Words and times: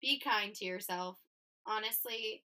be 0.00 0.20
kind 0.20 0.54
to 0.54 0.64
yourself. 0.64 1.18
Honestly, 1.66 2.42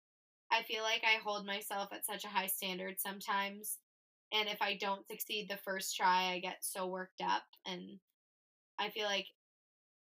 I 0.50 0.62
feel 0.62 0.82
like 0.82 1.02
I 1.04 1.22
hold 1.22 1.46
myself 1.46 1.88
at 1.92 2.06
such 2.06 2.24
a 2.24 2.28
high 2.28 2.46
standard 2.46 2.96
sometimes. 2.98 3.78
And 4.32 4.48
if 4.48 4.60
I 4.60 4.76
don't 4.80 5.06
succeed 5.06 5.48
the 5.48 5.58
first 5.64 5.96
try, 5.96 6.32
I 6.32 6.40
get 6.40 6.58
so 6.60 6.86
worked 6.86 7.22
up. 7.22 7.44
And 7.66 7.98
I 8.78 8.90
feel 8.90 9.04
like, 9.04 9.26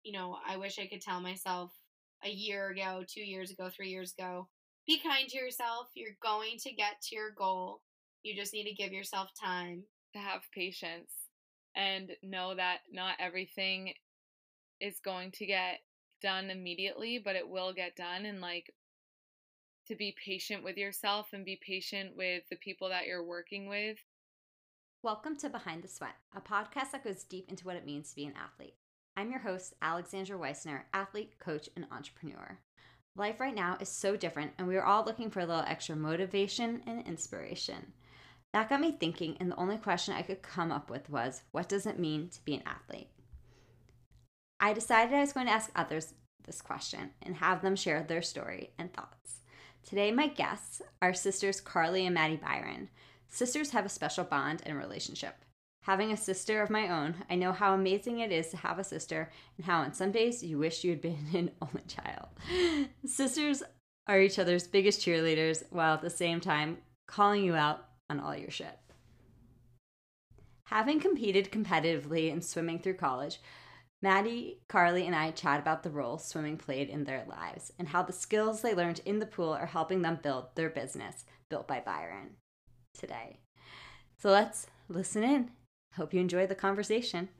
you 0.03 0.13
know, 0.13 0.37
I 0.47 0.57
wish 0.57 0.79
I 0.79 0.87
could 0.87 1.03
tell 1.03 1.21
myself 1.21 1.73
a 2.25 2.31
year 2.31 2.71
ago, 2.71 3.05
two 3.07 3.23
years 3.23 3.51
ago, 3.51 3.69
three 3.75 3.91
years 3.91 4.15
ago, 4.19 4.49
be 4.87 5.01
kind 5.01 5.29
to 5.29 5.37
yourself. 5.37 5.89
You're 5.95 6.17
going 6.23 6.59
to 6.61 6.73
get 6.73 7.01
to 7.03 7.15
your 7.15 7.31
goal. 7.37 7.83
You 8.23 8.35
just 8.35 8.53
need 8.53 8.65
to 8.65 8.75
give 8.75 8.93
yourself 8.93 9.29
time. 9.41 9.85
To 10.13 10.21
have 10.21 10.43
patience 10.55 11.11
and 11.75 12.13
know 12.23 12.55
that 12.55 12.83
not 12.89 13.17
everything 13.19 13.95
is 14.81 15.01
going 15.05 15.33
to 15.33 15.45
get 15.45 15.81
done 16.25 16.49
immediately, 16.49 17.21
but 17.23 17.37
it 17.37 17.47
will 17.47 17.75
get 17.75 17.97
done. 17.97 18.25
And 18.25 18.41
like 18.41 18.73
to 19.89 19.95
be 19.95 20.17
patient 20.25 20.65
with 20.65 20.79
yourself 20.79 21.29
and 21.35 21.45
be 21.45 21.61
patient 21.61 22.17
with 22.17 22.45
the 22.49 22.57
people 22.57 22.89
that 22.89 23.05
you're 23.05 23.23
working 23.23 23.69
with. 23.69 23.99
Welcome 25.03 25.37
to 25.37 25.51
Behind 25.51 25.83
the 25.83 25.89
Sweat, 25.89 26.15
a 26.35 26.41
podcast 26.41 26.93
that 26.93 27.05
goes 27.05 27.25
deep 27.25 27.51
into 27.51 27.67
what 27.67 27.77
it 27.77 27.85
means 27.85 28.09
to 28.09 28.17
be 28.17 28.25
an 28.25 28.33
athlete. 28.43 28.73
I'm 29.19 29.31
your 29.31 29.41
host, 29.41 29.75
Alexandra 29.83 30.39
Weissner, 30.39 30.85
athlete, 30.95 31.39
coach, 31.39 31.69
and 31.77 31.87
entrepreneur. 31.93 32.59
Life 33.15 33.39
right 33.39 33.55
now 33.55 33.77
is 33.79 33.91
so 33.91 34.17
different, 34.17 34.53
and 34.57 34.67
we 34.67 34.79
are 34.79 34.85
all 34.85 35.05
looking 35.05 35.31
for 35.31 35.41
a 35.41 35.47
little 35.47 35.65
extra 35.69 35.95
motivation 35.95 36.81
and 36.87 37.07
inspiration. 37.07 37.93
That 38.55 38.71
got 38.71 38.81
me 38.81 38.97
thinking, 38.99 39.37
and 39.41 39.51
the 39.51 39.57
only 39.57 39.77
question 39.77 40.15
I 40.15 40.23
could 40.23 40.41
come 40.41 40.73
up 40.73 40.89
with 40.89 41.11
was 41.11 41.43
what 41.53 41.69
does 41.69 41.85
it 41.85 41.99
mean 41.99 42.31
to 42.31 42.43
be 42.47 42.55
an 42.55 42.63
athlete? 42.65 43.09
I 44.65 44.73
decided 44.73 45.15
I 45.15 45.21
was 45.21 45.35
going 45.35 45.45
to 45.45 45.53
ask 45.53 45.71
others 45.77 46.15
this 46.47 46.63
question 46.63 47.11
and 47.21 47.37
have 47.37 47.61
them 47.61 47.77
share 47.77 48.03
their 48.03 48.23
story 48.23 48.71
and 48.79 48.91
thoughts. 48.91 49.41
Today, 49.87 50.11
my 50.11 50.27
guests 50.27 50.81
are 51.03 51.13
sisters 51.13 51.61
Carly 51.61 52.07
and 52.07 52.15
Maddie 52.15 52.37
Byron. 52.37 52.89
Sisters 53.29 53.73
have 53.73 53.85
a 53.85 53.91
special 53.91 54.25
bond 54.25 54.63
and 54.65 54.79
relationship. 54.79 55.35
Having 55.83 56.13
a 56.13 56.17
sister 56.17 56.63
of 56.63 56.71
my 56.71 56.89
own, 56.89 57.15
I 57.29 57.35
know 57.35 57.53
how 57.53 57.75
amazing 57.75 58.21
it 58.21 58.33
is 58.33 58.49
to 58.49 58.57
have 58.57 58.79
a 58.79 58.85
sister 58.85 59.31
and 59.59 59.67
how 59.67 59.81
on 59.81 59.93
some 59.93 60.13
days 60.13 60.43
you 60.43 60.57
wish 60.57 60.83
you 60.83 60.93
had 60.93 61.03
been 61.03 61.27
an 61.35 61.51
only 61.61 61.85
child. 61.87 62.29
Sisters 63.05 63.63
are 64.07 64.19
each 64.19 64.39
other's 64.39 64.67
biggest 64.67 65.03
cheerleaders 65.03 65.63
while 65.73 65.93
at 65.93 66.01
the 66.01 66.09
same 66.09 66.41
time 66.41 66.79
calling 67.07 67.45
you 67.45 67.55
out 67.55 67.85
on 68.09 68.19
all 68.19 68.35
your 68.35 68.51
shit. 68.51 68.79
Having 70.69 71.01
competed 71.01 71.53
competitively 71.53 72.31
in 72.31 72.41
swimming 72.41 72.79
through 72.79 72.95
college, 72.95 73.41
Maddie, 74.05 74.61
Carly, 74.69 75.07
and 75.07 75.17
I 75.17 75.31
chat 75.31 75.59
about 75.59 75.83
the 75.83 75.89
role 75.89 76.19
swimming 76.19 76.59
played 76.59 76.91
in 76.91 77.05
their 77.05 77.25
lives 77.27 77.73
and 77.79 77.89
how 77.89 78.03
the 78.03 78.13
skills 78.13 78.61
they 78.61 78.75
learned 78.75 79.01
in 79.07 79.19
the 79.19 79.25
pool 79.25 79.49
are 79.49 79.65
helping 79.65 80.03
them 80.03 80.19
build 80.23 80.55
their 80.55 80.69
business, 80.69 81.25
Built 81.49 81.67
by 81.67 81.81
Byron, 81.81 82.37
today. 82.93 83.39
So 84.19 84.29
let's 84.29 84.67
listen 84.91 85.25
in. 85.25 85.53
Hope 85.97 86.13
you 86.13 86.21
enjoy 86.21 86.47
the 86.47 86.55
conversation. 86.55 87.31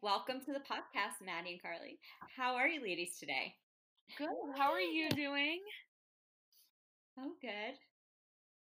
Welcome 0.00 0.40
to 0.46 0.52
the 0.54 0.60
podcast, 0.60 1.20
Maddie 1.22 1.52
and 1.52 1.62
Carly. 1.62 1.98
How 2.34 2.54
are 2.54 2.66
you 2.66 2.82
ladies 2.82 3.18
today? 3.20 3.56
Good. 4.16 4.28
How 4.56 4.72
are 4.72 4.80
you 4.80 5.10
doing? 5.10 5.60
Oh, 7.20 7.32
good. 7.42 7.76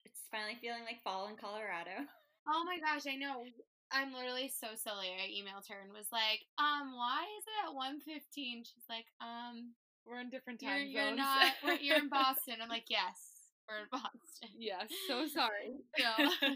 It's 0.05 0.21
finally 0.29 0.59
feeling 0.61 0.83
like 0.85 1.01
fall 1.03 1.27
in 1.27 1.37
Colorado. 1.37 2.05
Oh 2.47 2.63
my 2.65 2.77
gosh, 2.77 3.11
I 3.11 3.15
know. 3.15 3.45
I'm 3.91 4.13
literally 4.13 4.51
so 4.51 4.75
silly. 4.75 5.11
I 5.15 5.31
emailed 5.31 5.67
her 5.69 5.79
and 5.83 5.93
was 5.93 6.11
like, 6.11 6.43
um, 6.59 6.95
why 6.95 7.23
is 7.39 7.45
it 7.47 7.57
at 7.65 7.75
1.15? 7.75 8.67
She's 8.67 8.87
like, 8.89 9.05
um, 9.21 9.73
we're 10.05 10.21
in 10.21 10.29
different 10.29 10.59
time 10.59 10.87
you're, 10.87 11.03
zones. 11.03 11.17
You're 11.17 11.71
not, 11.71 11.83
you're 11.83 11.97
in 11.97 12.09
Boston. 12.13 12.55
I'm 12.61 12.69
like, 12.69 12.87
yes, 12.89 13.47
we're 13.67 13.83
in 13.83 13.91
Boston. 13.91 14.49
Yes, 14.57 14.87
so 15.07 15.27
sorry. 15.33 15.79
So. 15.97 16.07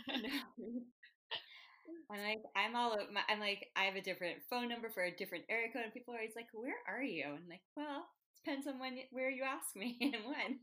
I'm 2.12 2.20
like, 2.20 2.44
I'm 2.56 2.76
all, 2.76 2.98
my, 3.12 3.22
I'm 3.30 3.40
like, 3.40 3.68
I 3.76 3.84
have 3.84 3.96
a 3.96 4.02
different 4.02 4.40
phone 4.50 4.68
number 4.68 4.90
for 4.90 5.04
a 5.04 5.16
different 5.16 5.46
area 5.50 5.72
code, 5.72 5.84
and 5.84 5.94
people 5.94 6.14
are 6.14 6.18
always 6.18 6.36
like, 6.36 6.48
"Where 6.54 6.76
are 6.88 7.04
you?" 7.04 7.24
And 7.24 7.36
I'm 7.36 7.50
like, 7.50 7.64
well, 7.76 8.04
depends 8.44 8.68
on 8.68 8.80
when, 8.80 9.00
where 9.12 9.30
you 9.30 9.44
ask 9.44 9.76
me 9.76 9.98
and 10.02 10.26
when. 10.26 10.60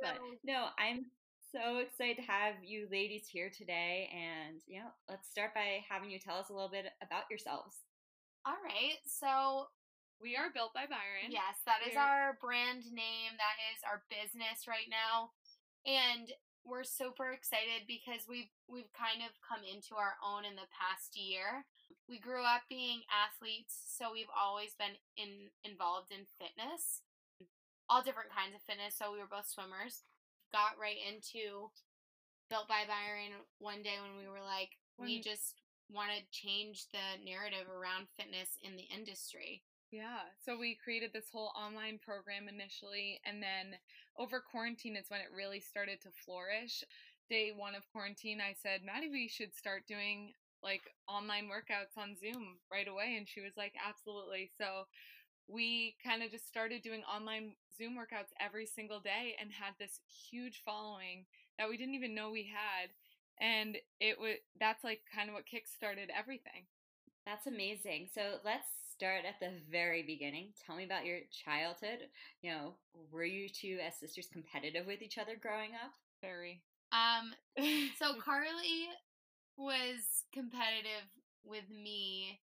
But 0.00 0.18
no, 0.44 0.66
I'm 0.78 1.06
so 1.52 1.78
excited 1.78 2.20
to 2.20 2.28
have 2.28 2.60
you 2.62 2.88
ladies 2.92 3.26
here 3.26 3.50
today. 3.50 4.10
And, 4.12 4.60
you 4.66 4.80
know, 4.80 4.92
let's 5.08 5.28
start 5.28 5.54
by 5.54 5.84
having 5.88 6.10
you 6.10 6.18
tell 6.18 6.36
us 6.36 6.50
a 6.50 6.54
little 6.54 6.70
bit 6.70 6.86
about 7.00 7.30
yourselves. 7.30 7.84
All 8.44 8.60
right. 8.64 9.00
So, 9.08 9.68
we 10.20 10.36
are 10.36 10.52
built 10.52 10.74
by 10.74 10.84
Byron. 10.90 11.30
Yes, 11.30 11.62
that 11.64 11.86
is 11.86 11.94
We're... 11.94 12.02
our 12.02 12.38
brand 12.42 12.84
name. 12.90 13.38
That 13.38 13.58
is 13.72 13.80
our 13.86 14.02
business 14.10 14.66
right 14.66 14.90
now. 14.90 15.32
And 15.86 16.28
we're 16.66 16.84
super 16.84 17.32
excited 17.32 17.88
because 17.88 18.28
we've 18.28 18.50
we've 18.68 18.92
kind 18.92 19.24
of 19.24 19.32
come 19.40 19.64
into 19.64 19.96
our 19.96 20.18
own 20.20 20.44
in 20.44 20.58
the 20.58 20.68
past 20.74 21.16
year. 21.16 21.64
We 22.10 22.18
grew 22.18 22.44
up 22.44 22.68
being 22.68 23.06
athletes, 23.08 23.78
so 23.88 24.12
we've 24.12 24.32
always 24.32 24.74
been 24.74 24.98
in 25.16 25.54
involved 25.64 26.10
in 26.10 26.28
fitness. 26.36 27.06
All 27.88 28.04
different 28.04 28.34
kinds 28.34 28.52
of 28.52 28.60
fitness. 28.66 28.98
So 28.98 29.14
we 29.14 29.22
were 29.22 29.30
both 29.30 29.48
swimmers 29.48 30.04
got 30.52 30.80
right 30.80 30.98
into 31.02 31.70
Built 32.48 32.68
by 32.68 32.88
Byron 32.88 33.36
one 33.58 33.82
day 33.82 34.00
when 34.00 34.16
we 34.16 34.24
were 34.24 34.44
like, 34.44 34.72
when, 34.96 35.08
we 35.08 35.20
just 35.20 35.60
want 35.92 36.10
to 36.16 36.24
change 36.32 36.88
the 36.92 37.20
narrative 37.24 37.68
around 37.68 38.08
fitness 38.16 38.56
in 38.64 38.76
the 38.76 38.88
industry. 38.88 39.62
Yeah. 39.92 40.28
So 40.44 40.56
we 40.56 40.76
created 40.76 41.12
this 41.12 41.28
whole 41.32 41.52
online 41.56 41.98
program 42.00 42.48
initially, 42.48 43.20
and 43.24 43.42
then 43.42 43.76
over 44.16 44.40
quarantine 44.40 44.96
is 44.96 45.08
when 45.08 45.20
it 45.20 45.32
really 45.34 45.60
started 45.60 46.00
to 46.02 46.20
flourish. 46.24 46.84
Day 47.28 47.52
one 47.56 47.74
of 47.74 47.88
quarantine, 47.92 48.40
I 48.40 48.56
said, 48.56 48.80
Maddie, 48.84 49.12
we 49.12 49.28
should 49.28 49.54
start 49.54 49.86
doing 49.86 50.32
like 50.62 50.82
online 51.06 51.46
workouts 51.46 51.96
on 51.96 52.16
Zoom 52.16 52.58
right 52.72 52.88
away. 52.88 53.16
And 53.16 53.28
she 53.28 53.40
was 53.40 53.52
like, 53.56 53.74
absolutely. 53.76 54.50
So 54.58 54.88
we 55.48 55.96
kind 56.04 56.22
of 56.22 56.30
just 56.30 56.46
started 56.46 56.82
doing 56.82 57.02
online 57.04 57.52
Zoom 57.76 57.96
workouts 57.96 58.32
every 58.40 58.66
single 58.66 59.00
day 59.00 59.34
and 59.40 59.50
had 59.50 59.74
this 59.78 60.00
huge 60.30 60.62
following 60.64 61.24
that 61.58 61.68
we 61.68 61.76
didn't 61.76 61.94
even 61.94 62.14
know 62.14 62.30
we 62.30 62.44
had. 62.52 62.90
And 63.40 63.78
it 64.00 64.18
was 64.20 64.36
that's 64.60 64.84
like 64.84 65.00
kind 65.14 65.28
of 65.28 65.34
what 65.34 65.44
kickstarted 65.46 66.08
everything. 66.16 66.66
That's 67.24 67.46
amazing. 67.46 68.08
So 68.12 68.38
let's 68.44 68.66
start 68.92 69.22
at 69.26 69.38
the 69.40 69.52
very 69.70 70.02
beginning. 70.02 70.48
Tell 70.66 70.76
me 70.76 70.84
about 70.84 71.06
your 71.06 71.20
childhood. 71.44 72.08
You 72.42 72.50
know, 72.50 72.74
were 73.12 73.24
you 73.24 73.48
two 73.48 73.78
as 73.86 73.94
sisters 73.96 74.28
competitive 74.32 74.86
with 74.86 75.02
each 75.02 75.18
other 75.18 75.36
growing 75.40 75.70
up? 75.74 75.92
Very. 76.20 76.62
Um 76.92 77.32
so 77.98 78.14
Carly 78.24 78.88
was 79.56 80.24
competitive 80.32 81.06
with 81.44 81.68
me 81.70 82.40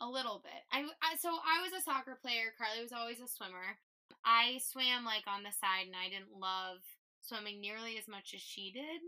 a 0.00 0.08
little 0.08 0.40
bit. 0.44 0.60
I, 0.72 0.84
I 1.02 1.16
so 1.16 1.30
I 1.30 1.62
was 1.62 1.72
a 1.72 1.82
soccer 1.82 2.18
player. 2.20 2.52
Carly 2.58 2.82
was 2.82 2.92
always 2.92 3.20
a 3.20 3.28
swimmer. 3.28 3.80
I 4.24 4.58
swam 4.60 5.04
like 5.04 5.24
on 5.26 5.42
the 5.42 5.54
side, 5.54 5.86
and 5.86 5.96
I 5.96 6.08
didn't 6.10 6.34
love 6.36 6.82
swimming 7.22 7.60
nearly 7.60 7.98
as 7.98 8.08
much 8.08 8.34
as 8.34 8.40
she 8.40 8.72
did. 8.72 9.00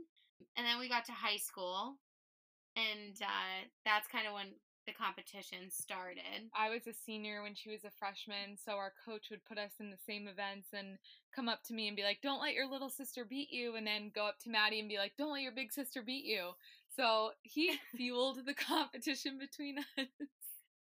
And 0.57 0.67
then 0.67 0.79
we 0.79 0.89
got 0.89 1.05
to 1.07 1.13
high 1.13 1.39
school, 1.39 1.99
and 2.77 3.15
uh, 3.21 3.67
that's 3.85 4.09
kind 4.09 4.27
of 4.27 4.35
when 4.35 4.55
the 4.87 4.95
competition 4.95 5.69
started. 5.71 6.49
I 6.57 6.71
was 6.71 6.87
a 6.87 6.95
senior 6.95 7.43
when 7.43 7.55
she 7.55 7.69
was 7.69 7.85
a 7.85 7.93
freshman, 7.99 8.57
so 8.57 8.73
our 8.73 8.95
coach 9.05 9.29
would 9.31 9.45
put 9.45 9.59
us 9.59 9.73
in 9.81 9.91
the 9.91 10.01
same 10.07 10.27
events 10.27 10.69
and 10.73 10.97
come 11.35 11.49
up 11.49 11.63
to 11.65 11.75
me 11.75 11.89
and 11.89 11.97
be 11.97 12.05
like, 12.05 12.23
"Don't 12.23 12.41
let 12.41 12.55
your 12.55 12.67
little 12.67 12.89
sister 12.89 13.25
beat 13.25 13.53
you," 13.53 13.77
and 13.77 13.87
then 13.87 14.11
go 14.15 14.25
up 14.25 14.39
to 14.41 14.51
Maddie 14.51 14.81
and 14.81 14.89
be 14.89 14.97
like, 14.97 15.17
"Don't 15.19 15.33
let 15.33 15.43
your 15.43 15.53
big 15.53 15.73
sister 15.73 16.01
beat 16.01 16.25
you." 16.25 16.53
So 16.97 17.33
he 17.43 17.79
fueled 17.97 18.47
the 18.47 18.55
competition 18.55 19.39
between 19.39 19.79
us 19.99 20.07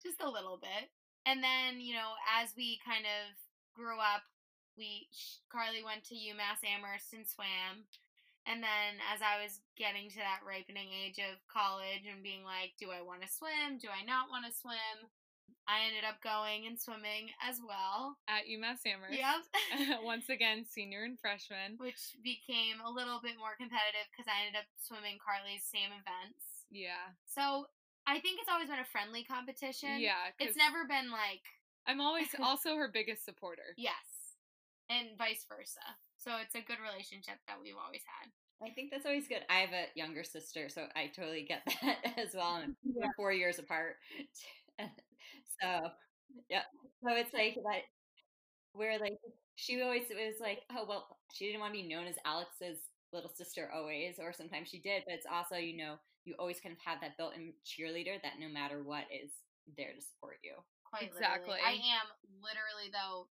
just 0.02 0.20
a 0.20 0.30
little 0.30 0.58
bit. 0.60 0.90
And 1.26 1.42
then, 1.42 1.80
you 1.80 1.94
know, 1.94 2.14
as 2.38 2.54
we 2.56 2.78
kind 2.86 3.04
of 3.04 3.34
grew 3.74 3.98
up, 3.98 4.22
we 4.78 5.09
Carly 5.50 5.82
went 5.82 6.04
to 6.06 6.15
UMass 6.15 6.62
Amherst 6.62 7.12
and 7.12 7.26
swam. 7.26 7.88
And 8.47 8.62
then 8.62 9.03
as 9.10 9.18
I 9.26 9.42
was 9.42 9.59
getting 9.74 10.06
to 10.15 10.22
that 10.22 10.47
ripening 10.47 10.94
age 10.94 11.18
of 11.18 11.42
college 11.50 12.06
and 12.06 12.22
being 12.22 12.47
like, 12.47 12.78
do 12.78 12.94
I 12.94 13.03
want 13.03 13.26
to 13.26 13.28
swim? 13.28 13.82
Do 13.82 13.91
I 13.91 14.06
not 14.06 14.30
want 14.30 14.47
to 14.47 14.54
swim? 14.54 15.10
I 15.66 15.82
ended 15.91 16.06
up 16.06 16.22
going 16.22 16.71
and 16.71 16.78
swimming 16.78 17.34
as 17.42 17.59
well. 17.59 18.15
At 18.30 18.47
UMass 18.47 18.86
Amherst. 18.86 19.18
Yep. 19.18 19.98
Once 20.06 20.30
again, 20.30 20.62
senior 20.62 21.03
and 21.03 21.18
freshman. 21.18 21.74
Which 21.82 22.15
became 22.22 22.78
a 22.86 22.91
little 22.91 23.18
bit 23.18 23.34
more 23.34 23.59
competitive 23.59 24.06
because 24.15 24.30
I 24.30 24.47
ended 24.47 24.62
up 24.62 24.71
swimming 24.78 25.18
Carly's 25.18 25.66
same 25.66 25.91
events. 25.91 26.47
Yeah. 26.71 27.10
So 27.26 27.66
I 28.06 28.20
think 28.20 28.38
it's 28.41 28.50
always 28.50 28.68
been 28.68 28.78
a 28.78 28.86
friendly 28.86 29.24
competition. 29.24 29.98
Yeah. 29.98 30.30
It's 30.38 30.56
never 30.56 30.86
been 30.86 31.10
like. 31.10 31.42
I'm 31.86 32.00
always 32.00 32.28
also 32.42 32.76
her 32.76 32.88
biggest 32.92 33.24
supporter. 33.24 33.74
Yes. 33.76 34.38
And 34.88 35.18
vice 35.18 35.44
versa. 35.48 35.82
So 36.16 36.32
it's 36.42 36.54
a 36.54 36.62
good 36.62 36.78
relationship 36.78 37.42
that 37.48 37.58
we've 37.62 37.74
always 37.74 38.03
had. 38.06 38.30
I 38.64 38.72
think 38.72 38.91
that's 38.91 39.04
always 39.04 39.28
good. 39.28 39.42
I 39.50 39.60
have 39.60 39.72
a 39.72 39.86
younger 39.94 40.24
sister, 40.24 40.68
so 40.68 40.86
I 40.97 41.08
totally 41.14 41.44
get 41.47 41.62
that 41.82 41.98
as 42.16 42.34
well. 42.34 42.56
And 42.62 42.74
yeah. 42.84 43.08
four 43.16 43.32
years 43.32 43.58
apart. 43.58 43.97
so, 44.78 45.91
yeah. 46.48 46.62
So 47.02 47.10
it's 47.12 47.34
like 47.34 47.54
that 47.54 47.82
where 48.72 48.98
like 48.98 49.18
she 49.56 49.80
always 49.82 50.04
was 50.10 50.36
like, 50.41 50.60
oh 50.70 50.84
well, 50.88 51.18
she 51.32 51.47
didn't 51.47 51.60
want 51.60 51.74
to 51.74 51.80
be 51.80 51.88
known 51.88 52.06
as 52.06 52.16
Alex's 52.24 52.78
little 53.12 53.30
sister 53.34 53.70
always, 53.74 54.16
or 54.18 54.32
sometimes 54.32 54.68
she 54.68 54.80
did, 54.80 55.02
but 55.06 55.14
it's 55.14 55.26
also 55.30 55.56
you 55.56 55.76
know 55.76 55.97
you 56.26 56.34
always 56.38 56.60
kind 56.60 56.74
of 56.74 56.82
have 56.84 57.00
that 57.00 57.16
built-in 57.16 57.54
cheerleader 57.64 58.20
that 58.22 58.42
no 58.42 58.48
matter 58.50 58.82
what 58.82 59.06
is 59.10 59.30
there 59.78 59.94
to 59.94 60.02
support 60.02 60.38
you. 60.42 60.58
Quite 60.84 61.08
Exactly. 61.08 61.54
literally. 61.56 61.62
I 61.62 61.74
am 62.02 62.06
literally 62.42 62.90
though 62.92 63.30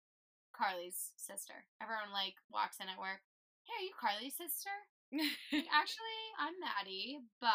Carly's 0.53 1.13
sister. 1.17 1.53
Everyone 1.81 2.11
like 2.11 2.35
walks 2.51 2.77
in 2.81 2.89
at 2.89 2.99
work. 2.99 3.21
Hey, 3.65 3.77
are 3.79 3.85
you 3.85 3.93
Carly's 3.95 4.35
sister? 4.37 4.73
Like, 5.13 5.65
Actually, 5.73 6.21
I'm 6.37 6.53
Maddie, 6.59 7.19
but 7.41 7.49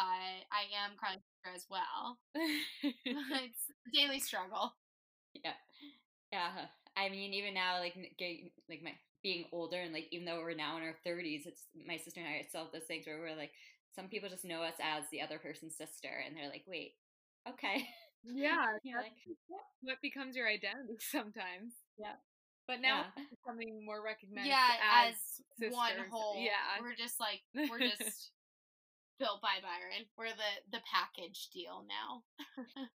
I 0.50 0.70
am 0.74 0.96
Carly's 0.98 1.22
sister 1.22 1.50
as 1.54 1.66
well. 1.70 2.18
it's 3.04 3.64
a 3.70 3.90
daily 3.94 4.20
struggle. 4.20 4.74
Yeah, 5.34 5.58
yeah. 6.32 6.70
I 6.96 7.08
mean, 7.08 7.34
even 7.34 7.54
now, 7.54 7.78
like 7.80 7.94
getting 8.18 8.50
like 8.68 8.82
my 8.82 8.92
being 9.22 9.46
older 9.52 9.80
and 9.80 9.92
like 9.92 10.08
even 10.12 10.26
though 10.26 10.40
we're 10.40 10.54
now 10.54 10.76
in 10.76 10.82
our 10.82 10.94
thirties, 11.04 11.46
it's 11.46 11.64
my 11.86 11.96
sister 11.96 12.20
and 12.20 12.28
I 12.28 12.44
still 12.48 12.64
have 12.64 12.72
those 12.72 12.84
things 12.86 13.06
where 13.06 13.18
we're 13.18 13.36
like, 13.36 13.52
some 13.94 14.08
people 14.08 14.28
just 14.28 14.44
know 14.44 14.62
us 14.62 14.74
as 14.82 15.04
the 15.10 15.20
other 15.22 15.38
person's 15.38 15.76
sister, 15.76 16.08
and 16.26 16.36
they're 16.36 16.48
like, 16.50 16.64
wait, 16.66 16.94
okay, 17.48 17.86
yeah, 18.24 18.66
You're 18.84 19.00
like, 19.00 19.12
what 19.82 20.00
becomes 20.02 20.36
your 20.36 20.48
identity 20.48 20.96
sometimes. 21.12 21.74
Yeah. 21.98 22.16
But 22.66 22.80
now 22.80 23.12
Yeah. 23.16 23.22
it's 23.24 23.30
becoming 23.44 23.84
more 23.84 24.02
recognized 24.02 24.48
yeah, 24.48 24.80
as, 25.04 25.14
as, 25.62 25.72
one 25.72 25.92
whole. 26.10 26.36
Yeah. 26.38 26.80
We're 26.80 26.94
just 26.96 27.20
like 27.20 27.42
we're 27.68 27.78
just 27.92 28.30
built 29.18 29.42
by 29.42 29.60
Byron. 29.60 30.08
We're 30.16 30.32
the 30.32 30.78
the 30.78 30.80
package 30.90 31.50
deal 31.52 31.84
now. 31.86 32.24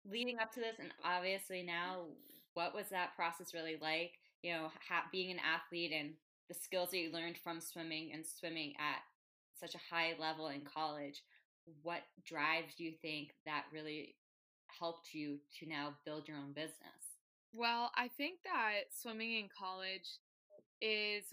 leading 0.08 0.38
up 0.38 0.52
to 0.52 0.60
this 0.60 0.78
and 0.78 0.92
obviously 1.04 1.62
now 1.64 2.06
what 2.54 2.74
was 2.74 2.88
that 2.90 3.14
process 3.16 3.52
really 3.52 3.76
like 3.82 4.12
you 4.42 4.52
know 4.52 4.70
ha- 4.88 5.04
being 5.12 5.30
an 5.32 5.38
athlete 5.42 5.92
and 5.92 6.14
the 6.48 6.54
skills 6.54 6.90
that 6.90 6.98
you 6.98 7.10
learned 7.12 7.36
from 7.42 7.60
swimming 7.60 8.12
and 8.14 8.24
swimming 8.24 8.72
at 8.78 9.02
such 9.60 9.74
a 9.74 9.94
high 9.94 10.14
level 10.18 10.48
in 10.48 10.62
college 10.62 11.22
what 11.82 12.02
drives 12.24 12.78
you 12.78 12.92
think 13.02 13.30
that 13.44 13.64
really 13.72 14.14
helped 14.78 15.14
you 15.14 15.38
to 15.58 15.66
now 15.68 15.94
build 16.04 16.28
your 16.28 16.36
own 16.36 16.52
business 16.52 17.18
Well, 17.54 17.90
I 17.96 18.08
think 18.08 18.40
that 18.44 18.92
swimming 18.92 19.38
in 19.38 19.48
college 19.48 20.18
is 20.80 21.32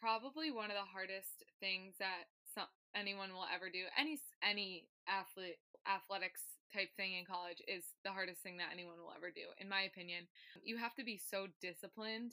probably 0.00 0.50
one 0.50 0.70
of 0.70 0.76
the 0.76 0.86
hardest 0.92 1.44
things 1.60 1.94
that 1.98 2.30
some 2.54 2.68
anyone 2.94 3.32
will 3.32 3.46
ever 3.52 3.68
do. 3.70 3.84
Any 3.98 4.18
any 4.42 4.86
athlete 5.08 5.58
athletics 5.86 6.42
type 6.72 6.90
thing 6.96 7.14
in 7.14 7.24
college 7.24 7.62
is 7.66 7.84
the 8.04 8.10
hardest 8.10 8.42
thing 8.42 8.56
that 8.58 8.70
anyone 8.72 8.98
will 8.98 9.12
ever 9.16 9.30
do 9.30 9.46
in 9.58 9.68
my 9.68 9.82
opinion. 9.82 10.26
You 10.62 10.76
have 10.78 10.94
to 10.96 11.04
be 11.04 11.18
so 11.18 11.48
disciplined 11.60 12.32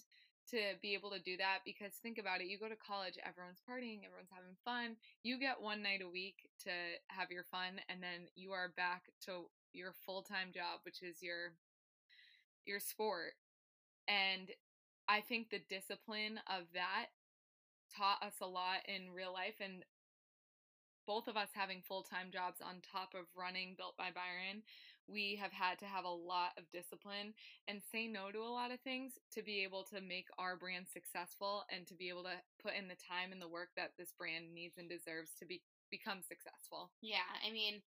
to 0.52 0.76
be 0.82 0.94
able 0.94 1.10
to 1.12 1.20
do 1.20 1.38
that 1.38 1.60
because 1.66 1.94
think 2.02 2.18
about 2.18 2.42
it, 2.42 2.48
you 2.48 2.60
go 2.60 2.68
to 2.68 2.76
college, 2.76 3.18
everyone's 3.24 3.62
partying, 3.64 4.04
everyone's 4.04 4.34
having 4.34 4.58
fun. 4.66 4.98
You 5.24 5.40
get 5.40 5.62
one 5.62 5.82
night 5.82 6.02
a 6.04 6.10
week 6.10 6.50
to 6.64 6.72
have 7.08 7.32
your 7.32 7.46
fun 7.50 7.80
and 7.90 8.04
then 8.04 8.28
you 8.36 8.52
are 8.52 8.74
back 8.76 9.10
to 9.26 9.48
your 9.72 9.94
full-time 10.06 10.52
job, 10.54 10.82
which 10.84 11.02
is 11.02 11.22
your 11.22 11.54
your 12.66 12.80
sport. 12.80 13.34
And 14.08 14.52
I 15.08 15.22
think 15.22 15.50
the 15.50 15.64
discipline 15.70 16.40
of 16.48 16.64
that 16.74 17.08
taught 17.96 18.24
us 18.24 18.40
a 18.42 18.48
lot 18.48 18.88
in 18.88 19.14
real 19.14 19.34
life 19.34 19.60
and 19.60 19.84
both 21.06 21.28
of 21.28 21.36
us 21.36 21.50
having 21.54 21.82
full-time 21.82 22.32
jobs 22.32 22.62
on 22.62 22.80
top 22.80 23.14
of 23.14 23.28
running 23.36 23.76
built 23.78 23.98
by 23.98 24.10
Byron, 24.16 24.64
we 25.08 25.38
have 25.42 25.52
had 25.52 25.80
to 25.80 25.86
have 25.86 26.06
a 26.06 26.10
lot 26.10 26.56
of 26.58 26.70
discipline 26.72 27.34
and 27.68 27.82
say 27.92 28.08
no 28.08 28.32
to 28.32 28.40
a 28.40 28.56
lot 28.56 28.72
of 28.72 28.80
things 28.82 29.14
to 29.34 29.44
be 29.44 29.64
able 29.64 29.84
to 29.84 30.02
make 30.02 30.28
our 30.38 30.56
brand 30.56 30.88
successful 30.92 31.64
and 31.70 31.88
to 31.88 31.96
be 31.96 32.10
able 32.10 32.24
to 32.24 32.38
put 32.62 32.76
in 32.76 32.88
the 32.88 33.00
time 33.00 33.32
and 33.32 33.42
the 33.42 33.52
work 33.52 33.70
that 33.76 33.92
this 33.98 34.14
brand 34.18 34.54
needs 34.54 34.78
and 34.78 34.90
deserves 34.90 35.32
to 35.40 35.46
be 35.46 35.62
become 35.92 36.26
successful. 36.26 36.90
Yeah, 37.06 37.30
I 37.46 37.54
mean, 37.54 37.86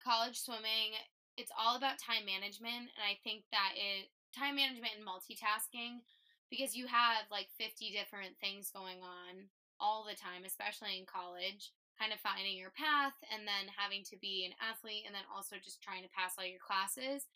college 0.00 0.40
swimming, 0.40 0.96
it's 1.36 1.52
all 1.52 1.76
about 1.76 2.00
time 2.00 2.24
management, 2.24 2.88
and 2.96 3.04
I 3.04 3.20
think 3.20 3.44
that 3.52 3.76
it 3.76 4.08
time 4.32 4.56
management 4.56 4.96
and 4.96 5.04
multitasking 5.04 6.00
because 6.48 6.76
you 6.76 6.86
have 6.86 7.28
like 7.28 7.48
50 7.58 7.92
different 7.92 8.38
things 8.40 8.70
going 8.72 9.04
on 9.04 9.52
all 9.80 10.06
the 10.08 10.16
time, 10.16 10.44
especially 10.46 10.96
in 10.96 11.04
college, 11.04 11.75
kind 11.96 12.12
of 12.12 12.20
finding 12.20 12.56
your 12.56 12.72
path 12.76 13.16
and 13.32 13.48
then 13.48 13.72
having 13.72 14.04
to 14.12 14.16
be 14.20 14.44
an 14.44 14.54
athlete 14.60 15.04
and 15.08 15.14
then 15.16 15.24
also 15.32 15.56
just 15.56 15.80
trying 15.80 16.04
to 16.04 16.12
pass 16.12 16.36
all 16.36 16.44
your 16.44 16.62
classes. 16.62 17.26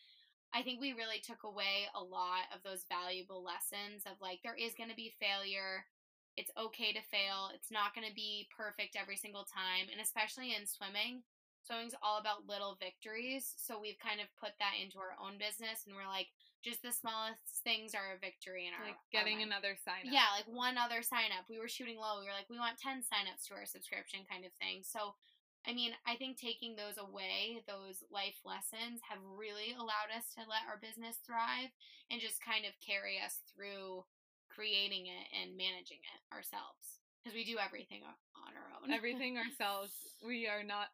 I 0.53 0.61
think 0.61 0.79
we 0.79 0.93
really 0.93 1.23
took 1.23 1.43
away 1.43 1.87
a 1.95 2.03
lot 2.03 2.51
of 2.53 2.61
those 2.61 2.85
valuable 2.85 3.41
lessons 3.41 4.03
of 4.03 4.19
like 4.19 4.43
there 4.43 4.57
is 4.57 4.75
going 4.75 4.91
to 4.91 4.99
be 4.99 5.15
failure. 5.15 5.87
It's 6.35 6.51
okay 6.55 6.91
to 6.91 7.09
fail. 7.11 7.51
It's 7.55 7.71
not 7.71 7.95
going 7.95 8.07
to 8.07 8.15
be 8.15 8.47
perfect 8.51 8.95
every 8.99 9.15
single 9.15 9.47
time, 9.47 9.91
and 9.91 9.99
especially 9.99 10.55
in 10.55 10.67
swimming, 10.67 11.23
swimming's 11.63 11.95
all 11.99 12.19
about 12.19 12.47
little 12.47 12.79
victories. 12.79 13.55
So 13.59 13.79
we've 13.79 13.99
kind 13.99 14.19
of 14.19 14.31
put 14.39 14.55
that 14.59 14.79
into 14.79 14.99
our 14.99 15.15
own 15.19 15.35
business, 15.39 15.87
and 15.87 15.95
we're 15.95 16.07
like, 16.07 16.31
just 16.61 16.81
the 16.85 16.93
smallest 16.93 17.41
things 17.65 17.93
are 17.97 18.13
a 18.13 18.21
victory 18.21 18.69
in 18.69 18.73
our 18.77 18.85
Like 18.93 19.01
getting 19.11 19.41
mind. 19.41 19.49
another 19.49 19.73
sign 19.81 20.05
up. 20.05 20.13
Yeah, 20.13 20.29
like 20.37 20.45
one 20.45 20.77
other 20.77 21.01
sign 21.01 21.33
up. 21.33 21.49
We 21.49 21.57
were 21.57 21.67
shooting 21.69 21.97
low. 21.97 22.21
We 22.21 22.29
were 22.29 22.37
like, 22.37 22.49
we 22.49 22.61
want 22.61 22.77
10 22.77 23.01
signups 23.01 23.49
to 23.49 23.57
our 23.57 23.65
subscription 23.65 24.21
kind 24.29 24.45
of 24.45 24.53
thing. 24.61 24.85
So, 24.85 25.17
I 25.65 25.73
mean, 25.73 25.93
I 26.05 26.15
think 26.21 26.37
taking 26.37 26.77
those 26.77 27.01
away, 27.01 27.65
those 27.65 28.05
life 28.13 28.37
lessons, 28.45 29.01
have 29.09 29.21
really 29.25 29.73
allowed 29.73 30.13
us 30.13 30.29
to 30.37 30.45
let 30.45 30.69
our 30.69 30.77
business 30.77 31.17
thrive 31.25 31.73
and 32.13 32.21
just 32.21 32.37
kind 32.45 32.65
of 32.69 32.77
carry 32.81 33.17
us 33.17 33.41
through 33.49 34.05
creating 34.49 35.09
it 35.09 35.25
and 35.33 35.57
managing 35.57 36.01
it 36.05 36.19
ourselves. 36.33 37.01
Because 37.21 37.33
we 37.37 37.45
do 37.45 37.57
everything 37.61 38.01
on 38.05 38.53
our 38.57 38.69
own. 38.81 38.89
everything 38.93 39.37
ourselves. 39.37 39.93
We 40.25 40.45
are 40.45 40.61
not 40.61 40.93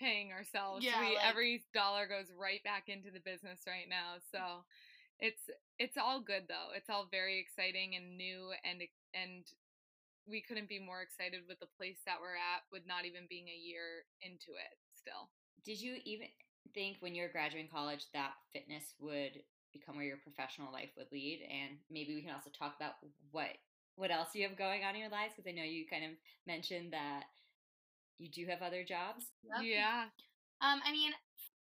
paying 0.00 0.32
ourselves. 0.32 0.80
Yeah, 0.84 0.96
we 1.00 1.16
like- 1.16 1.24
every 1.28 1.64
dollar 1.74 2.06
goes 2.08 2.32
right 2.32 2.64
back 2.64 2.88
into 2.88 3.10
the 3.12 3.20
business 3.20 3.60
right 3.68 3.84
now. 3.88 4.16
So 4.32 4.64
it's 5.20 5.42
it's 5.78 5.96
all 5.96 6.20
good 6.20 6.44
though. 6.48 6.70
It's 6.76 6.90
all 6.90 7.08
very 7.10 7.38
exciting 7.40 7.94
and 7.96 8.16
new 8.16 8.50
and 8.64 8.82
and 9.14 9.44
we 10.26 10.40
couldn't 10.40 10.68
be 10.68 10.78
more 10.78 11.02
excited 11.02 11.42
with 11.48 11.58
the 11.60 11.70
place 11.78 11.98
that 12.06 12.18
we're 12.20 12.38
at 12.38 12.62
with 12.70 12.86
not 12.86 13.04
even 13.04 13.26
being 13.28 13.48
a 13.48 13.58
year 13.58 14.06
into 14.22 14.54
it 14.54 14.74
still. 14.94 15.30
did 15.64 15.80
you 15.80 15.98
even 16.04 16.28
think 16.74 16.96
when 17.00 17.14
you 17.14 17.22
were 17.22 17.28
graduating 17.32 17.68
college 17.70 18.06
that 18.14 18.32
fitness 18.52 18.94
would 19.00 19.42
become 19.72 19.96
where 19.96 20.04
your 20.06 20.18
professional 20.22 20.72
life 20.72 20.90
would 20.96 21.10
lead 21.12 21.42
and 21.50 21.78
maybe 21.90 22.14
we 22.14 22.22
can 22.22 22.32
also 22.34 22.50
talk 22.50 22.74
about 22.76 22.94
what 23.32 23.50
what 23.96 24.10
else 24.10 24.28
you 24.34 24.46
have 24.46 24.56
going 24.56 24.84
on 24.84 24.94
in 24.94 25.00
your 25.00 25.10
lives 25.10 25.34
because 25.34 25.48
i 25.50 25.54
know 25.54 25.64
you 25.64 25.84
kind 25.90 26.04
of 26.04 26.12
mentioned 26.46 26.92
that 26.92 27.24
you 28.18 28.28
do 28.30 28.46
have 28.46 28.62
other 28.62 28.84
jobs 28.84 29.26
Yep. 29.44 29.62
Yeah. 29.64 30.04
Um, 30.62 30.80
I 30.86 30.92
mean, 30.92 31.10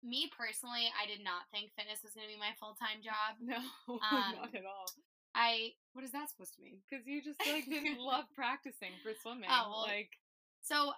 me 0.03 0.29
personally, 0.34 0.89
I 0.98 1.05
did 1.05 1.24
not 1.24 1.48
think 1.53 1.72
fitness 1.77 2.01
was 2.01 2.13
going 2.13 2.25
to 2.27 2.34
be 2.34 2.39
my 2.39 2.53
full 2.58 2.75
time 2.77 3.01
job. 3.05 3.38
No, 3.41 3.62
Um, 4.01 4.38
not 4.38 4.53
at 4.53 4.65
all. 4.65 4.89
I, 5.34 5.77
what 5.93 6.03
is 6.03 6.12
that 6.12 6.27
supposed 6.27 6.60
to 6.60 6.62
mean? 6.62 6.84
Because 6.84 7.08
you 7.08 7.24
just 7.24 7.39
like 7.48 7.63
didn't 7.63 8.00
love 8.03 8.27
practicing 8.36 8.91
for 9.00 9.15
swimming. 9.15 9.48
Oh, 9.48 9.72
well, 9.72 9.88
like 9.88 10.20
So, 10.60 10.91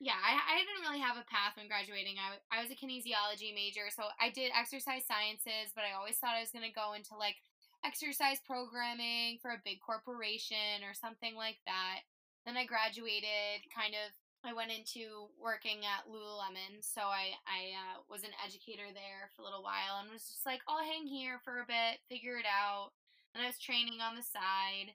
yeah, 0.00 0.16
I, 0.16 0.32
I 0.32 0.54
didn't 0.64 0.80
really 0.80 1.04
have 1.04 1.20
a 1.20 1.28
path 1.28 1.60
when 1.60 1.68
graduating. 1.68 2.16
I, 2.16 2.40
I 2.48 2.64
was 2.64 2.72
a 2.72 2.78
kinesiology 2.78 3.52
major, 3.52 3.92
so 3.92 4.08
I 4.16 4.32
did 4.32 4.52
exercise 4.56 5.04
sciences, 5.04 5.76
but 5.76 5.84
I 5.84 5.92
always 5.92 6.16
thought 6.16 6.36
I 6.36 6.44
was 6.44 6.52
going 6.52 6.64
to 6.64 6.72
go 6.72 6.96
into 6.96 7.16
like 7.16 7.36
exercise 7.84 8.40
programming 8.44 9.36
for 9.44 9.52
a 9.52 9.60
big 9.64 9.84
corporation 9.84 10.80
or 10.84 10.96
something 10.96 11.36
like 11.36 11.60
that. 11.68 12.08
Then 12.48 12.56
I 12.56 12.64
graduated, 12.64 13.68
kind 13.74 13.92
of, 13.92 14.08
I 14.46 14.54
went 14.54 14.70
into 14.70 15.26
working 15.36 15.82
at 15.82 16.06
Lululemon, 16.06 16.78
so 16.78 17.10
I, 17.10 17.34
I 17.50 17.74
uh, 17.74 17.94
was 18.06 18.22
an 18.22 18.34
educator 18.38 18.94
there 18.94 19.28
for 19.34 19.42
a 19.42 19.46
little 19.46 19.66
while 19.66 19.98
and 19.98 20.10
was 20.14 20.30
just 20.30 20.46
like, 20.46 20.62
I'll 20.70 20.86
hang 20.86 21.06
here 21.06 21.42
for 21.42 21.58
a 21.58 21.68
bit, 21.68 21.98
figure 22.06 22.38
it 22.38 22.46
out. 22.46 22.94
And 23.34 23.42
I 23.42 23.50
was 23.50 23.58
training 23.58 23.98
on 23.98 24.14
the 24.14 24.22
side. 24.22 24.94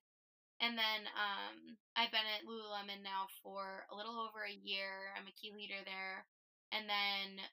And 0.64 0.80
then 0.80 1.10
um, 1.18 1.76
I've 2.00 2.14
been 2.16 2.28
at 2.32 2.48
Lululemon 2.48 3.04
now 3.04 3.28
for 3.44 3.90
a 3.92 3.96
little 3.98 4.24
over 4.24 4.48
a 4.48 4.62
year. 4.64 5.12
I'm 5.20 5.28
a 5.28 5.36
key 5.36 5.52
leader 5.52 5.84
there. 5.84 6.24
And 6.72 6.88
then 6.88 7.44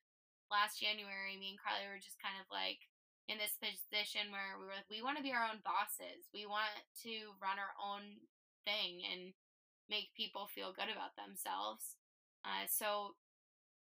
last 0.55 0.79
January, 0.79 1.35
me 1.35 1.57
and 1.57 1.61
Carly 1.61 1.89
were 1.91 1.99
just 1.99 2.23
kind 2.23 2.39
of 2.39 2.47
like 2.49 2.79
in 3.27 3.37
this 3.43 3.59
position 3.59 4.31
where 4.31 4.57
we 4.57 4.65
were 4.65 4.77
like, 4.77 4.89
we 4.89 5.03
want 5.03 5.19
to 5.19 5.27
be 5.27 5.35
our 5.35 5.45
own 5.45 5.61
bosses. 5.67 6.31
We 6.31 6.47
want 6.47 6.73
to 7.05 7.35
run 7.43 7.59
our 7.59 7.75
own 7.77 8.23
thing 8.65 9.05
and 9.05 9.35
make 9.91 10.15
people 10.17 10.49
feel 10.55 10.73
good 10.73 10.91
about 10.93 11.17
themselves. 11.17 11.97
Uh, 12.45 12.69
so 12.69 13.15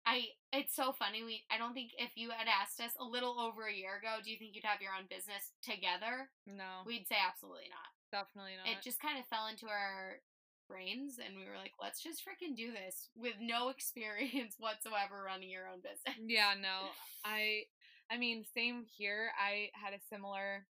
I 0.07 0.33
it's 0.53 0.75
so 0.75 0.93
funny. 0.93 1.23
We 1.23 1.45
I 1.51 1.59
don't 1.59 1.75
think 1.75 1.93
if 1.99 2.17
you 2.17 2.31
had 2.31 2.49
asked 2.49 2.81
us 2.81 2.93
a 2.99 3.05
little 3.05 3.39
over 3.39 3.67
a 3.67 3.75
year 3.75 3.99
ago, 3.99 4.19
do 4.25 4.31
you 4.31 4.39
think 4.39 4.55
you'd 4.55 4.65
have 4.65 4.81
your 4.81 4.97
own 4.97 5.07
business 5.11 5.53
together? 5.63 6.31
no, 6.47 6.87
We'd 6.87 7.09
say 7.09 7.17
absolutely 7.21 7.69
not 7.69 7.89
definitely 8.11 8.57
not. 8.57 8.73
it 8.73 8.83
just 8.83 9.01
kind 9.01 9.19
of 9.19 9.27
fell 9.27 9.47
into 9.49 9.67
our 9.69 10.21
brains 10.69 11.17
and 11.19 11.37
we 11.37 11.45
were 11.45 11.57
like 11.57 11.73
let's 11.81 12.03
just 12.03 12.25
freaking 12.25 12.57
do 12.57 12.73
this 12.73 13.09
with 13.17 13.35
no 13.41 13.69
experience 13.75 14.57
whatsoever 14.59 15.25
running 15.25 15.51
your 15.51 15.69
own 15.69 15.81
business 15.81 16.17
yeah 16.27 16.53
no 16.61 16.89
i 17.25 17.63
i 18.11 18.17
mean 18.17 18.45
same 18.55 18.85
here 18.97 19.31
i 19.41 19.69
had 19.73 19.95
a 19.95 20.01
similar 20.09 20.65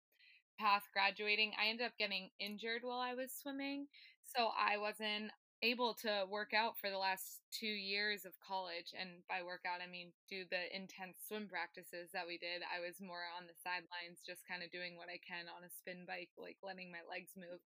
path 0.58 0.82
graduating, 0.92 1.52
I 1.60 1.68
ended 1.68 1.86
up 1.86 1.98
getting 1.98 2.30
injured 2.38 2.82
while 2.82 3.00
I 3.00 3.14
was 3.14 3.32
swimming. 3.32 3.86
So 4.36 4.50
I 4.58 4.78
wasn't 4.78 5.30
able 5.62 5.94
to 6.04 6.26
work 6.28 6.52
out 6.52 6.76
for 6.76 6.90
the 6.90 6.98
last 7.00 7.40
two 7.54 7.70
years 7.70 8.26
of 8.26 8.32
college. 8.42 8.92
And 8.92 9.24
by 9.30 9.40
workout, 9.46 9.80
I 9.80 9.88
mean 9.88 10.12
do 10.28 10.44
the 10.50 10.68
intense 10.74 11.16
swim 11.26 11.48
practices 11.48 12.10
that 12.12 12.26
we 12.26 12.36
did. 12.36 12.60
I 12.66 12.82
was 12.84 13.00
more 13.00 13.24
on 13.38 13.46
the 13.46 13.56
sidelines, 13.62 14.20
just 14.26 14.44
kind 14.44 14.62
of 14.62 14.74
doing 14.74 14.98
what 14.98 15.08
I 15.08 15.22
can 15.22 15.46
on 15.48 15.64
a 15.64 15.70
spin 15.72 16.04
bike, 16.04 16.34
like 16.36 16.58
letting 16.62 16.90
my 16.92 17.00
legs 17.08 17.32
move. 17.38 17.62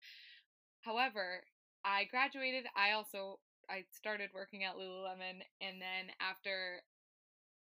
However, 0.82 1.44
I 1.84 2.06
graduated. 2.10 2.66
I 2.76 2.92
also 2.92 3.40
I 3.70 3.84
started 3.92 4.30
working 4.34 4.64
at 4.64 4.76
Lululemon, 4.76 5.44
and 5.60 5.80
then 5.80 6.12
after 6.20 6.82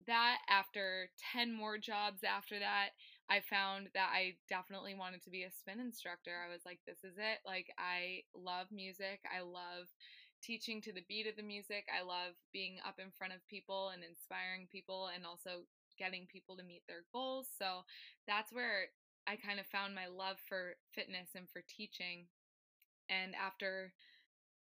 that, 0.07 0.37
after 0.49 1.09
ten 1.33 1.53
more 1.53 1.77
jobs 1.77 2.23
after 2.23 2.59
that, 2.59 2.89
I 3.29 3.41
found 3.41 3.89
that 3.93 4.09
I 4.13 4.37
definitely 4.47 4.93
wanted 4.93 5.23
to 5.23 5.31
be 5.33 5.43
a 5.43 5.51
spin 5.51 5.79
instructor. 5.79 6.37
I 6.37 6.51
was 6.51 6.61
like, 6.65 6.79
this 6.85 7.03
is 7.03 7.17
it. 7.17 7.41
Like, 7.45 7.73
I 7.77 8.21
love 8.37 8.67
music. 8.71 9.25
I 9.25 9.41
love 9.41 9.89
teaching 10.43 10.81
to 10.81 10.93
the 10.93 11.05
beat 11.09 11.25
of 11.25 11.35
the 11.35 11.43
music. 11.43 11.89
I 11.89 12.05
love 12.05 12.37
being 12.53 12.77
up 12.85 13.01
in 13.01 13.09
front 13.09 13.33
of 13.33 13.41
people 13.49 13.89
and 13.89 14.03
inspiring 14.03 14.67
people 14.71 15.09
and 15.13 15.25
also 15.25 15.65
getting 15.97 16.27
people 16.29 16.55
to 16.57 16.63
meet 16.63 16.83
their 16.87 17.01
goals. 17.13 17.47
So 17.57 17.81
that's 18.27 18.53
where 18.53 18.93
I 19.25 19.37
kind 19.37 19.59
of 19.59 19.65
found 19.65 19.95
my 19.95 20.05
love 20.05 20.37
for 20.47 20.77
fitness 20.93 21.33
and 21.33 21.49
for 21.49 21.63
teaching. 21.65 22.27
And 23.09 23.33
after 23.33 23.93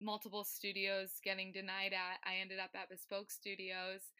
multiple 0.00 0.44
studios 0.44 1.18
getting 1.24 1.50
denied 1.50 1.92
at, 1.92 2.22
I 2.22 2.38
ended 2.40 2.58
up 2.62 2.70
at 2.74 2.88
Bespoke 2.88 3.30
Studios 3.30 4.14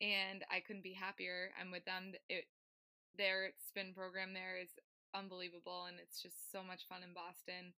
and 0.00 0.44
I 0.50 0.60
couldn't 0.60 0.84
be 0.84 0.94
happier. 0.94 1.50
I'm 1.60 1.70
with 1.70 1.84
them. 1.84 2.12
It 2.28 2.44
their 3.20 3.52
spin 3.68 3.92
program 3.92 4.32
there 4.32 4.56
is 4.56 4.72
unbelievable 5.12 5.84
and 5.84 6.00
it's 6.00 6.24
just 6.24 6.48
so 6.48 6.64
much 6.64 6.88
fun 6.88 7.04
in 7.04 7.12
Boston. 7.12 7.76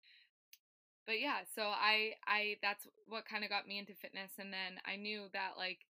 But 1.03 1.19
yeah, 1.19 1.43
so 1.51 1.67
I 1.67 2.15
I 2.23 2.63
that's 2.63 2.87
what 3.11 3.27
kind 3.27 3.43
of 3.43 3.51
got 3.51 3.67
me 3.67 3.83
into 3.83 3.99
fitness 3.99 4.39
and 4.39 4.55
then 4.55 4.79
I 4.87 4.95
knew 4.95 5.27
that 5.35 5.59
like 5.59 5.83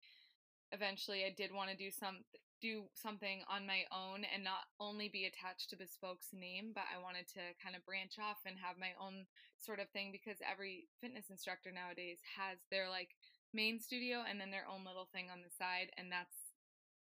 eventually 0.73 1.29
I 1.29 1.37
did 1.37 1.53
want 1.53 1.69
to 1.69 1.77
do 1.77 1.93
some 1.93 2.25
do 2.63 2.87
something 2.95 3.43
on 3.51 3.67
my 3.67 3.85
own 3.91 4.23
and 4.23 4.47
not 4.47 4.71
only 4.79 5.11
be 5.11 5.27
attached 5.27 5.69
to 5.69 5.77
Bespoke's 5.77 6.31
name, 6.31 6.71
but 6.73 6.87
I 6.87 7.03
wanted 7.03 7.27
to 7.35 7.43
kind 7.59 7.75
of 7.75 7.85
branch 7.85 8.23
off 8.23 8.39
and 8.47 8.55
have 8.63 8.79
my 8.79 8.95
own 9.03 9.27
sort 9.59 9.83
of 9.83 9.91
thing 9.91 10.15
because 10.15 10.39
every 10.41 10.87
fitness 11.03 11.27
instructor 11.29 11.75
nowadays 11.75 12.23
has 12.39 12.63
their 12.71 12.87
like 12.89 13.19
main 13.53 13.83
studio 13.83 14.23
and 14.25 14.41
then 14.41 14.55
their 14.55 14.65
own 14.71 14.87
little 14.87 15.11
thing 15.11 15.27
on 15.29 15.43
the 15.43 15.51
side 15.51 15.91
and 15.99 16.09
that's 16.09 16.42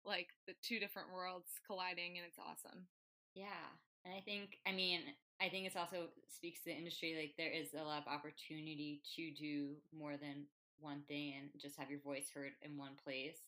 like 0.04 0.28
the 0.46 0.54
two 0.62 0.78
different 0.78 1.12
worlds 1.12 1.60
colliding 1.66 2.16
and 2.16 2.26
it's 2.26 2.38
awesome. 2.38 2.86
Yeah. 3.34 3.68
And 4.04 4.14
I 4.14 4.20
think 4.20 4.58
I 4.66 4.72
mean, 4.72 5.00
I 5.40 5.48
think 5.48 5.66
it's 5.66 5.76
also 5.76 6.08
speaks 6.28 6.64
to 6.64 6.70
the 6.70 6.78
industry 6.78 7.16
like 7.18 7.34
there 7.36 7.52
is 7.52 7.74
a 7.74 7.84
lot 7.84 8.02
of 8.02 8.08
opportunity 8.08 9.02
to 9.16 9.30
do 9.32 9.76
more 9.92 10.16
than 10.16 10.48
one 10.80 11.02
thing 11.08 11.34
and 11.36 11.50
just 11.60 11.76
have 11.76 11.90
your 11.90 12.00
voice 12.00 12.32
heard 12.32 12.52
in 12.62 12.76
one 12.76 12.96
place 12.96 13.44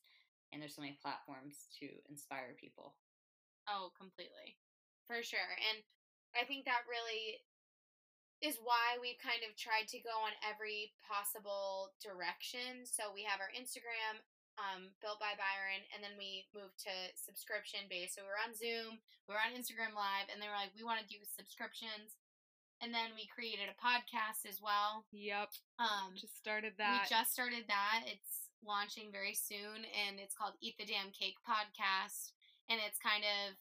and 0.53 0.61
there's 0.61 0.77
so 0.77 0.85
many 0.85 1.01
platforms 1.01 1.73
to 1.81 1.89
inspire 2.13 2.53
people. 2.61 2.95
Oh, 3.65 3.89
completely. 3.97 4.61
For 5.09 5.25
sure. 5.25 5.57
And 5.73 5.81
I 6.37 6.45
think 6.45 6.69
that 6.69 6.85
really 6.85 7.41
is 8.43 8.59
why 8.61 8.99
we've 8.99 9.21
kind 9.23 9.41
of 9.47 9.55
tried 9.55 9.87
to 9.95 10.03
go 10.03 10.13
on 10.27 10.35
every 10.43 10.93
possible 11.01 11.95
direction. 12.03 12.85
So 12.85 13.15
we 13.15 13.23
have 13.23 13.39
our 13.39 13.55
Instagram, 13.55 14.19
um, 14.61 14.93
built 15.01 15.17
by 15.17 15.33
Byron, 15.39 15.85
and 15.93 16.05
then 16.05 16.17
we 16.21 16.49
moved 16.53 16.77
to 16.85 16.95
subscription 17.17 17.89
based. 17.89 18.17
So 18.17 18.25
we 18.25 18.33
were 18.33 18.43
on 18.43 18.53
Zoom, 18.53 19.01
we 19.29 19.33
were 19.33 19.43
on 19.43 19.57
Instagram 19.57 19.97
Live, 19.97 20.29
and 20.29 20.41
they 20.41 20.49
were 20.49 20.59
like, 20.59 20.75
we 20.77 20.85
want 20.85 21.01
to 21.01 21.09
do 21.09 21.21
subscriptions. 21.25 22.21
And 22.83 22.91
then 22.91 23.15
we 23.15 23.31
created 23.31 23.71
a 23.71 23.79
podcast 23.79 24.43
as 24.43 24.59
well. 24.59 25.07
Yep. 25.15 25.55
Um, 25.79 26.19
just 26.19 26.35
started 26.35 26.75
that. 26.83 27.07
We 27.07 27.15
just 27.15 27.31
started 27.31 27.71
that. 27.71 28.11
It's 28.11 28.51
launching 28.67 29.15
very 29.15 29.39
soon, 29.39 29.87
and 29.87 30.19
it's 30.19 30.35
called 30.35 30.59
Eat 30.59 30.75
the 30.83 30.91
Damn 30.91 31.15
Cake 31.15 31.39
Podcast. 31.47 32.35
And 32.67 32.83
it's 32.83 32.99
kind 32.99 33.23
of 33.23 33.55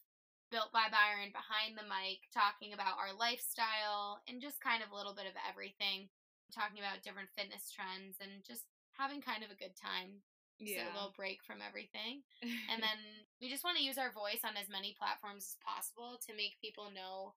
built 0.50 0.74
by 0.74 0.90
Byron 0.90 1.30
behind 1.30 1.78
the 1.78 1.86
mic, 1.86 2.26
talking 2.34 2.74
about 2.74 2.98
our 2.98 3.14
lifestyle 3.14 4.20
and 4.26 4.42
just 4.42 4.60
kind 4.60 4.82
of 4.82 4.90
a 4.90 4.96
little 4.98 5.14
bit 5.14 5.30
of 5.30 5.38
everything, 5.46 6.10
talking 6.50 6.82
about 6.82 7.00
different 7.00 7.32
fitness 7.32 7.70
trends 7.70 8.18
and 8.18 8.42
just 8.42 8.66
having 8.98 9.24
kind 9.24 9.40
of 9.40 9.48
a 9.48 9.58
good 9.58 9.72
time 9.78 10.20
yeah. 10.58 10.88
a 10.88 10.94
little 10.94 11.14
break 11.16 11.44
from 11.44 11.64
everything. 11.64 12.22
and 12.70 12.82
then 12.82 12.98
we 13.40 13.48
just 13.48 13.64
want 13.64 13.76
to 13.78 13.84
use 13.84 13.98
our 13.98 14.12
voice 14.12 14.44
on 14.44 14.56
as 14.56 14.68
many 14.68 14.96
platforms 14.98 15.56
as 15.56 15.62
possible 15.62 16.18
to 16.26 16.36
make 16.36 16.60
people 16.60 16.90
know 16.92 17.34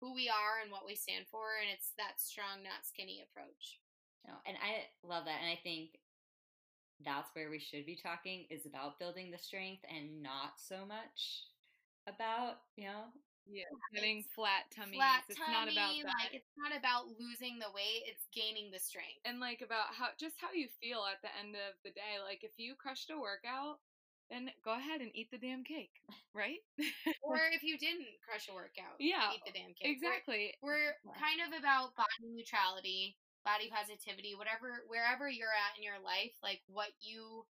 who 0.00 0.12
we 0.12 0.28
are 0.28 0.60
and 0.62 0.70
what 0.70 0.84
we 0.84 0.94
stand 0.94 1.26
for. 1.30 1.56
And 1.60 1.72
it's 1.72 1.96
that 1.96 2.20
strong, 2.20 2.62
not 2.62 2.84
skinny 2.84 3.24
approach. 3.24 3.80
No, 4.26 4.34
and 4.44 4.56
I 4.58 4.90
love 5.06 5.24
that. 5.24 5.40
And 5.40 5.50
I 5.50 5.58
think 5.62 5.98
that's 7.04 7.30
where 7.34 7.50
we 7.50 7.58
should 7.58 7.86
be 7.86 7.96
talking 7.96 8.46
is 8.50 8.66
about 8.66 8.98
building 8.98 9.30
the 9.30 9.38
strength 9.38 9.84
and 9.88 10.22
not 10.22 10.56
so 10.56 10.84
much 10.86 11.44
about, 12.08 12.64
you 12.76 12.84
know, 12.84 13.12
yeah, 13.46 13.70
getting 13.94 14.26
flat 14.34 14.66
tummy. 14.74 14.98
Flat 14.98 15.22
it's 15.28 15.38
tummy, 15.38 15.54
not 15.54 15.70
about 15.70 15.94
that. 15.94 16.18
Like 16.18 16.34
it's 16.34 16.52
not 16.58 16.74
about 16.74 17.06
losing 17.18 17.58
the 17.62 17.70
weight; 17.70 18.06
it's 18.10 18.26
gaining 18.34 18.74
the 18.74 18.82
strength. 18.82 19.22
And 19.24 19.38
like 19.38 19.62
about 19.62 19.94
how 19.94 20.10
just 20.18 20.36
how 20.42 20.50
you 20.52 20.68
feel 20.82 21.06
at 21.06 21.22
the 21.22 21.30
end 21.38 21.54
of 21.54 21.78
the 21.86 21.94
day. 21.94 22.18
Like 22.18 22.42
if 22.42 22.58
you 22.58 22.74
crushed 22.74 23.10
a 23.10 23.18
workout, 23.18 23.78
then 24.30 24.50
go 24.66 24.74
ahead 24.74 25.00
and 25.00 25.14
eat 25.14 25.30
the 25.30 25.38
damn 25.38 25.62
cake, 25.62 26.02
right? 26.34 26.58
or 27.22 27.38
if 27.54 27.62
you 27.62 27.78
didn't 27.78 28.10
crush 28.26 28.50
a 28.50 28.54
workout, 28.54 28.98
yeah, 28.98 29.30
eat 29.30 29.42
the 29.46 29.54
damn 29.54 29.74
cake. 29.78 29.94
Exactly. 29.94 30.54
We're, 30.62 30.98
we're 31.06 31.14
kind 31.14 31.38
of 31.46 31.54
about 31.54 31.94
body 31.94 32.34
neutrality, 32.34 33.14
body 33.46 33.70
positivity, 33.70 34.34
whatever, 34.34 34.82
wherever 34.90 35.30
you're 35.30 35.54
at 35.54 35.78
in 35.78 35.86
your 35.86 36.02
life, 36.02 36.34
like 36.42 36.60
what 36.66 36.90
you, 36.98 37.46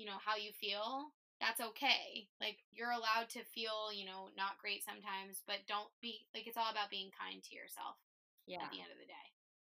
you 0.00 0.08
know, 0.08 0.16
how 0.24 0.40
you 0.40 0.56
feel 0.56 1.12
that's 1.44 1.60
okay. 1.60 2.24
Like 2.40 2.64
you're 2.72 2.96
allowed 2.96 3.28
to 3.36 3.44
feel, 3.52 3.92
you 3.92 4.08
know, 4.08 4.32
not 4.32 4.56
great 4.56 4.80
sometimes, 4.80 5.44
but 5.44 5.68
don't 5.68 5.92
be 6.00 6.24
like 6.32 6.48
it's 6.48 6.56
all 6.56 6.72
about 6.72 6.88
being 6.88 7.12
kind 7.12 7.44
to 7.44 7.52
yourself. 7.52 8.00
Yeah. 8.48 8.64
At 8.64 8.72
the 8.72 8.80
end 8.80 8.92
of 8.92 9.00
the 9.00 9.08
day. 9.08 9.28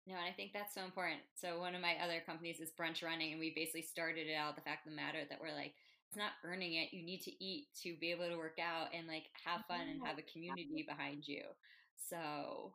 No, 0.04 0.20
and 0.20 0.28
I 0.28 0.36
think 0.36 0.52
that's 0.52 0.76
so 0.76 0.84
important. 0.84 1.24
So 1.32 1.60
one 1.60 1.72
of 1.72 1.80
my 1.80 1.96
other 1.96 2.20
companies 2.20 2.60
is 2.60 2.76
brunch 2.76 3.00
running, 3.00 3.32
and 3.32 3.40
we 3.40 3.56
basically 3.56 3.88
started 3.88 4.28
it 4.28 4.36
out 4.36 4.56
the 4.56 4.64
fact 4.64 4.84
of 4.84 4.92
the 4.92 5.00
matter 5.00 5.24
that 5.24 5.40
we're 5.40 5.56
like, 5.56 5.72
it's 6.12 6.20
not 6.20 6.36
earning 6.44 6.76
it. 6.76 6.92
You 6.92 7.00
need 7.00 7.24
to 7.24 7.32
eat 7.42 7.72
to 7.82 7.96
be 7.96 8.12
able 8.12 8.28
to 8.28 8.36
work 8.36 8.60
out 8.60 8.92
and 8.92 9.08
like 9.08 9.32
have 9.48 9.64
fun 9.64 9.88
and 9.88 10.04
have 10.04 10.20
a 10.20 10.28
community 10.28 10.84
behind 10.86 11.24
you. 11.24 11.40
So 11.96 12.20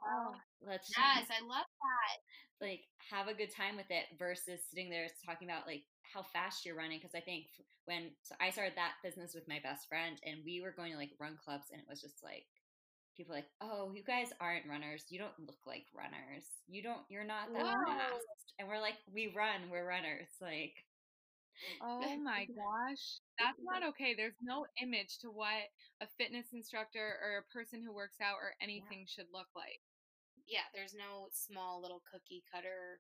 oh, 0.01 0.34
let's 0.65 0.89
yes, 0.89 1.29
I 1.29 1.46
love 1.46 1.69
that. 1.79 2.65
Like 2.65 2.81
have 3.09 3.27
a 3.27 3.33
good 3.33 3.53
time 3.53 3.77
with 3.77 3.89
it 3.89 4.05
versus 4.17 4.59
sitting 4.69 4.89
there 4.89 5.07
talking 5.25 5.48
about 5.48 5.67
like 5.67 5.83
how 6.03 6.25
fast 6.33 6.65
you're 6.65 6.75
running 6.75 7.00
because 7.00 7.15
I 7.15 7.21
think 7.21 7.45
when 7.86 8.12
so 8.24 8.36
I 8.41 8.50
started 8.50 8.74
that 8.75 9.00
business 9.03 9.33
with 9.33 9.48
my 9.48 9.59
best 9.63 9.88
friend 9.88 10.17
and 10.25 10.41
we 10.45 10.62
were 10.62 10.75
going 10.75 10.91
to 10.91 10.98
like 10.98 11.15
run 11.19 11.38
clubs 11.38 11.71
and 11.71 11.81
it 11.81 11.88
was 11.89 12.01
just 12.01 12.24
like 12.24 12.45
people 13.15 13.36
like 13.36 13.50
oh 13.62 13.91
you 13.93 14.03
guys 14.03 14.33
aren't 14.39 14.67
runners. 14.67 15.05
You 15.09 15.19
don't 15.19 15.39
look 15.39 15.63
like 15.65 15.86
runners. 15.95 16.45
You 16.67 16.83
don't 16.83 17.03
you're 17.09 17.27
not 17.27 17.53
that 17.53 17.63
Whoa. 17.63 17.86
fast. 17.86 18.53
And 18.59 18.67
we're 18.67 18.81
like 18.81 18.98
we 19.13 19.33
run. 19.36 19.69
We're 19.71 19.88
runners. 19.88 20.29
Like 20.41 20.74
oh 21.83 22.00
my 22.24 22.45
gosh. 22.45 23.19
That's 23.38 23.59
not 23.63 23.83
okay. 23.89 24.13
There's 24.15 24.39
no 24.41 24.65
image 24.81 25.19
to 25.19 25.27
what 25.27 25.67
a 26.01 26.07
fitness 26.17 26.48
instructor 26.53 27.19
or 27.24 27.43
a 27.43 27.53
person 27.53 27.83
who 27.83 27.93
works 27.93 28.17
out 28.21 28.39
or 28.41 28.55
anything 28.62 29.03
yeah. 29.03 29.12
should 29.12 29.31
look 29.33 29.51
like 29.55 29.81
yeah 30.50 30.65
there's 30.74 30.98
no 30.98 31.29
small 31.32 31.82
little 31.82 32.01
cookie 32.10 32.44
cutter 32.51 33.00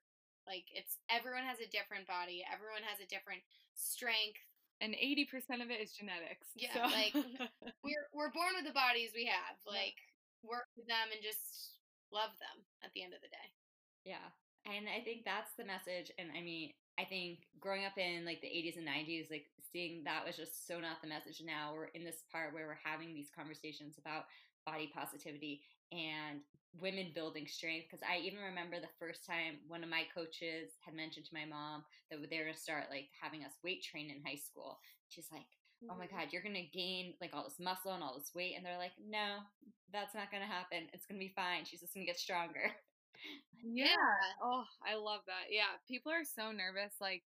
like 0.49 0.65
it's 0.73 0.97
everyone 1.13 1.45
has 1.45 1.61
a 1.61 1.69
different 1.69 2.09
body, 2.09 2.41
everyone 2.41 2.81
has 2.89 2.97
a 2.97 3.05
different 3.05 3.45
strength. 3.77 4.41
And 4.81 4.97
eighty 4.97 5.29
percent 5.29 5.61
of 5.61 5.69
it 5.69 5.77
is 5.77 5.93
genetics. 5.93 6.49
Yeah, 6.57 6.73
so. 6.73 6.83
like 6.89 7.13
we're 7.85 8.09
we're 8.09 8.33
born 8.33 8.57
with 8.57 8.65
the 8.65 8.73
bodies 8.73 9.13
we 9.13 9.29
have. 9.29 9.61
Like 9.67 9.99
yeah. 10.41 10.49
work 10.49 10.71
with 10.73 10.89
them 10.89 11.13
and 11.13 11.21
just 11.21 11.77
love 12.09 12.33
them 12.41 12.65
at 12.81 12.89
the 12.97 13.05
end 13.05 13.13
of 13.13 13.21
the 13.21 13.29
day. 13.29 13.47
Yeah. 14.07 14.25
And 14.65 14.89
I 14.89 15.05
think 15.05 15.23
that's 15.23 15.53
the 15.53 15.67
message. 15.67 16.09
And 16.17 16.33
I 16.33 16.41
mean, 16.41 16.73
I 16.97 17.05
think 17.05 17.45
growing 17.61 17.85
up 17.85 17.95
in 17.99 18.25
like 18.25 18.41
the 18.41 18.51
80s 18.51 18.79
and 18.79 18.87
90s, 18.87 19.29
like 19.29 19.47
seeing 19.71 20.03
that 20.03 20.25
was 20.25 20.35
just 20.35 20.65
so 20.65 20.79
not 20.79 21.03
the 21.03 21.11
message. 21.11 21.43
Now 21.43 21.75
we're 21.75 21.93
in 21.93 22.07
this 22.07 22.23
part 22.31 22.55
where 22.55 22.65
we're 22.65 22.83
having 22.83 23.13
these 23.13 23.29
conversations 23.29 23.99
about 23.99 24.25
body 24.65 24.91
positivity 24.91 25.61
and 25.91 26.41
women 26.77 27.11
building 27.15 27.47
strength 27.47 27.87
because 27.89 28.05
I 28.05 28.21
even 28.21 28.39
remember 28.39 28.77
the 28.77 28.93
first 29.01 29.25
time 29.25 29.57
one 29.67 29.83
of 29.83 29.89
my 29.89 30.05
coaches 30.13 30.77
had 30.85 30.93
mentioned 30.93 31.25
to 31.25 31.33
my 31.37 31.45
mom 31.45 31.83
that 32.09 32.21
they 32.29 32.37
were 32.37 32.45
going 32.45 32.53
to 32.53 32.61
start 32.61 32.93
like 32.93 33.09
having 33.17 33.41
us 33.43 33.57
weight 33.63 33.81
train 33.81 34.13
in 34.13 34.21
high 34.21 34.37
school. 34.37 34.77
She's 35.09 35.27
like, 35.33 35.49
"Oh 35.89 35.97
my 35.97 36.05
god, 36.05 36.29
you're 36.29 36.45
going 36.45 36.59
to 36.59 36.77
gain 36.77 37.17
like 37.19 37.33
all 37.33 37.43
this 37.43 37.59
muscle 37.59 37.93
and 37.93 38.03
all 38.03 38.13
this 38.13 38.35
weight." 38.35 38.53
And 38.55 38.65
they're 38.65 38.77
like, 38.77 38.93
"No, 39.01 39.41
that's 39.91 40.13
not 40.13 40.29
going 40.29 40.45
to 40.45 40.49
happen. 40.49 40.89
It's 40.93 41.05
going 41.09 41.19
to 41.19 41.25
be 41.25 41.33
fine. 41.33 41.65
She's 41.65 41.81
just 41.81 41.93
going 41.93 42.05
to 42.05 42.11
get 42.11 42.21
stronger." 42.21 42.69
yeah. 43.65 44.21
Oh, 44.43 44.63
I 44.85 44.95
love 44.95 45.25
that. 45.25 45.49
Yeah, 45.49 45.73
people 45.87 46.11
are 46.11 46.23
so 46.25 46.51
nervous 46.51 46.93
like 47.01 47.23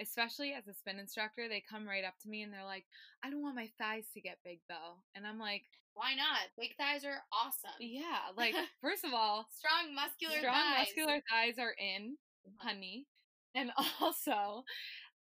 especially 0.00 0.52
as 0.52 0.66
a 0.68 0.74
spin 0.74 0.98
instructor, 0.98 1.48
they 1.48 1.62
come 1.68 1.86
right 1.86 2.04
up 2.04 2.14
to 2.22 2.28
me 2.28 2.42
and 2.42 2.52
they're 2.52 2.64
like, 2.64 2.84
I 3.24 3.30
don't 3.30 3.42
want 3.42 3.56
my 3.56 3.68
thighs 3.78 4.06
to 4.14 4.20
get 4.20 4.38
big 4.44 4.60
though. 4.68 5.02
And 5.14 5.26
I'm 5.26 5.38
like, 5.38 5.64
Why 5.98 6.14
not? 6.14 6.46
Big 6.54 6.78
thighs 6.78 7.02
are 7.02 7.18
awesome. 7.34 7.74
Yeah, 7.82 8.30
like 8.38 8.54
first 8.80 9.02
of 9.02 9.10
all, 9.10 9.50
strong 9.50 9.90
muscular 9.90 10.38
strong 10.38 10.54
thighs. 10.54 10.86
muscular 10.86 11.18
thighs 11.26 11.58
are 11.58 11.74
in, 11.74 12.14
uh-huh. 12.46 12.70
honey. 12.70 13.10
And 13.58 13.74
also, 14.00 14.62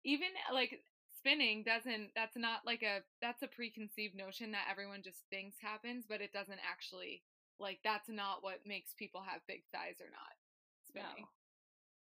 even 0.06 0.30
like 0.54 0.78
spinning 1.18 1.66
doesn't 1.66 2.14
that's 2.14 2.38
not 2.38 2.62
like 2.64 2.86
a 2.86 3.02
that's 3.20 3.42
a 3.42 3.50
preconceived 3.50 4.14
notion 4.14 4.52
that 4.52 4.70
everyone 4.70 5.02
just 5.02 5.26
thinks 5.34 5.58
happens, 5.58 6.06
but 6.08 6.22
it 6.22 6.32
doesn't 6.32 6.62
actually 6.62 7.26
like 7.58 7.82
that's 7.82 8.08
not 8.08 8.46
what 8.46 8.62
makes 8.62 8.94
people 8.94 9.22
have 9.26 9.42
big 9.50 9.66
thighs 9.74 9.98
or 9.98 10.14
not. 10.14 10.38
Spinning. 10.86 11.26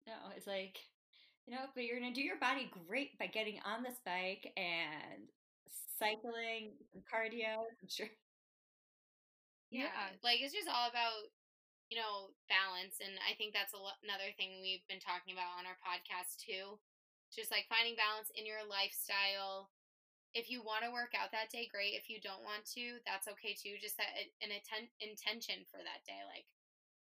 No. 0.05 0.13
No, 0.13 0.37
it's 0.37 0.47
like 0.47 0.77
you 1.49 1.57
know, 1.57 1.65
but 1.75 1.85
you're 1.85 1.99
gonna 1.99 2.13
do 2.13 2.21
your 2.21 2.39
body 2.39 2.69
great 2.87 3.19
by 3.19 3.29
getting 3.33 3.65
on 3.65 3.83
this 3.83 3.97
bike 4.05 4.53
and 4.61 5.25
cycling, 5.99 6.77
some 6.93 7.01
cardio. 7.01 7.65
I'm 7.81 7.89
sure. 7.89 8.13
Yeah, 9.73 9.89
Yeah. 9.89 10.13
like 10.23 10.45
it's 10.45 10.53
just 10.53 10.69
all 10.69 10.87
about 10.93 11.33
you 11.89 11.97
know 11.97 12.37
balance, 12.49 13.01
and 13.01 13.17
I 13.25 13.33
think 13.41 13.53
that's 13.57 13.73
a 13.73 13.81
lo- 13.81 13.97
another 14.05 14.33
thing 14.37 14.61
we've 14.61 14.85
been 14.89 15.01
talking 15.01 15.33
about 15.33 15.57
on 15.57 15.65
our 15.65 15.81
podcast 15.81 16.37
too. 16.45 16.77
Just 17.33 17.49
like 17.51 17.65
finding 17.73 17.97
balance 17.97 18.29
in 18.37 18.45
your 18.45 18.61
lifestyle. 18.69 19.73
If 20.37 20.49
you 20.49 20.65
want 20.65 20.85
to 20.85 20.93
work 20.93 21.13
out 21.13 21.33
that 21.33 21.53
day, 21.53 21.69
great. 21.69 21.93
If 21.97 22.09
you 22.09 22.17
don't 22.21 22.41
want 22.45 22.65
to, 22.77 23.01
that's 23.05 23.29
okay 23.37 23.53
too. 23.57 23.77
Just 23.81 23.97
set 24.01 24.09
an 24.41 24.49
atten- 24.53 24.93
intention 25.01 25.65
for 25.69 25.81
that 25.85 26.05
day, 26.09 26.21
like 26.29 26.45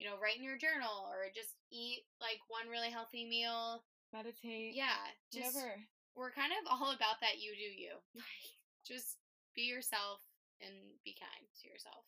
you 0.01 0.09
know, 0.09 0.17
write 0.17 0.37
in 0.37 0.45
your 0.45 0.57
journal 0.57 1.05
or 1.13 1.29
just 1.29 1.53
eat 1.69 2.05
like 2.17 2.41
one 2.49 2.65
really 2.69 2.89
healthy 2.89 3.25
meal. 3.29 3.85
Meditate. 4.13 4.73
Yeah, 4.73 4.97
just 5.31 5.53
Whatever. 5.53 5.77
we're 6.17 6.33
kind 6.33 6.49
of 6.57 6.65
all 6.73 6.89
about 6.93 7.21
that. 7.21 7.37
You 7.41 7.53
do 7.53 7.69
you. 7.69 7.93
Like, 8.17 8.49
just 8.85 9.17
be 9.53 9.69
yourself 9.69 10.21
and 10.59 10.73
be 11.05 11.13
kind 11.13 11.45
to 11.61 11.63
yourself. 11.69 12.01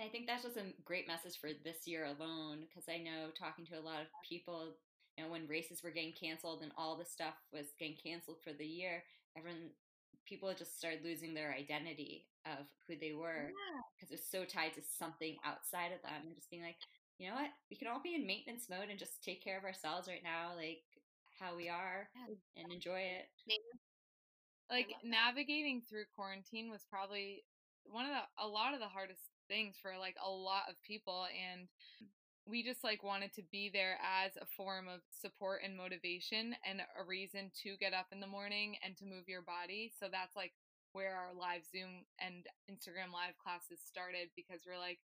I 0.00 0.08
think 0.08 0.26
that's 0.26 0.42
just 0.44 0.56
a 0.58 0.72
great 0.84 1.08
message 1.08 1.38
for 1.40 1.50
this 1.64 1.86
year 1.86 2.04
alone 2.04 2.66
because 2.68 2.84
I 2.88 2.98
know 2.98 3.30
talking 3.38 3.64
to 3.66 3.78
a 3.78 3.80
lot 3.84 4.00
of 4.02 4.08
people, 4.28 4.76
you 5.16 5.24
know, 5.24 5.30
when 5.30 5.48
races 5.48 5.82
were 5.82 5.90
getting 5.90 6.12
canceled 6.12 6.62
and 6.62 6.72
all 6.76 6.96
the 6.96 7.04
stuff 7.04 7.34
was 7.52 7.72
getting 7.78 7.96
canceled 7.96 8.38
for 8.44 8.52
the 8.52 8.66
year, 8.66 9.02
everyone, 9.36 9.70
people 10.26 10.52
just 10.52 10.76
started 10.76 11.00
losing 11.02 11.32
their 11.32 11.52
identity 11.54 12.26
of 12.44 12.66
who 12.86 12.96
they 13.00 13.12
were 13.14 13.56
because 13.96 14.10
it 14.12 14.20
was 14.20 14.28
so 14.30 14.44
tied 14.44 14.74
to 14.74 14.82
something 14.82 15.36
outside 15.44 15.92
of 15.96 16.02
them 16.02 16.26
and 16.26 16.34
just 16.36 16.50
being 16.50 16.62
like, 16.62 16.76
you 17.18 17.28
know 17.28 17.34
what, 17.34 17.50
we 17.70 17.76
can 17.76 17.88
all 17.88 18.02
be 18.02 18.14
in 18.14 18.26
maintenance 18.26 18.68
mode 18.68 18.90
and 18.90 18.98
just 18.98 19.24
take 19.24 19.42
care 19.42 19.56
of 19.56 19.64
ourselves 19.64 20.08
right 20.08 20.22
now, 20.22 20.52
like 20.54 20.84
how 21.40 21.56
we 21.56 21.68
are, 21.68 22.08
Yeah. 22.28 22.36
and 22.62 22.72
enjoy 22.72 23.00
it. 23.00 23.28
like 24.70 24.88
navigating 25.04 25.80
through 25.88 26.04
quarantine 26.14 26.70
was 26.70 26.84
probably 26.90 27.44
one 27.84 28.04
of 28.04 28.10
the 28.10 28.44
a 28.44 28.46
lot 28.46 28.74
of 28.74 28.80
the 28.80 28.88
hardest 28.88 29.25
things 29.48 29.76
for 29.80 29.92
like 29.98 30.16
a 30.24 30.30
lot 30.30 30.68
of 30.68 30.80
people 30.82 31.26
and 31.32 31.68
we 32.46 32.62
just 32.62 32.84
like 32.84 33.02
wanted 33.02 33.34
to 33.34 33.42
be 33.50 33.68
there 33.68 33.98
as 33.98 34.36
a 34.36 34.46
form 34.56 34.86
of 34.86 35.00
support 35.10 35.60
and 35.64 35.76
motivation 35.76 36.54
and 36.62 36.80
a 36.80 37.02
reason 37.02 37.50
to 37.62 37.76
get 37.78 37.92
up 37.92 38.06
in 38.12 38.20
the 38.20 38.26
morning 38.26 38.76
and 38.84 38.96
to 38.96 39.04
move 39.04 39.28
your 39.28 39.42
body 39.42 39.92
so 39.98 40.06
that's 40.10 40.36
like 40.36 40.52
where 40.92 41.14
our 41.14 41.34
live 41.34 41.66
zoom 41.66 42.06
and 42.18 42.46
instagram 42.70 43.10
live 43.12 43.36
classes 43.42 43.82
started 43.84 44.30
because 44.36 44.62
we're 44.66 44.78
like 44.78 44.98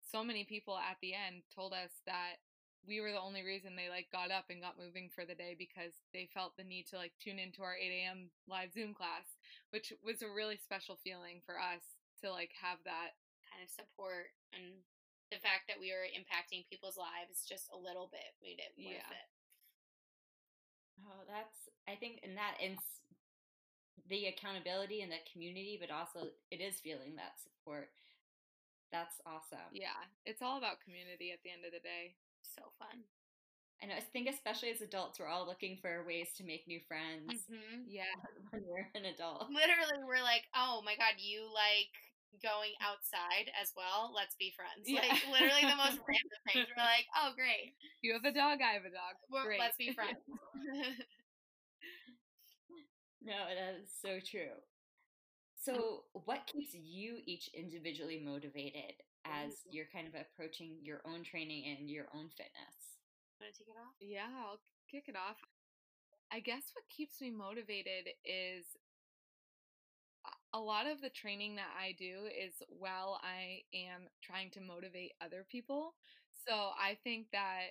so 0.00 0.24
many 0.24 0.44
people 0.44 0.76
at 0.76 0.98
the 1.00 1.14
end 1.14 1.42
told 1.54 1.72
us 1.72 2.02
that 2.06 2.42
we 2.86 3.00
were 3.00 3.12
the 3.12 3.20
only 3.20 3.42
reason 3.44 3.76
they 3.76 3.88
like 3.88 4.08
got 4.12 4.30
up 4.30 4.48
and 4.48 4.62
got 4.62 4.80
moving 4.80 5.10
for 5.12 5.24
the 5.24 5.34
day 5.34 5.54
because 5.58 5.92
they 6.12 6.28
felt 6.32 6.56
the 6.56 6.64
need 6.64 6.86
to 6.88 6.96
like 6.96 7.12
tune 7.20 7.38
into 7.38 7.62
our 7.62 7.76
8 7.76 7.92
a.m. 7.92 8.30
live 8.48 8.72
Zoom 8.72 8.94
class, 8.94 9.36
which 9.70 9.92
was 10.04 10.22
a 10.22 10.32
really 10.32 10.56
special 10.56 10.96
feeling 11.04 11.44
for 11.44 11.60
us 11.60 11.84
to 12.24 12.30
like 12.30 12.52
have 12.60 12.78
that. 12.84 13.20
Kind 13.60 13.68
of 13.68 13.76
support 13.76 14.32
and 14.56 14.80
the 15.28 15.36
fact 15.44 15.68
that 15.68 15.76
we 15.76 15.92
were 15.92 16.08
impacting 16.16 16.64
people's 16.72 16.96
lives 16.96 17.44
just 17.44 17.68
a 17.68 17.76
little 17.76 18.08
bit 18.08 18.32
made 18.40 18.56
it 18.56 18.72
worth 18.80 18.96
Yeah. 18.96 19.12
it. 19.12 19.28
Oh, 21.04 21.24
that's 21.28 21.68
I 21.86 21.94
think 21.96 22.20
in 22.24 22.34
that 22.36 22.56
ins 22.60 22.80
the 24.08 24.26
accountability 24.26 25.02
and 25.02 25.12
the 25.12 25.20
community, 25.32 25.76
but 25.78 25.90
also 25.92 26.32
it 26.50 26.60
is 26.60 26.80
feeling 26.80 27.16
that 27.16 27.38
support. 27.38 27.92
That's 28.90 29.20
awesome. 29.26 29.70
Yeah, 29.72 29.94
it's 30.24 30.42
all 30.42 30.58
about 30.58 30.80
community 30.80 31.30
at 31.30 31.42
the 31.44 31.50
end 31.50 31.64
of 31.64 31.72
the 31.72 31.78
day. 31.84 32.16
So 32.42 32.72
fun. 32.78 33.04
I 33.82 33.86
know. 33.86 33.94
I 33.94 34.00
think 34.00 34.28
especially 34.28 34.70
as 34.70 34.80
adults, 34.80 35.20
we're 35.20 35.28
all 35.28 35.46
looking 35.46 35.78
for 35.80 36.04
ways 36.04 36.32
to 36.36 36.44
make 36.44 36.66
new 36.66 36.80
friends 36.88 37.46
hmm 37.46 37.84
Yeah, 37.86 38.10
when 38.50 38.62
we're 38.66 38.88
an 38.94 39.06
adult. 39.06 39.46
Literally, 39.48 40.02
we're 40.04 40.22
like, 40.24 40.44
oh 40.56 40.82
my 40.84 40.96
god, 40.96 41.16
you 41.18 41.44
like 41.54 41.92
going 42.38 42.78
outside 42.78 43.50
as 43.58 43.74
well? 43.74 44.14
Let's 44.14 44.38
be 44.38 44.54
friends. 44.54 44.86
Yeah. 44.86 45.02
Like 45.02 45.26
literally 45.26 45.66
the 45.66 45.78
most 45.78 45.98
random 46.08 46.40
things. 46.46 46.70
We're 46.70 46.86
like, 46.86 47.10
oh 47.18 47.34
great, 47.34 47.74
you 48.00 48.14
have 48.14 48.24
a 48.24 48.32
dog, 48.32 48.62
I 48.62 48.78
have 48.78 48.86
a 48.86 48.94
dog. 48.94 49.18
Great. 49.26 49.58
let's 49.58 49.76
be 49.76 49.92
friends. 49.92 50.20
No, 53.20 53.36
that 53.52 53.76
is 53.80 53.92
so 54.00 54.16
true. 54.18 54.56
Mm. 54.56 55.60
So, 55.60 56.04
what 56.24 56.46
keeps 56.46 56.72
you 56.72 57.20
each 57.26 57.50
individually 57.52 58.20
motivated 58.24 58.96
mm. 58.96 59.28
as 59.28 59.60
you're 59.70 59.92
kind 59.92 60.08
of 60.08 60.14
approaching 60.16 60.80
your 60.80 61.02
own 61.04 61.22
training 61.22 61.64
and 61.68 61.90
your 61.90 62.08
own 62.14 62.32
fitness? 62.32 62.76
Want 63.40 63.52
to 63.52 63.58
take 63.58 63.68
it 63.68 63.76
off? 63.76 63.94
Yeah, 64.00 64.28
I'll 64.40 64.60
kick 64.90 65.04
it 65.08 65.16
off. 65.16 65.36
I 66.32 66.40
guess 66.40 66.72
what 66.72 66.88
keeps 66.88 67.20
me 67.20 67.30
motivated 67.30 68.08
is 68.24 68.64
a- 70.52 70.58
lot 70.60 70.86
of 70.86 71.00
the 71.00 71.10
training 71.10 71.56
that 71.56 71.70
I 71.78 71.92
do 71.92 72.26
is 72.26 72.54
while 72.68 73.20
I 73.22 73.62
am 73.74 74.08
trying 74.22 74.50
to 74.52 74.60
motivate 74.60 75.12
other 75.20 75.44
people. 75.48 75.94
So 76.46 76.70
I 76.78 76.98
think 77.04 77.30
that 77.32 77.70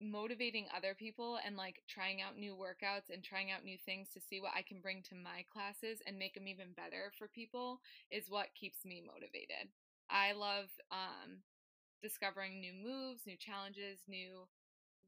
motivating 0.00 0.66
other 0.76 0.94
people 0.94 1.38
and 1.46 1.56
like 1.56 1.80
trying 1.88 2.20
out 2.20 2.36
new 2.36 2.54
workouts 2.54 3.08
and 3.12 3.22
trying 3.22 3.50
out 3.50 3.64
new 3.64 3.78
things 3.86 4.08
to 4.12 4.20
see 4.20 4.40
what 4.40 4.52
I 4.54 4.62
can 4.62 4.80
bring 4.80 5.02
to 5.08 5.14
my 5.14 5.44
classes 5.52 6.00
and 6.06 6.18
make 6.18 6.34
them 6.34 6.48
even 6.48 6.74
better 6.76 7.12
for 7.16 7.28
people 7.28 7.80
is 8.10 8.28
what 8.28 8.54
keeps 8.58 8.84
me 8.84 9.02
motivated. 9.06 9.70
I 10.10 10.32
love 10.32 10.66
um, 10.90 11.40
discovering 12.02 12.60
new 12.60 12.72
moves, 12.74 13.22
new 13.26 13.36
challenges, 13.38 14.00
new 14.08 14.46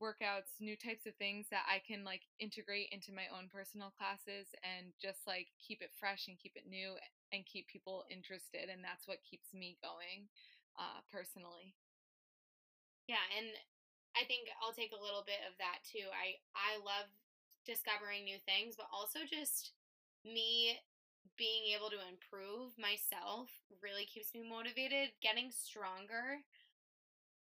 workouts, 0.02 0.56
new 0.60 0.76
types 0.76 1.06
of 1.06 1.14
things 1.16 1.46
that 1.50 1.64
I 1.68 1.80
can 1.84 2.04
like 2.04 2.22
integrate 2.38 2.88
into 2.92 3.12
my 3.12 3.28
own 3.32 3.48
personal 3.52 3.92
classes 3.96 4.48
and 4.64 4.92
just 5.00 5.26
like 5.26 5.48
keep 5.60 5.82
it 5.82 5.94
fresh 5.98 6.28
and 6.28 6.38
keep 6.38 6.56
it 6.56 6.68
new 6.68 6.94
and 7.32 7.46
keep 7.46 7.68
people 7.68 8.04
interested. 8.10 8.68
And 8.70 8.84
that's 8.84 9.06
what 9.08 9.24
keeps 9.26 9.52
me 9.54 9.78
going 9.82 10.28
uh, 10.78 11.00
personally. 11.12 11.74
Yeah, 13.06 13.22
and 13.38 13.46
I 14.18 14.24
think 14.26 14.48
I'll 14.62 14.74
take 14.74 14.92
a 14.92 15.02
little 15.02 15.22
bit 15.26 15.42
of 15.46 15.54
that 15.58 15.82
too. 15.86 16.06
I 16.10 16.38
I 16.56 16.78
love 16.82 17.06
discovering 17.66 18.24
new 18.24 18.38
things, 18.46 18.74
but 18.76 18.90
also 18.90 19.22
just 19.26 19.72
me 20.24 20.78
being 21.38 21.74
able 21.76 21.90
to 21.90 22.00
improve 22.08 22.74
myself 22.80 23.50
really 23.82 24.06
keeps 24.08 24.32
me 24.34 24.42
motivated. 24.46 25.12
Getting 25.22 25.50
stronger, 25.52 26.42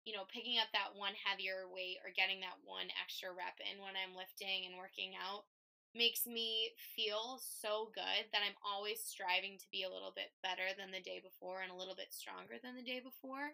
you 0.04 0.12
know, 0.12 0.28
picking 0.28 0.60
up 0.60 0.68
that 0.76 0.96
one 0.96 1.16
heavier 1.16 1.66
weight 1.72 2.04
or 2.04 2.12
getting 2.12 2.44
that 2.44 2.60
one 2.68 2.92
extra 3.00 3.32
rep 3.32 3.56
in 3.64 3.80
when 3.80 3.96
I'm 3.96 4.16
lifting 4.16 4.68
and 4.68 4.76
working 4.76 5.16
out 5.16 5.48
makes 5.96 6.26
me 6.26 6.74
feel 6.98 7.38
so 7.40 7.94
good 7.94 8.26
that 8.34 8.42
I'm 8.42 8.58
always 8.66 9.00
striving 9.00 9.62
to 9.62 9.70
be 9.70 9.86
a 9.86 9.94
little 9.94 10.12
bit 10.12 10.34
better 10.42 10.74
than 10.74 10.90
the 10.90 11.06
day 11.06 11.22
before 11.22 11.62
and 11.62 11.70
a 11.70 11.78
little 11.78 11.94
bit 11.94 12.10
stronger 12.10 12.58
than 12.60 12.74
the 12.76 12.84
day 12.86 13.00
before. 13.00 13.54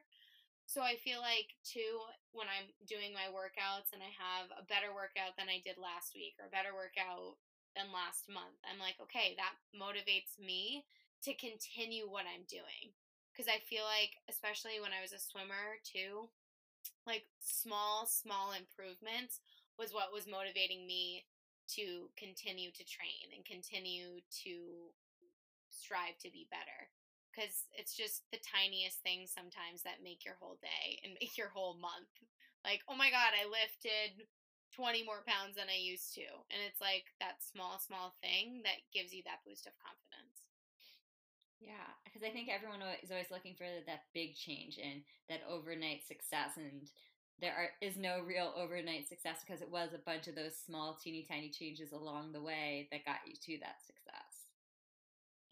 So 0.70 0.86
I 0.86 1.02
feel 1.02 1.20
like 1.20 1.58
too 1.66 2.00
when 2.32 2.48
I'm 2.48 2.70
doing 2.86 3.12
my 3.12 3.28
workouts 3.34 3.92
and 3.92 4.06
I 4.06 4.12
have 4.16 4.54
a 4.56 4.68
better 4.70 4.94
workout 4.94 5.36
than 5.36 5.50
I 5.50 5.60
did 5.66 5.82
last 5.82 6.14
week 6.16 6.38
or 6.40 6.48
a 6.48 6.54
better 6.54 6.72
workout 6.78 7.42
than 7.76 7.92
last 7.92 8.30
month, 8.32 8.56
I'm 8.64 8.80
like, 8.80 9.02
okay, 9.04 9.36
that 9.36 9.58
motivates 9.74 10.38
me 10.38 10.86
to 11.26 11.34
continue 11.36 12.08
what 12.08 12.30
I'm 12.30 12.46
doing. 12.48 12.94
Cuz 13.36 13.50
I 13.50 13.60
feel 13.66 13.84
like 13.84 14.22
especially 14.30 14.80
when 14.80 14.94
I 14.94 15.02
was 15.02 15.12
a 15.12 15.20
swimmer 15.20 15.82
too, 15.84 16.30
like 17.08 17.26
small 17.40 18.06
small 18.06 18.54
improvements 18.54 19.40
was 19.78 19.94
what 19.94 20.14
was 20.14 20.28
motivating 20.28 20.86
me 20.86 21.26
to 21.76 22.10
continue 22.18 22.72
to 22.72 22.84
train 22.84 23.30
and 23.36 23.46
continue 23.46 24.20
to 24.44 24.90
strive 25.70 26.18
to 26.20 26.32
be 26.34 26.50
better 26.50 26.90
because 27.30 27.70
it's 27.78 27.96
just 27.96 28.26
the 28.34 28.42
tiniest 28.42 29.00
things 29.06 29.32
sometimes 29.32 29.86
that 29.86 30.04
make 30.04 30.26
your 30.26 30.36
whole 30.42 30.58
day 30.60 31.00
and 31.06 31.16
make 31.22 31.38
your 31.38 31.54
whole 31.54 31.78
month. 31.78 32.12
Like, 32.66 32.82
oh 32.90 32.98
my 32.98 33.08
God, 33.14 33.32
I 33.32 33.48
lifted 33.48 34.28
20 34.76 35.06
more 35.06 35.24
pounds 35.24 35.56
than 35.56 35.72
I 35.72 35.80
used 35.80 36.12
to. 36.20 36.28
And 36.52 36.60
it's 36.68 36.82
like 36.82 37.16
that 37.24 37.40
small, 37.40 37.80
small 37.80 38.18
thing 38.20 38.66
that 38.68 38.84
gives 38.92 39.14
you 39.14 39.24
that 39.24 39.46
boost 39.48 39.70
of 39.70 39.78
confidence. 39.80 40.49
Yeah, 41.60 41.92
because 42.06 42.24
I 42.24 42.32
think 42.32 42.48
everyone 42.48 42.80
is 43.04 43.12
always 43.12 43.32
looking 43.32 43.56
for 43.56 43.68
that 43.68 44.08
big 44.14 44.36
change 44.36 44.80
and 44.80 45.04
that 45.28 45.44
overnight 45.48 46.08
success. 46.08 46.56
And 46.56 46.88
there 47.40 47.54
are, 47.54 47.70
is 47.82 47.98
no 47.98 48.24
real 48.24 48.54
overnight 48.56 49.08
success 49.08 49.44
because 49.46 49.62
it 49.62 49.72
was 49.72 49.92
a 49.94 50.00
bunch 50.00 50.28
of 50.28 50.36
those 50.36 50.56
small, 50.56 50.96
teeny 50.96 51.26
tiny 51.28 51.50
changes 51.50 51.92
along 51.92 52.32
the 52.32 52.42
way 52.42 52.88
that 52.92 53.06
got 53.06 53.28
you 53.28 53.36
to 53.36 53.60
that 53.60 53.84
success. 53.84 54.48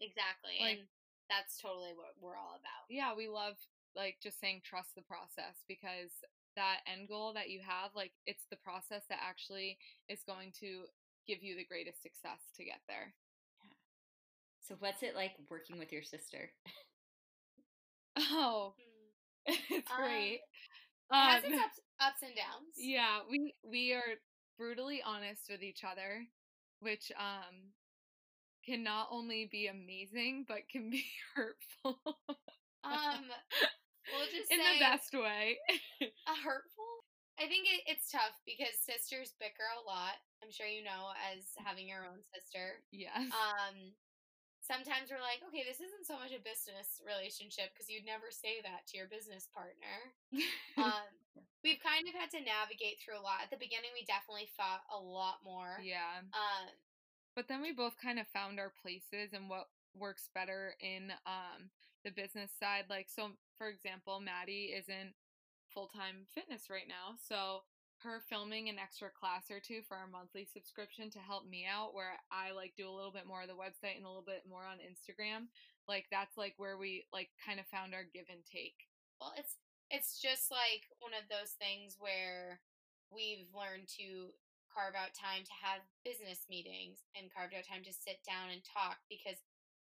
Exactly. 0.00 0.56
Like, 0.60 0.78
and 0.78 0.88
that's 1.28 1.60
totally 1.60 1.92
what 1.92 2.16
we're 2.20 2.38
all 2.40 2.56
about. 2.56 2.88
Yeah, 2.88 3.12
we 3.16 3.28
love 3.28 3.60
like 3.96 4.16
just 4.22 4.40
saying 4.40 4.62
trust 4.64 4.94
the 4.94 5.02
process 5.02 5.60
because 5.66 6.12
that 6.56 6.80
end 6.86 7.08
goal 7.08 7.32
that 7.34 7.50
you 7.50 7.60
have, 7.60 7.92
like 7.94 8.12
it's 8.26 8.46
the 8.50 8.60
process 8.60 9.04
that 9.08 9.20
actually 9.20 9.76
is 10.08 10.24
going 10.24 10.52
to 10.60 10.88
give 11.26 11.42
you 11.42 11.56
the 11.56 11.68
greatest 11.68 12.02
success 12.02 12.40
to 12.56 12.64
get 12.64 12.80
there. 12.88 13.12
So 14.68 14.76
what's 14.80 15.02
it 15.02 15.16
like 15.16 15.32
working 15.48 15.78
with 15.78 15.92
your 15.92 16.02
sister? 16.02 16.50
Oh, 18.18 18.74
hmm. 18.76 19.54
it's 19.70 19.90
um, 19.90 19.96
great. 19.96 20.40
It 21.10 21.16
has 21.16 21.42
its 21.42 21.54
um, 21.54 21.60
ups, 21.60 21.80
ups 22.00 22.22
and 22.22 22.36
downs. 22.36 22.76
Yeah, 22.76 23.20
we 23.30 23.54
we 23.64 23.94
are 23.94 24.20
brutally 24.58 25.00
honest 25.00 25.48
with 25.48 25.62
each 25.62 25.84
other, 25.84 26.20
which 26.80 27.10
um 27.16 27.72
can 28.66 28.84
not 28.84 29.08
only 29.10 29.48
be 29.50 29.68
amazing 29.68 30.44
but 30.46 30.68
can 30.70 30.90
be 30.90 31.04
hurtful. 31.34 31.96
um, 32.84 33.24
we'll 34.12 34.28
just 34.36 34.52
in 34.52 34.58
the 34.58 34.80
best 34.80 35.14
way. 35.14 35.56
a 36.02 36.36
hurtful. 36.44 36.92
I 37.40 37.48
think 37.48 37.64
it, 37.72 37.88
it's 37.88 38.10
tough 38.10 38.36
because 38.44 38.76
sisters 38.84 39.32
bicker 39.40 39.64
a 39.80 39.86
lot. 39.86 40.20
I'm 40.42 40.52
sure 40.52 40.66
you 40.66 40.84
know 40.84 41.16
as 41.32 41.56
having 41.56 41.88
your 41.88 42.04
own 42.04 42.20
sister. 42.34 42.84
Yes. 42.92 43.32
Um, 43.32 43.94
sometimes 44.68 45.08
we're 45.08 45.24
like, 45.24 45.40
okay, 45.48 45.64
this 45.64 45.80
isn't 45.80 46.04
so 46.04 46.20
much 46.20 46.36
a 46.36 46.44
business 46.44 47.00
relationship 47.00 47.72
because 47.72 47.88
you'd 47.88 48.04
never 48.04 48.28
say 48.28 48.60
that 48.60 48.84
to 48.92 49.00
your 49.00 49.08
business 49.08 49.48
partner. 49.48 50.12
um, 50.76 51.08
we've 51.64 51.80
kind 51.80 52.04
of 52.04 52.12
had 52.12 52.28
to 52.36 52.44
navigate 52.44 53.00
through 53.00 53.16
a 53.16 53.24
lot. 53.24 53.40
At 53.40 53.48
the 53.48 53.56
beginning, 53.56 53.96
we 53.96 54.04
definitely 54.04 54.52
fought 54.52 54.84
a 54.92 55.00
lot 55.00 55.40
more. 55.40 55.80
Yeah. 55.80 56.20
Um, 56.36 56.68
but 57.32 57.48
then 57.48 57.64
we 57.64 57.72
both 57.72 57.96
kind 57.96 58.20
of 58.20 58.28
found 58.28 58.60
our 58.60 58.70
places 58.84 59.32
and 59.32 59.48
what 59.48 59.72
works 59.96 60.28
better 60.36 60.76
in 60.84 61.10
um 61.24 61.72
the 62.04 62.12
business 62.12 62.52
side. 62.60 62.84
Like, 62.92 63.08
so 63.08 63.34
for 63.56 63.72
example, 63.72 64.20
Maddie 64.20 64.76
isn't 64.76 65.16
full 65.72 65.88
time 65.88 66.28
fitness 66.34 66.68
right 66.70 66.86
now, 66.86 67.16
so 67.16 67.64
her 68.02 68.22
filming 68.30 68.68
an 68.68 68.78
extra 68.78 69.10
class 69.10 69.50
or 69.50 69.58
two 69.58 69.82
for 69.86 69.96
our 69.98 70.06
monthly 70.06 70.46
subscription 70.46 71.10
to 71.10 71.18
help 71.18 71.48
me 71.50 71.66
out 71.66 71.94
where 71.94 72.14
I 72.30 72.54
like 72.54 72.78
do 72.78 72.86
a 72.86 72.94
little 72.94 73.10
bit 73.10 73.26
more 73.26 73.42
of 73.42 73.50
the 73.50 73.58
website 73.58 73.98
and 73.98 74.06
a 74.06 74.10
little 74.10 74.26
bit 74.26 74.46
more 74.46 74.62
on 74.62 74.78
Instagram. 74.78 75.50
Like 75.90 76.06
that's 76.10 76.38
like 76.38 76.54
where 76.58 76.78
we 76.78 77.06
like 77.12 77.30
kind 77.42 77.58
of 77.58 77.66
found 77.66 77.94
our 77.94 78.06
give 78.06 78.30
and 78.30 78.46
take. 78.46 78.86
Well, 79.18 79.34
it's 79.34 79.58
it's 79.90 80.20
just 80.20 80.52
like 80.52 80.86
one 81.02 81.16
of 81.16 81.26
those 81.26 81.58
things 81.58 81.98
where 81.98 82.60
we've 83.10 83.48
learned 83.50 83.88
to 83.98 84.30
carve 84.68 84.94
out 84.94 85.16
time 85.16 85.42
to 85.42 85.54
have 85.64 85.80
business 86.04 86.44
meetings 86.46 87.02
and 87.16 87.32
carved 87.32 87.56
out 87.56 87.64
time 87.64 87.82
to 87.82 87.90
sit 87.90 88.20
down 88.22 88.52
and 88.52 88.60
talk 88.62 89.00
because 89.08 89.40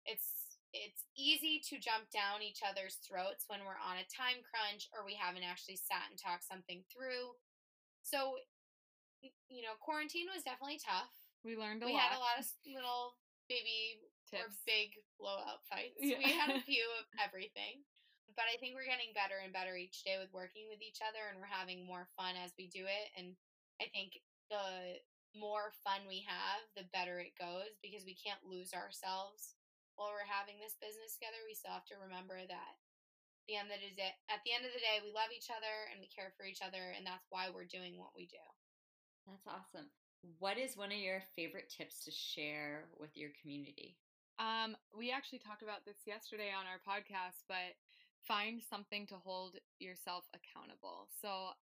it's 0.09 0.57
it's 0.71 1.03
easy 1.19 1.59
to 1.59 1.75
jump 1.75 2.07
down 2.15 2.39
each 2.39 2.63
other's 2.63 2.97
throats 3.03 3.45
when 3.51 3.61
we're 3.67 3.77
on 3.83 3.99
a 3.99 4.07
time 4.07 4.39
crunch 4.39 4.87
or 4.95 5.03
we 5.03 5.13
haven't 5.13 5.43
actually 5.43 5.75
sat 5.75 6.07
and 6.07 6.15
talked 6.15 6.47
something 6.47 6.79
through 6.87 7.35
so, 8.03 8.37
you 9.49 9.61
know, 9.61 9.77
quarantine 9.79 10.27
was 10.33 10.43
definitely 10.43 10.81
tough. 10.81 11.11
We 11.45 11.57
learned 11.57 11.81
a 11.81 11.89
we 11.89 11.93
lot. 11.93 12.01
We 12.01 12.05
had 12.05 12.17
a 12.17 12.21
lot 12.21 12.37
of 12.37 12.45
little 12.77 13.17
baby 13.49 14.01
Tips. 14.29 14.41
or 14.41 14.47
big 14.63 14.95
blowout 15.17 15.65
fights. 15.67 15.99
Yeah. 15.99 16.21
We 16.21 16.31
had 16.31 16.53
a 16.53 16.61
few 16.69 16.85
of 17.01 17.05
everything. 17.19 17.83
But 18.39 18.47
I 18.47 18.55
think 18.63 18.79
we're 18.79 18.87
getting 18.87 19.11
better 19.11 19.43
and 19.43 19.51
better 19.51 19.75
each 19.75 20.07
day 20.07 20.15
with 20.15 20.31
working 20.31 20.71
with 20.71 20.79
each 20.79 21.03
other 21.03 21.19
and 21.27 21.35
we're 21.35 21.51
having 21.51 21.83
more 21.83 22.07
fun 22.15 22.39
as 22.39 22.55
we 22.55 22.71
do 22.71 22.87
it. 22.87 23.07
And 23.19 23.35
I 23.83 23.91
think 23.91 24.23
the 24.47 25.03
more 25.35 25.75
fun 25.83 26.07
we 26.07 26.23
have, 26.23 26.63
the 26.79 26.87
better 26.95 27.19
it 27.19 27.35
goes 27.35 27.75
because 27.83 28.07
we 28.07 28.15
can't 28.15 28.39
lose 28.47 28.71
ourselves 28.71 29.59
while 29.99 30.15
we're 30.15 30.27
having 30.27 30.63
this 30.63 30.79
business 30.79 31.19
together. 31.19 31.43
We 31.43 31.59
still 31.59 31.75
have 31.75 31.87
to 31.91 31.99
remember 31.99 32.39
that 32.39 32.73
the 33.47 33.57
end 33.57 33.73
of 33.73 33.81
the 33.81 33.93
day, 33.95 34.13
at 34.29 34.41
the 34.45 34.53
end 34.53 34.65
of 34.65 34.73
the 34.73 34.83
day, 34.83 35.01
we 35.01 35.13
love 35.13 35.33
each 35.33 35.49
other 35.49 35.89
and 35.89 36.01
we 36.01 36.09
care 36.11 36.33
for 36.37 36.45
each 36.45 36.61
other, 36.61 36.93
and 36.93 37.05
that's 37.05 37.25
why 37.29 37.49
we're 37.49 37.69
doing 37.69 37.97
what 37.97 38.13
we 38.13 38.29
do. 38.29 38.43
That's 39.25 39.47
awesome. 39.47 39.89
What 40.37 40.57
is 40.57 40.77
one 40.77 40.93
of 40.93 41.01
your 41.01 41.25
favorite 41.35 41.69
tips 41.69 42.05
to 42.05 42.11
share 42.13 42.85
with 42.97 43.17
your 43.17 43.33
community? 43.41 43.97
Um, 44.37 44.77
we 44.93 45.11
actually 45.11 45.41
talked 45.41 45.61
about 45.61 45.85
this 45.85 46.05
yesterday 46.05 46.49
on 46.53 46.69
our 46.69 46.81
podcast, 46.81 47.45
but 47.49 47.77
find 48.25 48.61
something 48.61 49.05
to 49.07 49.21
hold 49.21 49.57
yourself 49.77 50.25
accountable. 50.33 51.09
So, 51.21 51.57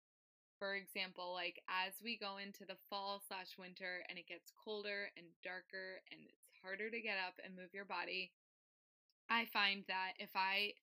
for 0.59 0.75
example, 0.75 1.35
like 1.35 1.59
as 1.67 1.93
we 2.03 2.17
go 2.17 2.39
into 2.39 2.63
the 2.63 2.79
fall 2.89 3.21
slash 3.27 3.59
winter 3.59 4.03
and 4.07 4.17
it 4.17 4.27
gets 4.27 4.51
colder 4.55 5.11
and 5.15 5.27
darker 5.43 5.99
and 6.11 6.19
it's 6.23 6.51
harder 6.63 6.89
to 6.89 7.03
get 7.03 7.19
up 7.19 7.35
and 7.43 7.55
move 7.55 7.75
your 7.75 7.85
body, 7.87 8.31
I 9.29 9.47
find 9.51 9.83
that 9.87 10.15
if 10.19 10.31
I 10.35 10.75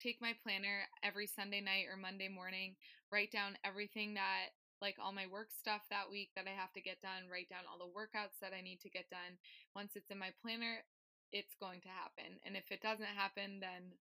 take 0.00 0.20
my 0.20 0.34
planner 0.42 0.86
every 1.02 1.26
Sunday 1.26 1.60
night 1.60 1.86
or 1.90 1.96
Monday 1.96 2.28
morning, 2.28 2.76
write 3.12 3.32
down 3.32 3.58
everything 3.64 4.14
that 4.14 4.52
like 4.82 4.96
all 5.00 5.12
my 5.12 5.24
work 5.26 5.48
stuff 5.56 5.80
that 5.88 6.10
week 6.10 6.30
that 6.36 6.44
I 6.44 6.52
have 6.52 6.72
to 6.74 6.84
get 6.84 7.00
done, 7.00 7.32
write 7.32 7.48
down 7.48 7.64
all 7.64 7.80
the 7.80 7.88
workouts 7.96 8.36
that 8.42 8.52
I 8.52 8.60
need 8.60 8.80
to 8.84 8.92
get 8.92 9.08
done. 9.08 9.40
Once 9.74 9.96
it's 9.96 10.10
in 10.10 10.18
my 10.18 10.36
planner, 10.42 10.84
it's 11.32 11.56
going 11.58 11.80
to 11.80 11.88
happen. 11.88 12.36
And 12.44 12.56
if 12.56 12.68
it 12.70 12.82
doesn't 12.82 13.16
happen, 13.16 13.60
then 13.60 13.96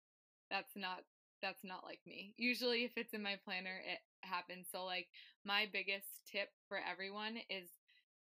that's 0.51 0.75
not 0.77 1.03
that's 1.43 1.65
not 1.65 1.85
like 1.85 2.01
me. 2.07 2.35
Usually 2.37 2.85
if 2.85 2.93
it's 2.97 3.15
in 3.15 3.23
my 3.23 3.37
planner, 3.45 3.81
it 3.81 4.01
happens. 4.21 4.69
So 4.71 4.85
like 4.85 5.09
my 5.45 5.67
biggest 5.73 6.07
tip 6.31 6.51
for 6.69 6.79
everyone 6.79 7.39
is 7.49 7.69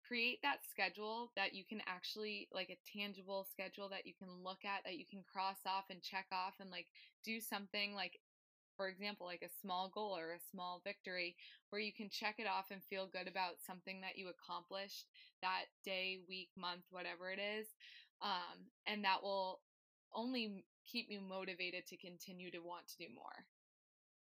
create 0.06 0.38
that 0.42 0.58
schedule 0.68 1.30
that 1.36 1.54
you 1.54 1.64
can 1.64 1.80
actually 1.86 2.48
like 2.52 2.70
a 2.70 2.98
tangible 2.98 3.46
schedule 3.50 3.88
that 3.88 4.06
you 4.06 4.12
can 4.18 4.28
look 4.42 4.64
at 4.64 4.84
that 4.84 4.98
you 4.98 5.04
can 5.08 5.22
cross 5.32 5.58
off 5.66 5.84
and 5.90 6.02
check 6.02 6.26
off 6.32 6.54
and 6.60 6.70
like 6.70 6.86
do 7.24 7.40
something 7.40 7.94
like 7.94 8.20
for 8.76 8.88
example 8.88 9.26
like 9.26 9.42
a 9.42 9.58
small 9.60 9.90
goal 9.94 10.16
or 10.16 10.32
a 10.32 10.48
small 10.50 10.80
victory 10.84 11.36
where 11.70 11.80
you 11.80 11.92
can 11.92 12.08
check 12.10 12.36
it 12.38 12.46
off 12.46 12.70
and 12.70 12.82
feel 12.84 13.08
good 13.12 13.28
about 13.28 13.62
something 13.64 14.00
that 14.00 14.16
you 14.16 14.28
accomplished 14.28 15.06
that 15.40 15.66
day 15.84 16.18
week 16.28 16.48
month 16.56 16.82
whatever 16.90 17.30
it 17.30 17.38
is 17.38 17.66
um, 18.22 18.70
and 18.86 19.04
that 19.04 19.22
will 19.22 19.60
only 20.14 20.64
keep 20.86 21.10
you 21.10 21.20
motivated 21.20 21.86
to 21.86 21.96
continue 21.96 22.50
to 22.50 22.62
want 22.62 22.86
to 22.88 22.98
do 22.98 23.10
more. 23.14 23.46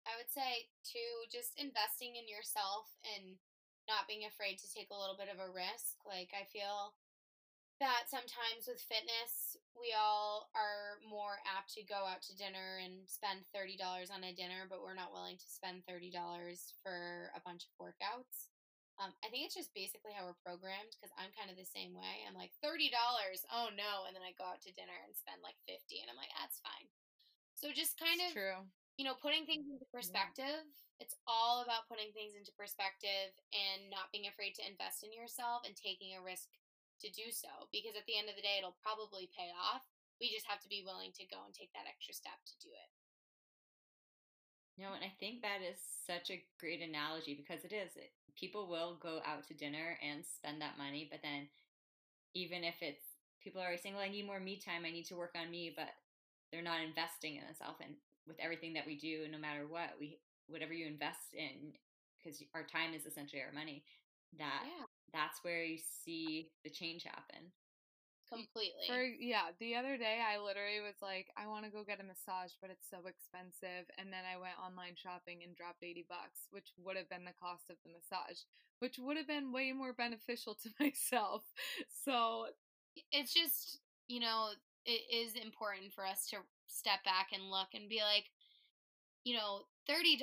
I 0.05 0.17
would 0.17 0.29
say 0.29 0.69
to 0.93 1.01
just 1.33 1.57
investing 1.57 2.13
in 2.17 2.29
yourself 2.29 2.93
and 3.17 3.37
not 3.87 4.09
being 4.09 4.25
afraid 4.25 4.57
to 4.59 4.71
take 4.71 4.89
a 4.89 4.97
little 4.97 5.17
bit 5.17 5.29
of 5.29 5.39
a 5.39 5.51
risk. 5.51 6.01
Like, 6.05 6.33
I 6.33 6.45
feel 6.49 6.97
that 7.83 8.07
sometimes 8.07 8.71
with 8.71 8.79
fitness, 8.79 9.59
we 9.75 9.91
all 9.91 10.47
are 10.55 11.03
more 11.03 11.43
apt 11.43 11.75
to 11.75 11.83
go 11.83 12.07
out 12.07 12.23
to 12.23 12.39
dinner 12.39 12.79
and 12.79 13.03
spend 13.03 13.43
$30 13.51 13.75
on 14.09 14.23
a 14.23 14.31
dinner, 14.31 14.63
but 14.71 14.79
we're 14.79 14.95
not 14.95 15.11
willing 15.11 15.35
to 15.35 15.49
spend 15.51 15.83
$30 15.83 16.15
for 16.79 17.31
a 17.35 17.43
bunch 17.43 17.67
of 17.67 17.75
workouts. 17.75 18.47
Um, 18.95 19.11
I 19.19 19.27
think 19.27 19.43
it's 19.43 19.59
just 19.59 19.75
basically 19.75 20.15
how 20.15 20.23
we're 20.23 20.39
programmed 20.39 20.95
because 20.95 21.11
I'm 21.19 21.35
kind 21.35 21.51
of 21.51 21.59
the 21.59 21.67
same 21.67 21.91
way. 21.91 22.23
I'm 22.23 22.37
like, 22.39 22.55
$30, 22.63 22.95
oh 23.51 23.67
no. 23.75 24.07
And 24.07 24.15
then 24.15 24.23
I 24.23 24.31
go 24.39 24.47
out 24.47 24.63
to 24.63 24.71
dinner 24.71 24.95
and 25.03 25.11
spend 25.11 25.43
like 25.43 25.59
50 25.67 25.99
and 25.99 26.07
I'm 26.07 26.15
like, 26.15 26.31
that's 26.31 26.63
fine. 26.63 26.87
So 27.59 27.75
just 27.75 27.99
kind 27.99 28.23
it's 28.23 28.31
of, 28.31 28.39
true. 28.39 28.59
You 28.97 29.05
know, 29.05 29.15
putting 29.19 29.45
things 29.45 29.67
into 29.67 29.85
perspective. 29.91 30.63
Yeah 30.63 30.83
it's 30.99 31.15
all 31.27 31.59
about 31.63 31.87
putting 31.91 32.15
things 32.15 32.39
into 32.39 32.55
perspective 32.55 33.35
and 33.51 33.91
not 33.91 34.11
being 34.15 34.31
afraid 34.31 34.55
to 34.55 34.63
invest 34.63 35.03
in 35.03 35.11
yourself 35.11 35.67
and 35.67 35.75
taking 35.75 36.15
a 36.15 36.23
risk 36.23 36.47
to 37.03 37.11
do 37.11 37.27
so 37.35 37.67
because 37.75 37.99
at 37.99 38.07
the 38.07 38.15
end 38.15 38.31
of 38.31 38.39
the 38.39 38.45
day 38.45 38.55
it'll 38.55 38.79
probably 38.79 39.27
pay 39.35 39.51
off. 39.51 39.83
We 40.23 40.31
just 40.31 40.47
have 40.47 40.63
to 40.63 40.71
be 40.71 40.87
willing 40.87 41.11
to 41.19 41.27
go 41.27 41.43
and 41.43 41.51
take 41.51 41.75
that 41.75 41.91
extra 41.91 42.15
step 42.15 42.39
to 42.47 42.55
do 42.63 42.71
it. 42.71 42.89
You 44.79 44.87
know, 44.87 44.95
and 44.95 45.03
I 45.03 45.11
think 45.19 45.43
that 45.43 45.59
is 45.59 45.79
such 45.79 46.31
a 46.31 46.43
great 46.59 46.79
analogy 46.79 47.35
because 47.35 47.67
it 47.67 47.75
is. 47.75 47.91
People 48.39 48.67
will 48.67 48.95
go 48.99 49.19
out 49.27 49.47
to 49.47 49.55
dinner 49.55 49.99
and 49.99 50.23
spend 50.23 50.59
that 50.63 50.79
money, 50.79 51.07
but 51.07 51.23
then 51.23 51.47
even 52.35 52.63
if 52.63 52.79
it's 52.79 53.03
people 53.43 53.59
are 53.59 53.71
always 53.71 53.83
saying, 53.83 53.95
"Well, 53.95 54.03
I 54.03 54.11
need 54.11 54.27
more 54.27 54.39
me 54.39 54.59
time. 54.59 54.83
I 54.83 54.91
need 54.91 55.07
to 55.07 55.15
work 55.15 55.35
on 55.35 55.51
me," 55.51 55.71
but 55.71 55.95
they're 56.51 56.63
not 56.63 56.83
investing 56.83 57.35
in 57.35 57.43
themselves. 57.43 57.79
And 57.79 57.95
with 58.27 58.37
everything 58.39 58.73
that 58.73 58.85
we 58.85 58.97
do, 58.97 59.27
no 59.31 59.37
matter 59.37 59.67
what, 59.67 59.91
we 59.99 60.19
whatever 60.47 60.73
you 60.73 60.85
invest 60.85 61.33
in 61.33 61.73
because 62.17 62.41
our 62.53 62.63
time 62.63 62.93
is 62.93 63.05
essentially 63.05 63.41
our 63.41 63.53
money 63.53 63.83
that 64.37 64.65
yeah. 64.65 64.85
that's 65.13 65.43
where 65.43 65.63
you 65.63 65.77
see 65.77 66.49
the 66.63 66.69
change 66.69 67.03
happen 67.03 67.51
completely 68.25 68.89
for 68.89 69.05
yeah 69.21 69.53
the 69.59 69.75
other 69.75 69.97
day 69.97 70.17
i 70.17 70.41
literally 70.41 70.81
was 70.81 70.97
like 71.01 71.29
i 71.37 71.45
want 71.45 71.63
to 71.63 71.69
go 71.69 71.85
get 71.85 72.01
a 72.01 72.03
massage 72.03 72.57
but 72.57 72.73
it's 72.73 72.89
so 72.89 73.05
expensive 73.05 73.85
and 74.01 74.09
then 74.09 74.25
i 74.25 74.33
went 74.33 74.57
online 74.57 74.97
shopping 74.97 75.45
and 75.45 75.53
dropped 75.53 75.85
80 75.85 76.09
bucks 76.09 76.49
which 76.49 76.73
would 76.81 76.97
have 76.97 77.09
been 77.09 77.23
the 77.23 77.37
cost 77.37 77.69
of 77.69 77.77
the 77.85 77.93
massage 77.93 78.41
which 78.81 78.97
would 78.97 79.15
have 79.17 79.29
been 79.29 79.53
way 79.53 79.71
more 79.73 79.93
beneficial 79.93 80.57
to 80.57 80.73
myself 80.81 81.45
so 81.85 82.49
it's 83.13 83.33
just 83.33 83.77
you 84.09 84.19
know 84.19 84.49
it 84.85 85.05
is 85.13 85.37
important 85.37 85.93
for 85.93 86.05
us 86.05 86.25
to 86.33 86.41
step 86.85 87.01
back 87.03 87.33
and 87.33 87.49
look 87.49 87.73
and 87.73 87.89
be 87.89 88.01
like 88.05 88.29
you 89.25 89.33
know, 89.33 89.65
$30 89.89 90.21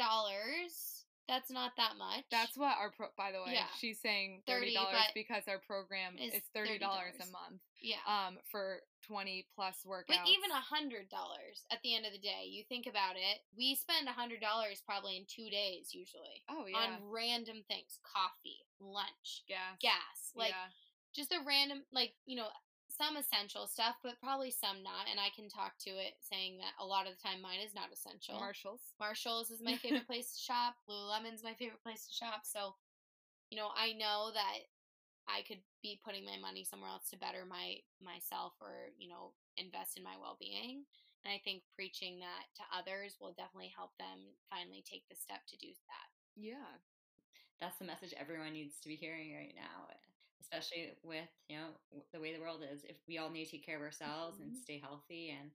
That's 1.28 1.50
not 1.50 1.72
that 1.76 1.94
much. 1.98 2.22
That's 2.30 2.56
what 2.56 2.76
our 2.78 2.90
pro. 2.90 3.06
By 3.16 3.30
the 3.30 3.38
way, 3.38 3.54
Yeah. 3.54 3.70
she's 3.78 4.00
saying 4.02 4.42
thirty 4.44 4.74
dollars 4.74 5.06
because 5.14 5.46
our 5.46 5.58
program 5.58 6.18
is 6.18 6.34
is 6.34 6.42
thirty 6.52 6.78
dollars 6.78 7.14
a 7.22 7.30
month. 7.30 7.62
yeah. 7.80 8.02
Um, 8.06 8.38
for 8.50 8.82
twenty 9.06 9.46
plus 9.54 9.76
workouts. 9.86 10.08
But 10.08 10.26
even 10.26 10.50
a 10.50 10.60
hundred 10.60 11.08
dollars 11.08 11.64
at 11.70 11.78
the 11.82 11.94
end 11.94 12.06
of 12.06 12.12
the 12.12 12.18
day, 12.18 12.50
you 12.50 12.64
think 12.68 12.86
about 12.90 13.14
it, 13.14 13.38
we 13.56 13.76
spend 13.76 14.08
a 14.08 14.12
hundred 14.12 14.40
dollars 14.40 14.82
probably 14.84 15.16
in 15.16 15.24
two 15.30 15.48
days 15.48 15.94
usually 15.94 16.42
oh 16.50 16.66
yeah, 16.66 16.76
on 16.78 16.90
random 17.08 17.62
things, 17.70 18.02
coffee, 18.02 18.66
lunch, 18.80 19.46
gas, 19.48 19.78
gas, 19.80 20.18
like 20.34 20.50
yeah. 20.50 20.74
just 21.14 21.32
a 21.32 21.38
random, 21.46 21.84
like 21.92 22.14
you 22.26 22.34
know, 22.36 22.48
some 22.96 23.16
essential 23.16 23.66
stuff, 23.66 23.96
but 24.02 24.20
probably 24.22 24.50
some 24.50 24.82
not. 24.82 25.08
And 25.10 25.18
I 25.18 25.32
can 25.34 25.48
talk 25.48 25.78
to 25.88 25.90
it 25.90 26.14
saying 26.20 26.58
that 26.58 26.76
a 26.78 26.86
lot 26.86 27.06
of 27.06 27.16
the 27.16 27.22
time 27.22 27.40
mine 27.40 27.64
is 27.64 27.74
not 27.74 27.92
essential. 27.92 28.38
Marshalls. 28.38 28.94
Marshalls 29.00 29.50
is 29.50 29.62
my 29.62 29.76
favorite 29.76 30.06
place 30.10 30.36
to 30.36 30.40
shop. 30.40 30.76
Lululemon's 30.88 31.44
my 31.44 31.54
favorite 31.54 31.82
place 31.82 32.06
to 32.06 32.12
shop. 32.12 32.44
So, 32.44 32.74
you 33.50 33.56
know, 33.56 33.70
I 33.74 33.92
know 33.92 34.30
that 34.34 34.68
I 35.28 35.42
could 35.46 35.62
be 35.82 36.00
putting 36.04 36.24
my 36.24 36.36
money 36.36 36.64
somewhere 36.64 36.90
else 36.90 37.08
to 37.10 37.18
better 37.18 37.46
my 37.46 37.78
myself 38.02 38.52
or, 38.60 38.90
you 38.98 39.08
know, 39.08 39.32
invest 39.56 39.96
in 39.96 40.02
my 40.02 40.18
well-being. 40.20 40.84
And 41.24 41.30
I 41.30 41.38
think 41.44 41.62
preaching 41.78 42.18
that 42.18 42.50
to 42.58 42.64
others 42.74 43.16
will 43.20 43.32
definitely 43.38 43.70
help 43.70 43.94
them 43.98 44.34
finally 44.50 44.82
take 44.82 45.06
the 45.06 45.14
step 45.14 45.46
to 45.48 45.56
do 45.56 45.70
that. 45.86 46.08
Yeah, 46.34 46.82
That's 47.60 47.78
the 47.78 47.86
message 47.86 48.14
everyone 48.18 48.52
needs 48.52 48.80
to 48.82 48.88
be 48.88 48.96
hearing 48.96 49.30
right 49.34 49.54
now, 49.54 49.86
eh. 49.90 50.11
Especially 50.52 50.92
with 51.02 51.28
you 51.48 51.56
know 51.56 51.68
the 52.12 52.20
way 52.20 52.34
the 52.34 52.40
world 52.40 52.62
is. 52.62 52.84
If 52.84 52.96
we 53.08 53.18
all 53.18 53.30
need 53.30 53.46
to 53.46 53.50
take 53.52 53.64
care 53.66 53.76
of 53.76 53.82
ourselves 53.82 54.40
and 54.40 54.52
Mhm. 54.52 54.62
stay 54.62 54.78
healthy 54.78 55.30
and 55.30 55.50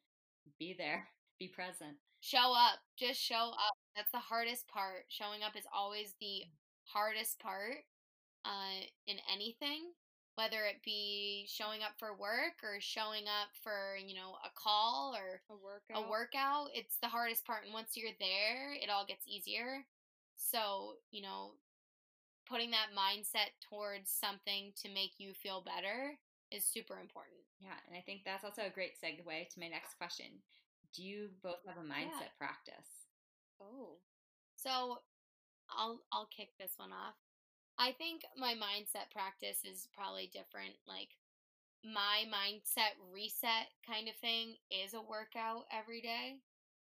be 0.59 0.73
there, 0.73 1.07
be 1.39 1.47
present. 1.47 1.97
Show 2.19 2.53
up. 2.53 2.79
Just 2.97 3.19
show 3.21 3.51
up. 3.53 3.77
That's 3.95 4.11
the 4.11 4.19
hardest 4.19 4.67
part. 4.67 5.05
Showing 5.09 5.43
up 5.43 5.55
is 5.55 5.67
always 5.71 6.15
the 6.19 6.45
hardest 6.83 7.39
part 7.39 7.85
uh, 8.45 8.81
in 9.05 9.17
anything, 9.31 9.93
whether 10.35 10.65
it 10.65 10.81
be 10.83 11.45
showing 11.47 11.83
up 11.83 11.93
for 11.99 12.15
work 12.15 12.63
or 12.63 12.79
showing 12.79 13.27
up 13.27 13.49
for, 13.61 13.97
you 13.97 14.15
know, 14.15 14.37
a 14.43 14.49
call 14.55 15.15
or 15.15 15.41
a 15.49 15.55
workout. 15.57 16.03
a 16.05 16.09
workout. 16.09 16.69
It's 16.73 16.97
the 16.99 17.07
hardest 17.07 17.45
part. 17.45 17.65
And 17.65 17.73
once 17.73 17.95
you're 17.95 18.13
there, 18.19 18.73
it 18.73 18.89
all 18.89 19.05
gets 19.05 19.27
easier. 19.27 19.85
So, 20.37 20.97
you 21.11 21.21
know, 21.21 21.57
putting 22.49 22.71
that 22.71 22.95
mindset 22.97 23.51
towards 23.69 24.09
something 24.11 24.73
to 24.83 24.89
make 24.89 25.19
you 25.19 25.33
feel 25.33 25.61
better 25.61 26.17
is 26.51 26.65
super 26.65 26.99
important. 26.99 27.43
Yeah, 27.59 27.77
and 27.87 27.97
I 27.97 28.01
think 28.01 28.21
that's 28.23 28.43
also 28.43 28.63
a 28.63 28.73
great 28.73 28.93
segue 29.01 29.49
to 29.49 29.59
my 29.59 29.67
next 29.67 29.97
question. 29.97 30.41
Do 30.95 31.03
you 31.03 31.29
both 31.43 31.61
have 31.67 31.77
a 31.77 31.85
mindset 31.87 32.31
practice? 32.37 33.07
Oh, 33.61 33.97
So 34.55 34.99
I'll 35.69 36.01
I'll 36.11 36.29
kick 36.35 36.49
this 36.59 36.73
one 36.77 36.91
off. 36.91 37.15
I 37.77 37.91
think 37.91 38.23
my 38.37 38.53
mindset 38.53 39.11
practice 39.11 39.61
is 39.65 39.87
probably 39.93 40.29
different. 40.33 40.73
Like 40.87 41.09
my 41.83 42.25
mindset 42.27 42.97
reset 43.13 43.69
kind 43.85 44.07
of 44.07 44.15
thing 44.17 44.55
is 44.71 44.93
a 44.93 45.01
workout 45.01 45.65
every 45.71 46.01
day. 46.01 46.41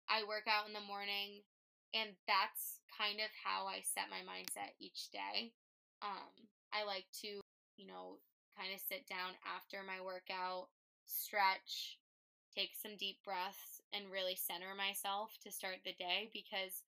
I 0.09 0.25
work 0.25 0.49
out 0.49 0.67
in 0.67 0.73
the 0.73 0.81
morning 0.87 1.45
and 1.95 2.17
that's 2.27 2.81
kind 2.93 3.21
of 3.21 3.31
how 3.33 3.67
I 3.67 3.81
set 3.81 4.11
my 4.11 4.25
mindset 4.27 4.75
each 4.81 5.11
day. 5.11 5.53
Um 6.03 6.49
I 6.73 6.85
like 6.85 7.09
to, 7.25 7.41
you 7.81 7.87
know, 7.89 8.21
kind 8.59 8.75
of 8.75 8.81
sit 8.81 9.09
down 9.09 9.39
after 9.47 9.81
my 9.87 10.03
workout, 10.05 10.69
stretch, 11.07 11.97
take 12.53 12.75
some 12.75 12.99
deep 12.99 13.23
breaths 13.25 13.81
and 13.95 14.13
really 14.13 14.37
center 14.37 14.75
myself 14.77 15.39
to 15.41 15.55
start 15.55 15.81
the 15.85 15.97
day 15.97 16.29
because 16.33 16.85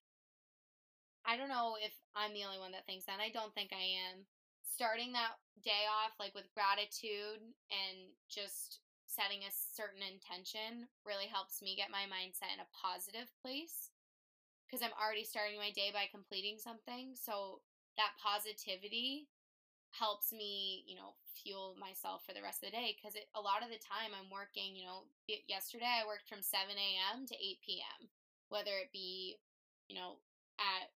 I 1.24 1.36
don't 1.36 1.52
know 1.52 1.76
if 1.78 1.94
I'm 2.16 2.32
the 2.32 2.44
only 2.44 2.58
one 2.58 2.72
that 2.72 2.84
thinks 2.86 3.06
that. 3.06 3.20
I 3.20 3.30
don't 3.30 3.54
think 3.54 3.70
I 3.72 4.10
am. 4.10 4.26
Starting 4.64 5.12
that 5.12 5.36
day 5.60 5.84
off 5.86 6.16
like 6.16 6.34
with 6.34 6.48
gratitude 6.56 7.44
and 7.68 7.96
just 8.28 8.80
setting 9.04 9.44
a 9.44 9.52
certain 9.52 10.00
intention 10.00 10.88
really 11.04 11.28
helps 11.28 11.60
me 11.60 11.76
get 11.76 11.92
my 11.92 12.08
mindset 12.08 12.54
in 12.54 12.62
a 12.62 12.72
positive 12.72 13.28
place 13.42 13.89
because 14.70 14.86
I'm 14.86 14.94
already 14.94 15.26
starting 15.26 15.58
my 15.58 15.74
day 15.74 15.90
by 15.90 16.06
completing 16.06 16.54
something. 16.54 17.18
So 17.18 17.58
that 17.98 18.14
positivity 18.22 19.26
helps 19.90 20.30
me, 20.30 20.86
you 20.86 20.94
know, 20.94 21.18
fuel 21.42 21.74
myself 21.74 22.22
for 22.22 22.30
the 22.30 22.44
rest 22.46 22.62
of 22.62 22.70
the 22.70 22.78
day 22.78 22.94
because 22.94 23.18
a 23.34 23.42
lot 23.42 23.66
of 23.66 23.74
the 23.74 23.82
time 23.82 24.14
I'm 24.14 24.30
working, 24.30 24.78
you 24.78 24.86
know, 24.86 25.10
yesterday 25.26 25.90
I 25.90 26.06
worked 26.06 26.30
from 26.30 26.46
7 26.46 26.70
a.m. 26.70 27.26
to 27.26 27.34
8 27.34 27.58
p.m., 27.66 28.00
whether 28.46 28.78
it 28.78 28.94
be, 28.94 29.42
you 29.90 29.98
know, 29.98 30.22
at 30.62 30.94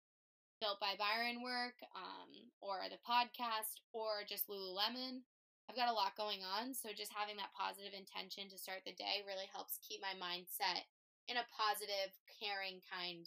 Built 0.62 0.78
by 0.78 0.94
Byron 0.94 1.42
work, 1.42 1.74
um, 1.98 2.30
or 2.62 2.86
the 2.86 3.02
podcast, 3.02 3.82
or 3.90 4.22
just 4.22 4.46
Lululemon. 4.46 5.26
I've 5.66 5.76
got 5.76 5.90
a 5.90 5.96
lot 5.96 6.14
going 6.14 6.46
on, 6.46 6.76
so 6.76 6.94
just 6.94 7.10
having 7.10 7.34
that 7.42 7.56
positive 7.56 7.96
intention 7.96 8.46
to 8.52 8.60
start 8.60 8.86
the 8.86 8.94
day 8.94 9.26
really 9.26 9.50
helps 9.50 9.82
keep 9.82 9.98
my 9.98 10.14
mindset 10.14 10.86
in 11.26 11.40
a 11.40 11.50
positive, 11.50 12.12
caring, 12.38 12.84
kind 12.86 13.26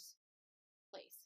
place. 0.97 1.17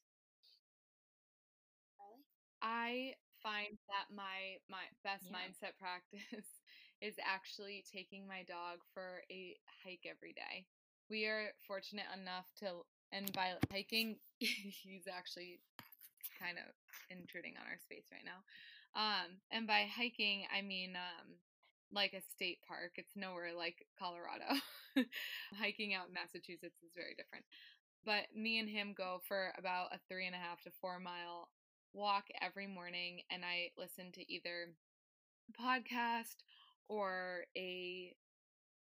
Riley? 1.99 2.23
I 2.61 3.15
find 3.43 3.77
that 3.89 4.13
my 4.13 4.59
my 4.69 4.85
best 5.03 5.25
Yeah. 5.31 5.37
mindset 5.37 5.77
practice 5.79 6.47
is 7.01 7.15
actually 7.23 7.83
taking 7.91 8.27
my 8.27 8.43
dog 8.43 8.79
for 8.93 9.23
a 9.31 9.57
hike 9.83 10.05
every 10.05 10.33
day. 10.33 10.65
We 11.09 11.25
are 11.27 11.53
fortunate 11.67 12.07
enough 12.13 12.47
to, 12.59 12.85
and 13.11 13.31
by 13.33 13.55
hiking, 13.71 14.19
he's 14.39 15.07
actually 15.07 15.59
kind 16.39 16.57
of 16.57 16.73
intruding 17.09 17.55
on 17.57 17.67
our 17.67 17.77
space 17.79 18.05
right 18.11 18.25
now. 18.25 18.41
Um, 18.95 19.41
and 19.51 19.67
by 19.67 19.87
hiking, 19.89 20.45
I 20.55 20.61
mean 20.61 20.95
um, 20.95 21.35
like 21.91 22.13
a 22.13 22.21
state 22.21 22.59
park. 22.67 22.93
It's 22.97 23.15
nowhere 23.15 23.53
like 23.55 23.85
Colorado. 23.99 24.45
Hiking 25.59 25.93
out 25.93 26.07
in 26.07 26.13
Massachusetts 26.13 26.79
is 26.83 26.93
very 26.95 27.15
different. 27.15 27.45
But 28.05 28.35
me 28.35 28.59
and 28.59 28.69
him 28.69 28.93
go 28.97 29.21
for 29.27 29.53
about 29.57 29.93
a 29.93 29.99
three 30.09 30.25
and 30.25 30.35
a 30.35 30.39
half 30.39 30.61
to 30.63 30.71
four 30.81 30.99
mile 30.99 31.49
walk 31.93 32.25
every 32.41 32.67
morning, 32.67 33.21
and 33.29 33.43
I 33.45 33.71
listen 33.77 34.11
to 34.13 34.31
either 34.31 34.73
a 35.49 35.61
podcast 35.61 36.43
or 36.87 37.45
a 37.57 38.15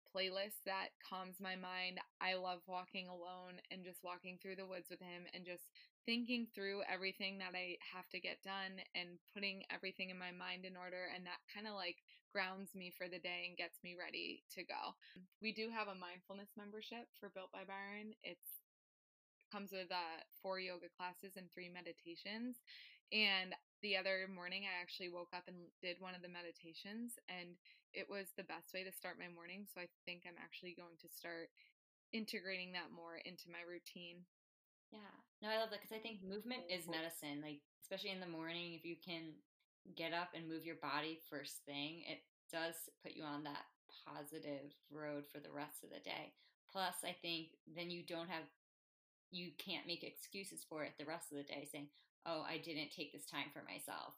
playlist 0.09 0.65
that 0.65 0.89
calms 1.05 1.37
my 1.39 1.55
mind. 1.55 2.01
I 2.21 2.33
love 2.35 2.61
walking 2.65 3.07
alone 3.07 3.61
and 3.69 3.85
just 3.85 4.03
walking 4.03 4.39
through 4.41 4.57
the 4.57 4.65
woods 4.65 4.89
with 4.89 4.99
him 4.99 5.29
and 5.33 5.45
just 5.45 5.69
thinking 6.05 6.47
through 6.53 6.81
everything 6.89 7.37
that 7.37 7.53
I 7.53 7.77
have 7.93 8.09
to 8.09 8.19
get 8.19 8.41
done 8.41 8.81
and 8.97 9.21
putting 9.33 9.63
everything 9.69 10.09
in 10.09 10.17
my 10.17 10.33
mind 10.33 10.65
in 10.65 10.73
order. 10.73 11.13
And 11.13 11.25
that 11.29 11.45
kind 11.53 11.69
of 11.69 11.77
like 11.77 12.01
grounds 12.33 12.73
me 12.73 12.89
for 12.89 13.05
the 13.05 13.21
day 13.21 13.45
and 13.45 13.57
gets 13.57 13.77
me 13.85 13.93
ready 13.93 14.41
to 14.57 14.65
go. 14.65 14.97
We 15.41 15.53
do 15.53 15.69
have 15.69 15.87
a 15.87 15.97
mindfulness 15.97 16.49
membership 16.57 17.05
for 17.21 17.29
Built 17.29 17.53
by 17.53 17.69
Byron. 17.69 18.17
It's 18.25 18.49
comes 19.51 19.73
with 19.73 19.91
uh, 19.91 20.21
four 20.41 20.59
yoga 20.59 20.87
classes 20.93 21.35
and 21.37 21.51
three 21.51 21.69
meditations. 21.69 22.61
And 23.09 23.57
the 23.81 23.97
other 23.97 24.29
morning, 24.29 24.69
I 24.69 24.77
actually 24.77 25.09
woke 25.09 25.33
up 25.33 25.49
and 25.49 25.57
did 25.81 25.97
one 25.97 26.13
of 26.13 26.21
the 26.21 26.29
meditations, 26.29 27.17
and 27.25 27.57
it 27.89 28.05
was 28.05 28.29
the 28.37 28.45
best 28.45 28.69
way 28.69 28.85
to 28.85 28.93
start 28.93 29.17
my 29.17 29.31
morning. 29.33 29.65
So 29.65 29.81
I 29.81 29.89
think 30.05 30.29
I'm 30.29 30.37
actually 30.37 30.77
going 30.77 30.99
to 31.01 31.09
start 31.09 31.49
integrating 32.13 32.73
that 32.77 32.93
more 32.93 33.17
into 33.25 33.49
my 33.49 33.65
routine. 33.65 34.25
Yeah. 34.93 35.15
No, 35.41 35.49
I 35.49 35.57
love 35.57 35.73
that 35.73 35.81
because 35.81 35.95
I 35.95 36.01
think 36.01 36.21
movement 36.21 36.69
is 36.69 36.89
medicine. 36.89 37.41
Like, 37.41 37.61
especially 37.81 38.13
in 38.13 38.21
the 38.21 38.29
morning, 38.29 38.77
if 38.77 38.85
you 38.85 38.97
can 38.97 39.33
get 39.97 40.13
up 40.13 40.37
and 40.37 40.45
move 40.45 40.65
your 40.65 40.77
body 40.81 41.21
first 41.29 41.65
thing, 41.65 42.05
it 42.05 42.21
does 42.53 42.77
put 43.01 43.17
you 43.17 43.23
on 43.23 43.41
that 43.45 43.65
positive 44.05 44.73
road 44.93 45.25
for 45.29 45.39
the 45.39 45.53
rest 45.53 45.81
of 45.81 45.89
the 45.89 46.01
day. 46.03 46.33
Plus, 46.69 47.01
I 47.01 47.15
think 47.21 47.57
then 47.65 47.89
you 47.89 48.05
don't 48.05 48.29
have, 48.29 48.45
you 49.31 49.51
can't 49.57 49.87
make 49.87 50.03
excuses 50.03 50.65
for 50.67 50.83
it 50.83 50.93
the 50.97 51.05
rest 51.05 51.31
of 51.31 51.37
the 51.37 51.43
day 51.43 51.67
saying, 51.71 51.87
oh, 52.25 52.43
I 52.47 52.57
didn't 52.57 52.91
take 52.91 53.13
this 53.13 53.25
time 53.25 53.53
for 53.53 53.63
myself. 53.63 54.15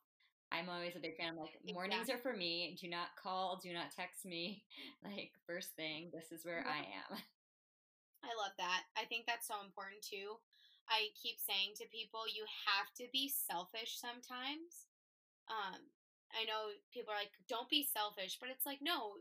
I'm 0.52 0.67
always 0.67 0.95
a 0.95 1.04
big 1.04 1.15
fan. 1.15 1.39
of, 1.39 1.47
Like, 1.47 1.74
mornings 1.74 2.10
are 2.12 2.19
for 2.19 2.36
me. 2.36 2.76
Do 2.80 2.89
not 2.91 3.15
call, 3.15 3.60
do 3.63 3.71
not 3.71 3.95
text 3.95 4.26
me. 4.26 4.63
Like, 5.04 5.34
first 5.47 5.74
thing, 5.74 6.12
this 6.13 6.30
is 6.32 6.45
where 6.45 6.62
I 6.62 6.86
am. 6.86 7.17
I 8.28 8.32
love 8.38 8.54
that. 8.62 8.86
I 8.93 9.10
think 9.10 9.26
that's 9.26 9.47
so 9.50 9.58
important 9.65 10.06
too. 10.06 10.38
I 10.86 11.10
keep 11.17 11.41
saying 11.41 11.74
to 11.82 11.89
people, 11.89 12.30
you 12.30 12.45
have 12.69 12.93
to 13.02 13.10
be 13.10 13.32
selfish 13.34 13.97
sometimes. 13.97 14.91
Um, 15.50 15.82
I 16.38 16.45
know 16.45 16.69
people 16.93 17.15
are 17.15 17.21
like, 17.21 17.34
don't 17.50 17.69
be 17.71 17.82
selfish, 17.82 18.38
but 18.38 18.54
it's 18.54 18.65
like, 18.65 18.78
no, 18.84 19.17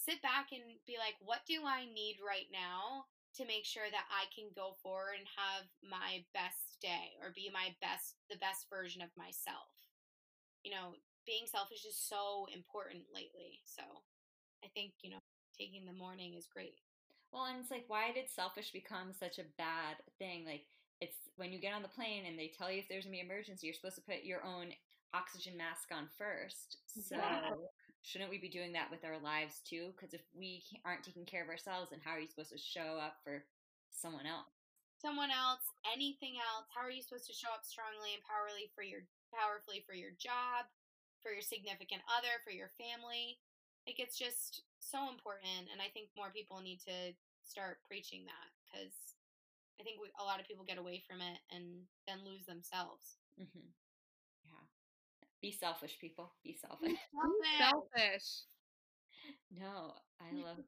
sit 0.00 0.22
back 0.24 0.48
and 0.54 0.64
be 0.88 0.96
like, 0.96 1.20
what 1.20 1.44
do 1.44 1.60
I 1.66 1.84
need 1.92 2.24
right 2.24 2.48
now 2.48 3.10
to 3.36 3.48
make 3.48 3.64
sure 3.64 3.88
that 3.90 4.08
I 4.12 4.28
can 4.34 4.52
go 4.52 4.76
forward 4.82 5.16
and 5.16 5.28
have 5.38 5.64
my 5.80 6.24
best 6.36 6.80
day 6.80 7.16
or 7.20 7.32
be 7.32 7.48
my 7.52 7.72
best, 7.80 8.20
the 8.28 8.40
best 8.40 8.68
version 8.68 9.00
of 9.00 9.12
myself? 9.16 9.72
You 10.64 10.72
know, 10.72 10.94
being 11.26 11.46
selfish 11.46 11.84
is 11.84 11.96
so 11.96 12.46
important 12.52 13.08
lately. 13.14 13.62
So 13.64 13.82
I 14.64 14.68
think, 14.74 14.94
you 15.02 15.10
know, 15.10 15.22
taking 15.58 15.84
the 15.84 15.96
morning 15.96 16.34
is 16.34 16.46
great. 16.46 16.76
Well, 17.32 17.48
and 17.48 17.58
it's 17.58 17.70
like, 17.70 17.84
why 17.88 18.12
did 18.12 18.28
selfish 18.28 18.72
become 18.72 19.12
such 19.12 19.38
a 19.38 19.48
bad 19.56 19.96
thing? 20.18 20.44
Like, 20.44 20.68
it's 21.00 21.16
when 21.36 21.52
you 21.52 21.58
get 21.58 21.74
on 21.74 21.82
the 21.82 21.88
plane 21.88 22.24
and 22.26 22.38
they 22.38 22.52
tell 22.52 22.70
you 22.70 22.78
if 22.78 22.88
there's 22.88 23.04
gonna 23.04 23.16
be 23.16 23.20
emergency, 23.20 23.66
you're 23.66 23.74
supposed 23.74 23.96
to 23.96 24.06
put 24.06 24.22
your 24.22 24.44
own 24.44 24.70
oxygen 25.14 25.56
mask 25.56 25.88
on 25.90 26.06
first. 26.16 26.78
So 26.86 27.16
yeah. 27.16 27.50
Shouldn't 28.02 28.30
we 28.30 28.38
be 28.38 28.50
doing 28.50 28.74
that 28.74 28.90
with 28.90 29.06
our 29.06 29.18
lives 29.22 29.62
too? 29.62 29.94
Because 29.94 30.12
if 30.12 30.22
we 30.34 30.62
aren't 30.84 31.06
taking 31.06 31.24
care 31.24 31.42
of 31.42 31.48
ourselves, 31.48 31.90
then 31.90 32.02
how 32.02 32.18
are 32.18 32.22
you 32.22 32.26
supposed 32.26 32.50
to 32.50 32.58
show 32.58 32.98
up 32.98 33.22
for 33.22 33.46
someone 33.94 34.26
else? 34.26 34.50
Someone 34.98 35.30
else, 35.30 35.62
anything 35.86 36.38
else? 36.38 36.66
How 36.70 36.82
are 36.82 36.94
you 36.94 37.02
supposed 37.02 37.26
to 37.30 37.34
show 37.34 37.50
up 37.54 37.66
strongly 37.66 38.14
and 38.14 38.22
powerfully 38.22 38.70
for 38.74 38.82
your 38.82 39.06
powerfully 39.34 39.82
for 39.86 39.94
your 39.94 40.14
job, 40.18 40.66
for 41.22 41.34
your 41.34 41.42
significant 41.42 42.02
other, 42.10 42.42
for 42.42 42.50
your 42.54 42.70
family? 42.78 43.38
Like 43.86 43.98
it's 43.98 44.18
just 44.18 44.62
so 44.78 45.10
important, 45.10 45.70
and 45.70 45.82
I 45.82 45.90
think 45.90 46.14
more 46.14 46.30
people 46.30 46.62
need 46.62 46.82
to 46.86 47.14
start 47.42 47.82
preaching 47.86 48.26
that 48.30 48.48
because 48.62 48.94
I 49.78 49.82
think 49.82 49.98
we, 49.98 50.10
a 50.18 50.26
lot 50.26 50.38
of 50.38 50.46
people 50.46 50.62
get 50.62 50.78
away 50.78 51.02
from 51.02 51.18
it 51.18 51.38
and 51.50 51.86
then 52.06 52.22
lose 52.22 52.46
themselves. 52.46 53.18
Mm-hmm. 53.34 53.74
Yeah. 54.46 54.66
Be 55.42 55.52
selfish, 55.52 55.98
people. 56.00 56.32
Be 56.44 56.54
selfish. 56.54 56.92
Be 57.12 57.48
selfish. 57.58 58.44
No, 59.50 59.92
I 60.20 60.32
love. 60.34 60.58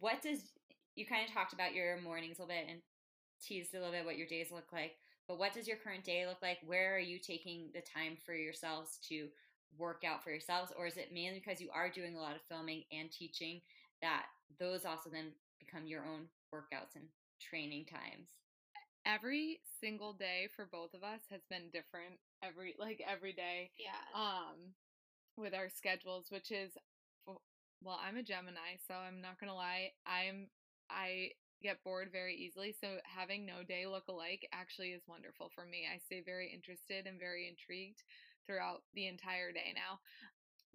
what 0.00 0.22
does 0.22 0.52
you 0.96 1.06
kind 1.06 1.26
of 1.26 1.32
talked 1.32 1.52
about 1.52 1.74
your 1.74 2.00
mornings 2.00 2.38
a 2.38 2.42
little 2.42 2.56
bit 2.56 2.66
and 2.70 2.80
teased 3.42 3.74
a 3.74 3.78
little 3.78 3.92
bit 3.92 4.04
what 4.04 4.16
your 4.18 4.26
days 4.26 4.50
look 4.50 4.72
like. 4.72 4.96
But 5.28 5.38
what 5.38 5.52
does 5.52 5.68
your 5.68 5.76
current 5.76 6.04
day 6.04 6.26
look 6.26 6.42
like? 6.42 6.58
Where 6.64 6.96
are 6.96 7.00
you 7.00 7.18
taking 7.18 7.70
the 7.74 7.82
time 7.82 8.16
for 8.24 8.34
yourselves 8.34 8.98
to 9.08 9.28
work 9.78 10.02
out 10.06 10.22
for 10.24 10.30
yourselves, 10.30 10.72
or 10.78 10.86
is 10.86 10.96
it 10.96 11.12
mainly 11.12 11.40
because 11.44 11.60
you 11.60 11.70
are 11.74 11.90
doing 11.90 12.16
a 12.16 12.20
lot 12.20 12.36
of 12.36 12.42
filming 12.48 12.84
and 12.92 13.10
teaching 13.10 13.60
that 14.00 14.26
those 14.58 14.84
also 14.84 15.10
then 15.10 15.32
become 15.58 15.86
your 15.86 16.04
own 16.06 16.28
workouts 16.54 16.94
and 16.96 17.04
training 17.40 17.84
times? 17.86 18.28
Every 19.04 19.60
single 19.80 20.12
day 20.12 20.48
for 20.54 20.66
both 20.70 20.94
of 20.94 21.02
us 21.02 21.20
has 21.30 21.42
been 21.50 21.70
different 21.72 22.18
every 22.42 22.74
like 22.78 23.02
every 23.06 23.32
day. 23.32 23.70
Yeah. 23.78 24.02
Um 24.14 24.74
with 25.36 25.54
our 25.54 25.68
schedules, 25.68 26.26
which 26.30 26.50
is 26.50 26.72
well, 27.82 28.00
I'm 28.02 28.16
a 28.16 28.22
Gemini, 28.22 28.80
so 28.88 28.94
I'm 28.94 29.20
not 29.20 29.38
going 29.38 29.50
to 29.50 29.54
lie. 29.54 29.92
I'm 30.06 30.48
I 30.90 31.30
get 31.62 31.82
bored 31.84 32.08
very 32.12 32.34
easily, 32.34 32.74
so 32.80 32.98
having 33.04 33.44
no 33.44 33.62
day 33.66 33.86
look 33.86 34.08
alike 34.08 34.48
actually 34.52 34.90
is 34.90 35.02
wonderful 35.06 35.50
for 35.54 35.64
me. 35.64 35.84
I 35.92 35.98
stay 35.98 36.22
very 36.24 36.50
interested 36.52 37.06
and 37.06 37.18
very 37.18 37.48
intrigued 37.48 38.02
throughout 38.46 38.82
the 38.94 39.06
entire 39.06 39.52
day 39.52 39.72
now. 39.74 39.98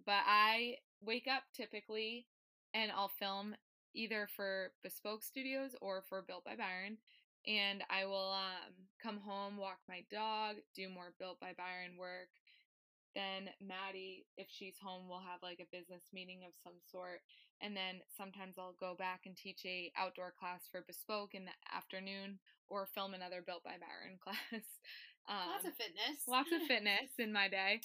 But 0.04 0.22
I 0.26 0.76
wake 1.00 1.28
up 1.28 1.44
typically 1.54 2.26
and 2.74 2.90
I'll 2.90 3.12
film 3.18 3.54
either 3.94 4.28
for 4.34 4.72
Bespoke 4.82 5.22
Studios 5.22 5.76
or 5.80 6.02
for 6.08 6.22
Built 6.22 6.44
by 6.44 6.56
Byron. 6.56 6.98
And 7.46 7.82
I 7.90 8.06
will 8.06 8.30
um, 8.30 8.72
come 9.02 9.18
home, 9.18 9.56
walk 9.56 9.78
my 9.88 10.04
dog, 10.10 10.56
do 10.74 10.88
more 10.88 11.12
Built 11.18 11.40
by 11.40 11.52
Byron 11.56 11.98
work. 11.98 12.30
Then 13.14 13.50
Maddie, 13.60 14.24
if 14.38 14.48
she's 14.48 14.78
home, 14.80 15.08
will 15.08 15.20
have 15.20 15.42
like 15.42 15.60
a 15.60 15.68
business 15.74 16.02
meeting 16.14 16.44
of 16.46 16.54
some 16.62 16.78
sort. 16.90 17.20
And 17.60 17.76
then 17.76 18.00
sometimes 18.16 18.56
I'll 18.58 18.78
go 18.80 18.94
back 18.96 19.26
and 19.26 19.36
teach 19.36 19.62
a 19.66 19.92
outdoor 19.98 20.32
class 20.32 20.66
for 20.70 20.82
Bespoke 20.86 21.34
in 21.34 21.44
the 21.44 21.56
afternoon 21.74 22.38
or 22.70 22.86
film 22.86 23.12
another 23.12 23.42
Built 23.44 23.64
by 23.64 23.76
Byron 23.76 24.16
class. 24.22 24.64
Um, 25.28 25.54
lots 25.54 25.66
of 25.66 25.74
fitness. 25.74 26.24
Lots 26.26 26.50
of 26.52 26.62
fitness 26.70 27.12
in 27.18 27.32
my 27.32 27.48
day. 27.48 27.80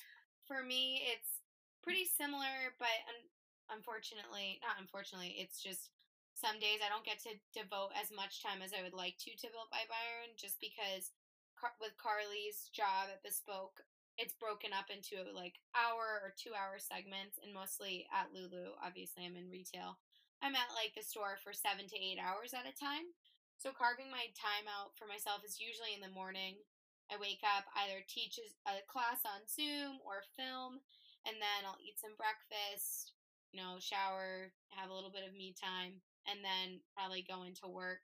For 0.48 0.64
me, 0.64 1.04
it's 1.12 1.44
pretty 1.84 2.08
similar, 2.08 2.74
but 2.80 2.94
un- 3.12 3.78
unfortunately, 3.78 4.60
not 4.64 4.80
unfortunately, 4.80 5.36
it's 5.38 5.62
just 5.62 5.92
some 6.38 6.62
days 6.62 6.86
I 6.86 6.94
don't 6.94 7.06
get 7.08 7.18
to 7.26 7.34
devote 7.50 7.98
as 7.98 8.14
much 8.14 8.46
time 8.46 8.62
as 8.62 8.70
I 8.70 8.86
would 8.86 8.94
like 8.94 9.18
to 9.26 9.34
to 9.34 9.50
Built 9.50 9.74
by 9.74 9.90
Byron 9.90 10.38
just 10.38 10.62
because 10.62 11.10
Car- 11.58 11.74
with 11.82 11.98
Carly's 11.98 12.70
job 12.70 13.10
at 13.10 13.26
Bespoke, 13.26 13.82
it's 14.22 14.38
broken 14.38 14.70
up 14.70 14.94
into 14.94 15.26
like 15.34 15.58
hour 15.74 16.22
or 16.22 16.38
two 16.38 16.54
hour 16.54 16.78
segments 16.78 17.42
and 17.42 17.50
mostly 17.50 18.06
at 18.14 18.30
Lulu. 18.30 18.78
Obviously, 18.78 19.26
I'm 19.26 19.34
in 19.34 19.50
retail. 19.50 19.98
I'm 20.46 20.54
at 20.54 20.78
like 20.78 20.94
the 20.94 21.02
store 21.02 21.42
for 21.42 21.58
seven 21.58 21.90
to 21.90 21.98
eight 21.98 22.22
hours 22.22 22.54
at 22.54 22.70
a 22.70 22.78
time. 22.78 23.10
So 23.58 23.74
carving 23.74 24.14
my 24.14 24.30
time 24.38 24.70
out 24.70 24.94
for 24.94 25.10
myself 25.10 25.42
is 25.42 25.58
usually 25.58 25.98
in 25.98 26.06
the 26.06 26.14
morning 26.14 26.62
I 27.10 27.18
wake 27.18 27.42
up, 27.42 27.66
either 27.82 28.04
teach 28.06 28.38
a 28.38 28.84
class 28.86 29.24
on 29.24 29.48
Zoom 29.48 30.04
or 30.04 30.28
film, 30.36 30.84
and 31.24 31.40
then 31.40 31.64
I'll 31.64 31.80
eat 31.80 31.96
some 31.96 32.20
breakfast, 32.20 33.16
you 33.56 33.64
know, 33.64 33.80
shower, 33.80 34.52
have 34.76 34.92
a 34.92 34.94
little 34.94 35.10
bit 35.10 35.24
of 35.24 35.32
me 35.32 35.56
time, 35.56 36.04
and 36.28 36.44
then 36.44 36.84
probably 36.94 37.24
go 37.24 37.48
into 37.48 37.66
work, 37.68 38.04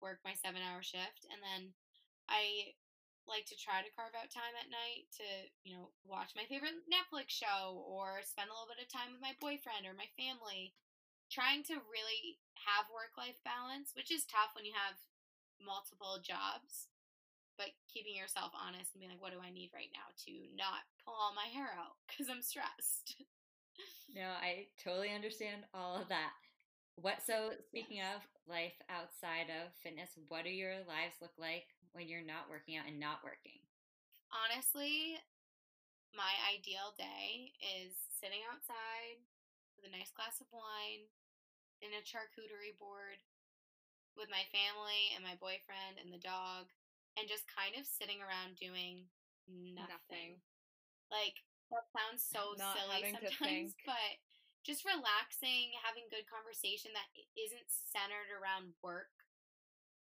work 0.00 0.22
my 0.24 0.34
seven 0.38 0.62
hour 0.62 0.80
shift. 0.80 1.26
And 1.28 1.42
then 1.42 1.74
I 2.30 2.74
like 3.26 3.46
to 3.50 3.58
try 3.58 3.82
to 3.82 3.94
carve 3.98 4.14
out 4.14 4.30
time 4.30 4.54
at 4.54 4.70
night 4.70 5.10
to, 5.18 5.26
you 5.66 5.74
know, 5.74 5.90
watch 6.06 6.38
my 6.38 6.46
favorite 6.46 6.78
Netflix 6.86 7.34
show 7.34 7.82
or 7.82 8.22
spend 8.22 8.48
a 8.48 8.54
little 8.54 8.70
bit 8.70 8.82
of 8.82 8.88
time 8.88 9.10
with 9.10 9.22
my 9.22 9.34
boyfriend 9.42 9.82
or 9.84 9.98
my 9.98 10.08
family. 10.14 10.72
Trying 11.26 11.66
to 11.66 11.82
really 11.90 12.38
have 12.54 12.86
work 12.86 13.18
life 13.18 13.42
balance, 13.42 13.90
which 13.98 14.14
is 14.14 14.22
tough 14.30 14.54
when 14.54 14.62
you 14.62 14.70
have 14.78 14.94
multiple 15.58 16.22
jobs 16.22 16.86
but 17.56 17.72
keeping 17.88 18.14
yourself 18.14 18.52
honest 18.52 18.92
and 18.92 19.00
being 19.00 19.10
like, 19.10 19.20
what 19.20 19.32
do 19.32 19.40
I 19.40 19.50
need 19.50 19.72
right 19.72 19.90
now 19.92 20.12
to 20.28 20.32
not 20.56 20.84
pull 21.04 21.16
all 21.16 21.32
my 21.32 21.48
hair 21.48 21.72
out 21.72 21.96
because 22.08 22.28
I'm 22.28 22.44
stressed. 22.44 23.16
no, 24.14 24.28
I 24.36 24.68
totally 24.80 25.12
understand 25.12 25.64
all 25.72 25.96
of 25.96 26.08
that. 26.08 26.36
What 26.96 27.20
so 27.20 27.52
speaking 27.68 28.00
of 28.00 28.24
life 28.48 28.76
outside 28.88 29.52
of 29.52 29.68
fitness, 29.84 30.16
what 30.32 30.48
do 30.48 30.50
your 30.50 30.80
lives 30.88 31.20
look 31.20 31.36
like 31.36 31.68
when 31.92 32.08
you're 32.08 32.24
not 32.24 32.48
working 32.48 32.80
out 32.80 32.88
and 32.88 32.96
not 32.96 33.20
working? 33.20 33.60
Honestly, 34.32 35.20
my 36.16 36.32
ideal 36.48 36.96
day 36.96 37.52
is 37.60 37.92
sitting 38.16 38.40
outside 38.48 39.20
with 39.76 39.84
a 39.84 39.92
nice 39.92 40.08
glass 40.16 40.40
of 40.40 40.48
wine 40.48 41.04
in 41.84 41.92
a 41.92 42.00
charcuterie 42.00 42.72
board 42.80 43.20
with 44.16 44.32
my 44.32 44.48
family 44.48 45.12
and 45.12 45.20
my 45.20 45.36
boyfriend 45.36 46.00
and 46.00 46.08
the 46.08 46.22
dog 46.24 46.72
and 47.20 47.28
just 47.28 47.44
kind 47.44 47.76
of 47.76 47.84
sitting 47.84 48.24
around 48.24 48.56
doing 48.56 49.04
nothing. 49.44 49.84
nothing. 49.84 50.30
Like 51.12 51.44
that 51.68 51.86
sounds 51.92 52.24
so 52.24 52.56
Not 52.56 52.80
silly 52.80 53.12
sometimes, 53.12 53.76
but 53.84 54.12
just 54.66 54.82
relaxing, 54.82 55.70
having 55.78 56.10
good 56.10 56.26
conversation 56.26 56.90
that 56.98 57.06
isn't 57.38 57.70
centered 57.70 58.34
around 58.34 58.74
work. 58.82 59.14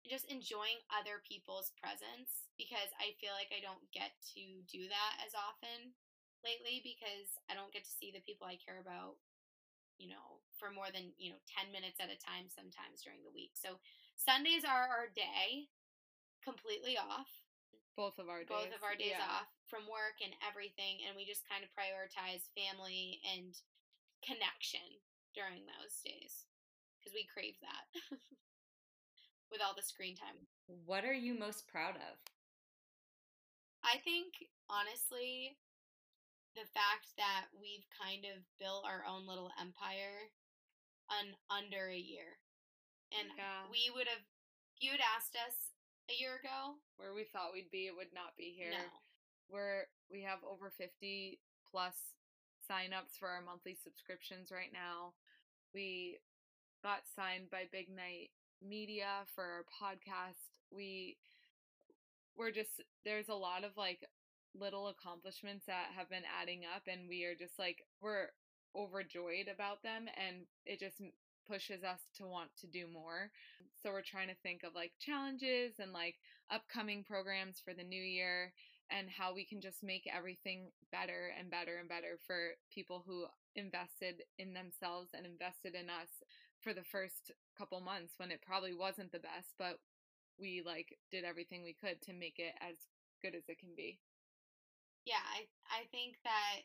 Just 0.07 0.27
enjoying 0.31 0.79
other 0.91 1.19
people's 1.23 1.75
presence 1.75 2.47
because 2.55 2.91
I 2.99 3.15
feel 3.19 3.35
like 3.35 3.51
I 3.51 3.59
don't 3.59 3.83
get 3.91 4.15
to 4.35 4.43
do 4.67 4.87
that 4.87 5.13
as 5.23 5.35
often 5.35 5.95
lately 6.43 6.83
because 6.83 7.39
I 7.47 7.55
don't 7.55 7.71
get 7.71 7.87
to 7.87 7.91
see 7.99 8.11
the 8.11 8.23
people 8.23 8.47
I 8.47 8.59
care 8.59 8.83
about, 8.83 9.19
you 9.95 10.11
know, 10.11 10.43
for 10.59 10.71
more 10.71 10.91
than, 10.91 11.15
you 11.15 11.31
know, 11.31 11.39
10 11.55 11.71
minutes 11.71 12.03
at 12.03 12.11
a 12.11 12.19
time 12.19 12.51
sometimes 12.51 13.03
during 13.03 13.23
the 13.23 13.31
week. 13.31 13.55
So 13.55 13.79
Sundays 14.19 14.67
are 14.67 14.87
our 14.87 15.07
day 15.11 15.71
completely 16.43 16.99
off. 16.99 17.31
Both 17.95 18.19
of 18.19 18.27
our 18.27 18.43
days. 18.43 18.51
Both 18.51 18.75
of 18.75 18.83
our 18.83 18.99
days 18.99 19.15
yeah. 19.15 19.23
off 19.23 19.47
from 19.71 19.87
work 19.87 20.19
and 20.19 20.33
everything, 20.43 21.05
and 21.07 21.15
we 21.15 21.23
just 21.23 21.47
kind 21.47 21.63
of 21.63 21.71
prioritize 21.71 22.43
family 22.57 23.23
and 23.23 23.53
connection 24.23 24.83
during 25.35 25.67
those 25.67 25.99
days 26.03 26.47
because 26.97 27.13
we 27.13 27.27
crave 27.27 27.59
that 27.61 27.85
with 29.51 29.61
all 29.61 29.75
the 29.75 29.85
screen 29.85 30.15
time. 30.15 30.47
What 30.65 31.03
are 31.03 31.15
you 31.15 31.37
most 31.37 31.67
proud 31.67 31.99
of? 31.99 32.15
I 33.83 33.99
think, 33.99 34.47
honestly, 34.71 35.59
the 36.55 36.65
fact 36.71 37.11
that 37.19 37.51
we've 37.51 37.83
kind 37.91 38.23
of 38.23 38.39
built 38.55 38.87
our 38.87 39.03
own 39.03 39.27
little 39.27 39.51
empire 39.59 40.31
on 41.11 41.35
under 41.51 41.91
a 41.91 41.99
year. 41.99 42.39
And 43.11 43.27
yeah. 43.35 43.67
we 43.67 43.91
would 43.91 44.07
have, 44.07 44.23
if 44.73 44.79
you 44.79 44.95
had 44.95 45.03
asked 45.03 45.35
us 45.35 45.73
a 46.09 46.15
year 46.19 46.39
ago. 46.39 46.79
Where 46.97 47.13
we 47.13 47.27
thought 47.27 47.53
we'd 47.53 47.71
be, 47.71 47.87
it 47.87 47.95
would 47.95 48.13
not 48.13 48.35
be 48.37 48.55
here. 48.55 48.71
No. 48.71 48.87
We're 49.51 49.87
we 50.09 50.23
have 50.23 50.39
over 50.43 50.71
50 50.71 51.39
plus 51.69 52.15
signups 52.69 53.19
for 53.19 53.27
our 53.27 53.41
monthly 53.41 53.75
subscriptions 53.75 54.51
right 54.51 54.71
now. 54.71 55.13
We 55.73 56.19
got 56.83 57.07
signed 57.15 57.49
by 57.51 57.63
Big 57.71 57.89
Night 57.89 58.31
Media 58.61 59.25
for 59.35 59.43
our 59.43 59.65
podcast. 59.69 60.51
We 60.71 61.17
we're 62.37 62.51
just 62.51 62.81
there's 63.05 63.29
a 63.29 63.35
lot 63.35 63.63
of 63.63 63.77
like 63.77 64.05
little 64.55 64.87
accomplishments 64.87 65.65
that 65.67 65.93
have 65.95 66.09
been 66.09 66.23
adding 66.41 66.61
up 66.75 66.83
and 66.87 67.09
we 67.09 67.25
are 67.25 67.35
just 67.35 67.57
like 67.57 67.85
we're 68.01 68.29
overjoyed 68.75 69.47
about 69.53 69.81
them 69.83 70.05
and 70.17 70.45
it 70.65 70.79
just 70.79 71.01
pushes 71.47 71.83
us 71.83 71.99
to 72.17 72.25
want 72.25 72.49
to 72.59 72.67
do 72.67 72.85
more. 72.91 73.29
So 73.81 73.89
we're 73.89 74.01
trying 74.01 74.29
to 74.29 74.39
think 74.43 74.63
of 74.63 74.75
like 74.75 74.91
challenges 74.99 75.73
and 75.79 75.91
like 75.91 76.15
upcoming 76.51 77.03
programs 77.03 77.61
for 77.63 77.73
the 77.73 77.83
new 77.83 78.01
year 78.01 78.53
and 78.93 79.09
how 79.09 79.33
we 79.33 79.43
can 79.45 79.59
just 79.59 79.81
make 79.81 80.05
everything 80.05 80.69
better 80.91 81.33
and 81.37 81.49
better 81.49 81.77
and 81.79 81.89
better 81.89 82.21
for 82.25 82.53
people 82.69 83.03
who 83.05 83.25
invested 83.55 84.21
in 84.37 84.53
themselves 84.53 85.09
and 85.17 85.25
invested 85.25 85.73
in 85.73 85.89
us 85.89 86.21
for 86.61 86.73
the 86.73 86.85
first 86.85 87.33
couple 87.57 87.81
months 87.81 88.13
when 88.17 88.31
it 88.31 88.45
probably 88.45 88.73
wasn't 88.73 89.11
the 89.11 89.19
best, 89.19 89.57
but 89.57 89.81
we 90.39 90.61
like 90.65 90.97
did 91.11 91.25
everything 91.25 91.63
we 91.63 91.73
could 91.73 92.01
to 92.01 92.13
make 92.13 92.37
it 92.37 92.53
as 92.61 92.77
good 93.21 93.35
as 93.35 93.43
it 93.49 93.59
can 93.59 93.73
be. 93.75 93.99
Yeah, 95.05 95.21
I 95.21 95.49
I 95.67 95.89
think 95.91 96.21
that 96.23 96.63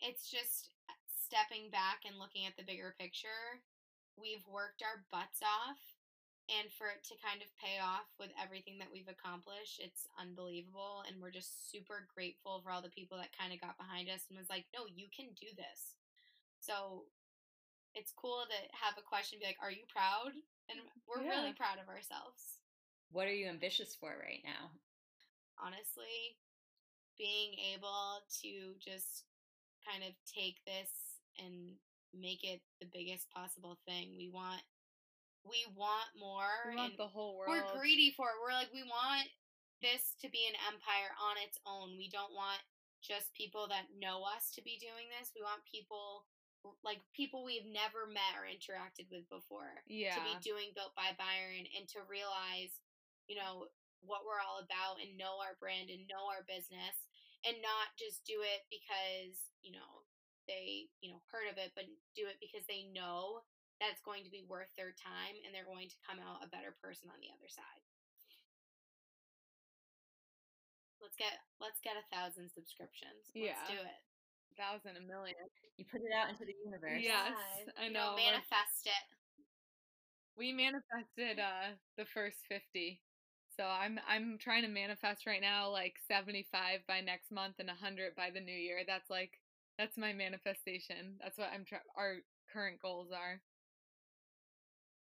it's 0.00 0.30
just 0.30 0.72
uh, 0.88 0.96
stepping 1.06 1.70
back 1.70 2.02
and 2.08 2.18
looking 2.18 2.46
at 2.46 2.56
the 2.56 2.66
bigger 2.66 2.94
picture. 2.98 3.62
We've 4.16 4.44
worked 4.50 4.82
our 4.82 5.04
butts 5.12 5.44
off 5.44 5.78
and 6.48 6.72
for 6.72 6.88
it 6.88 7.04
to 7.04 7.14
kind 7.20 7.42
of 7.44 7.48
pay 7.60 7.78
off 7.78 8.08
with 8.18 8.32
everything 8.40 8.78
that 8.80 8.88
we've 8.92 9.08
accomplished, 9.08 9.80
it's 9.84 10.08
unbelievable 10.18 11.04
and 11.06 11.20
we're 11.20 11.30
just 11.34 11.70
super 11.70 12.08
grateful 12.12 12.60
for 12.64 12.70
all 12.72 12.82
the 12.82 12.90
people 12.90 13.18
that 13.18 13.36
kind 13.36 13.52
of 13.52 13.60
got 13.60 13.76
behind 13.76 14.08
us 14.08 14.24
and 14.28 14.38
was 14.38 14.48
like, 14.48 14.66
"No, 14.74 14.86
you 14.86 15.08
can 15.12 15.32
do 15.36 15.48
this." 15.56 15.94
So 16.60 17.04
it's 17.94 18.12
cool 18.12 18.44
to 18.48 18.58
have 18.76 18.96
a 18.98 19.02
question 19.02 19.38
be 19.40 19.46
like, 19.46 19.60
"Are 19.62 19.72
you 19.72 19.84
proud?" 19.88 20.32
And 20.68 20.80
mm, 20.80 20.88
we're 21.06 21.24
Yeah. 21.24 21.40
really 21.40 21.52
proud 21.52 21.78
of 21.78 21.88
ourselves. 21.88 22.60
What 23.10 23.26
are 23.28 23.34
you 23.34 23.46
ambitious 23.48 23.94
for 23.96 24.16
right 24.18 24.42
now? 24.44 24.70
honestly, 25.58 26.38
being 27.18 27.54
able 27.74 28.22
to 28.42 28.74
just 28.78 29.24
kind 29.86 30.04
of 30.04 30.14
take 30.26 30.62
this 30.64 30.90
and 31.38 31.74
make 32.14 32.44
it 32.44 32.60
the 32.80 32.86
biggest 32.86 33.30
possible 33.30 33.78
thing. 33.86 34.14
We 34.16 34.28
want 34.28 34.62
we 35.48 35.64
want 35.74 36.08
more 36.16 36.70
We 36.70 36.76
want 36.76 36.96
the 36.96 37.08
whole 37.08 37.36
world. 37.36 37.50
we're 37.50 37.66
greedy 37.80 38.12
for 38.16 38.28
it. 38.30 38.38
We're 38.40 38.54
like 38.54 38.72
we 38.72 38.84
want 38.84 39.26
this 39.82 40.14
to 40.22 40.28
be 40.28 40.46
an 40.50 40.56
empire 40.68 41.10
on 41.18 41.38
its 41.42 41.58
own. 41.66 41.96
We 41.96 42.08
don't 42.10 42.34
want 42.34 42.60
just 43.02 43.30
people 43.34 43.66
that 43.70 43.86
know 43.94 44.26
us 44.26 44.50
to 44.58 44.60
be 44.62 44.76
doing 44.78 45.06
this. 45.14 45.30
We 45.34 45.42
want 45.46 45.62
people 45.66 46.26
like 46.82 46.98
people 47.14 47.46
we've 47.46 47.70
never 47.70 48.10
met 48.10 48.34
or 48.34 48.42
interacted 48.44 49.06
with 49.08 49.22
before 49.30 49.78
Yeah. 49.86 50.18
to 50.18 50.22
be 50.26 50.34
doing 50.42 50.74
built 50.74 50.92
by 50.98 51.14
Byron 51.14 51.64
and 51.78 51.86
to 51.94 52.02
realize, 52.10 52.74
you 53.30 53.38
know, 53.38 53.70
what 54.02 54.26
we're 54.26 54.42
all 54.42 54.58
about 54.58 54.98
and 54.98 55.14
know 55.16 55.38
our 55.38 55.54
brand 55.62 55.90
and 55.90 56.02
know 56.10 56.26
our 56.26 56.42
business 56.50 57.06
and 57.46 57.62
not 57.62 57.94
just 57.94 58.26
do 58.26 58.42
it 58.42 58.66
because, 58.66 59.38
you 59.62 59.70
know, 59.70 60.02
they, 60.50 60.90
you 60.98 61.14
know, 61.14 61.22
heard 61.30 61.46
of 61.46 61.58
it, 61.62 61.70
but 61.78 61.86
do 62.18 62.26
it 62.26 62.42
because 62.42 62.66
they 62.66 62.90
know 62.90 63.46
that 63.80 63.94
it's 63.94 64.02
going 64.02 64.24
to 64.26 64.32
be 64.32 64.42
worth 64.48 64.70
their 64.74 64.92
time 64.98 65.36
and 65.46 65.54
they're 65.54 65.68
going 65.68 65.88
to 65.88 65.98
come 66.06 66.18
out 66.18 66.42
a 66.42 66.50
better 66.50 66.74
person 66.82 67.08
on 67.10 67.18
the 67.22 67.30
other 67.30 67.48
side. 67.50 67.82
Let's 70.98 71.14
get 71.14 71.30
let's 71.62 71.78
get 71.80 71.94
a 71.94 72.04
thousand 72.10 72.50
subscriptions. 72.50 73.30
Let's 73.30 73.54
Yeah. 73.54 73.66
do 73.70 73.78
it. 73.78 74.00
A 74.50 74.54
thousand, 74.58 74.98
a 74.98 75.04
million. 75.06 75.38
You 75.78 75.86
put 75.86 76.02
it 76.02 76.10
out 76.10 76.28
into 76.30 76.42
the 76.44 76.54
universe. 76.58 76.98
Yes, 76.98 77.30
Yeah, 77.38 77.72
I 77.78 77.86
you 77.86 77.92
know. 77.94 78.16
manifest 78.18 78.86
it. 78.86 79.04
we 80.36 80.52
manifested 80.52 81.38
uh 81.38 81.74
the 81.96 82.04
first 82.14 82.38
50 82.48 83.00
so 83.56 83.64
i'm 83.64 83.98
i'm 84.08 84.38
trying 84.38 84.62
to 84.62 84.68
manifest 84.68 85.26
right 85.26 85.40
now 85.40 85.68
like 85.68 85.94
75 86.06 86.80
by 86.86 87.00
next 87.00 87.32
month 87.32 87.56
and 87.58 87.68
100 87.68 88.14
by 88.14 88.30
the 88.30 88.40
new 88.40 88.54
year 88.54 88.80
that's 88.86 89.10
like 89.10 89.32
that's 89.78 89.98
my 89.98 90.12
manifestation 90.12 91.18
that's 91.20 91.38
what 91.38 91.50
i'm 91.52 91.64
trying 91.64 91.82
our 91.96 92.16
current 92.52 92.80
goals 92.80 93.10
are 93.10 93.40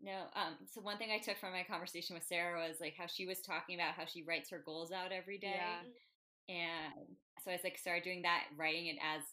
No, 0.02 0.28
um, 0.36 0.56
so 0.72 0.82
one 0.82 0.98
thing 0.98 1.10
I 1.12 1.20
took 1.20 1.38
from 1.38 1.52
my 1.52 1.64
conversation 1.64 2.16
with 2.16 2.26
Sarah 2.28 2.68
was 2.68 2.78
like 2.80 2.96
how 2.98 3.08
she 3.08 3.26
was 3.26 3.41
talking 3.41 3.76
about 3.76 3.96
how 3.96 4.06
she 4.06 4.24
writes 4.24 4.50
her 4.50 4.62
goals 4.64 4.91
out 4.91 5.12
every 5.12 5.38
day. 5.38 5.56
Yeah. 5.56 6.56
And 6.56 7.16
so 7.43 7.52
I 7.52 7.56
was 7.56 7.64
like 7.64 7.78
started 7.78 8.04
doing 8.04 8.22
that, 8.24 8.43
writing 8.58 8.88
it 8.88 8.98
as 9.02 9.24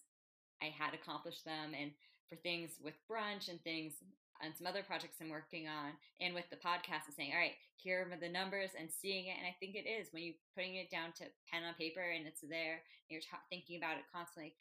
I 0.63 0.71
had 0.73 0.95
accomplished 0.95 1.45
them 1.45 1.75
and 1.79 1.91
for 2.29 2.37
things 2.37 2.79
with 2.81 2.95
brunch 3.11 3.51
and 3.51 3.61
things 3.63 3.95
and 4.41 4.55
some 4.57 4.67
other 4.67 4.83
projects 4.83 5.19
I'm 5.21 5.31
working 5.31 5.69
on 5.69 5.93
and 6.21 6.35
with 6.35 6.49
the 6.51 6.59
podcast 6.59 7.07
and 7.07 7.15
saying, 7.15 7.31
all 7.35 7.43
right, 7.43 7.59
here 7.77 8.07
are 8.07 8.19
the 8.19 8.31
numbers 8.31 8.71
and 8.79 8.91
seeing 8.91 9.27
it. 9.27 9.37
And 9.39 9.47
I 9.47 9.55
think 9.59 9.75
it 9.75 9.87
is 9.87 10.09
when 10.11 10.23
you 10.23 10.35
putting 10.55 10.77
it 10.77 10.91
down 10.91 11.13
to 11.19 11.31
pen 11.51 11.67
on 11.67 11.75
paper 11.75 12.03
and 12.03 12.27
it's 12.27 12.43
there 12.43 12.83
and 12.83 13.11
you're 13.11 13.27
ta- 13.27 13.45
thinking 13.51 13.79
about 13.79 13.99
it 13.99 14.11
constantly, 14.11 14.55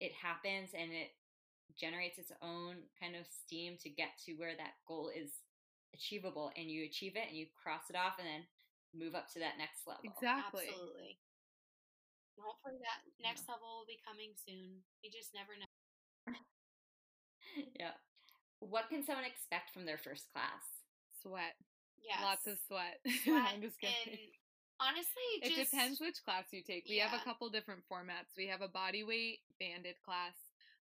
it 0.00 0.12
happens 0.16 0.72
and 0.72 0.92
it 0.92 1.12
generates 1.78 2.18
its 2.18 2.32
own 2.42 2.86
kind 2.98 3.14
of 3.16 3.26
steam 3.28 3.76
to 3.82 3.90
get 3.90 4.16
to 4.26 4.34
where 4.34 4.56
that 4.56 4.78
goal 4.86 5.10
is 5.10 5.30
achievable 5.94 6.50
and 6.56 6.70
you 6.70 6.84
achieve 6.84 7.16
it 7.16 7.26
and 7.28 7.36
you 7.36 7.46
cross 7.58 7.90
it 7.90 7.96
off 7.96 8.18
and 8.18 8.26
then 8.26 8.44
move 8.94 9.14
up 9.14 9.30
to 9.34 9.38
that 9.38 9.58
next 9.58 9.86
level. 9.86 10.02
exactly 10.04 10.66
Absolutely. 10.70 11.18
Hopefully 12.40 12.80
that 12.80 13.04
next 13.20 13.44
level 13.52 13.84
will 13.84 13.90
be 13.90 14.00
coming 14.00 14.32
soon. 14.32 14.80
You 15.04 15.10
just 15.12 15.34
never 15.36 15.52
know. 15.60 15.68
yeah. 17.78 17.92
What 18.60 18.88
can 18.88 19.04
someone 19.04 19.28
expect 19.28 19.76
from 19.76 19.84
their 19.84 19.98
first 20.00 20.24
class? 20.32 20.64
sweat 21.22 21.52
Yes. 22.00 22.18
lots 22.24 22.46
of 22.48 22.56
sweat, 22.66 22.96
sweat. 23.24 23.44
i'm 23.52 23.60
just 23.60 23.76
kidding 23.78 23.92
And 24.80 24.96
honestly, 24.96 25.28
it 25.44 25.52
depends 25.68 26.00
which 26.00 26.24
class 26.24 26.44
you 26.50 26.62
take 26.64 26.88
we 26.88 26.96
have 26.98 27.12
a 27.12 27.22
couple 27.22 27.48
different 27.50 27.84
formats 27.92 28.32
we 28.38 28.48
have 28.48 28.62
a 28.62 28.68
body 28.72 29.04
weight 29.04 29.40
banded 29.60 29.96
class 30.04 30.32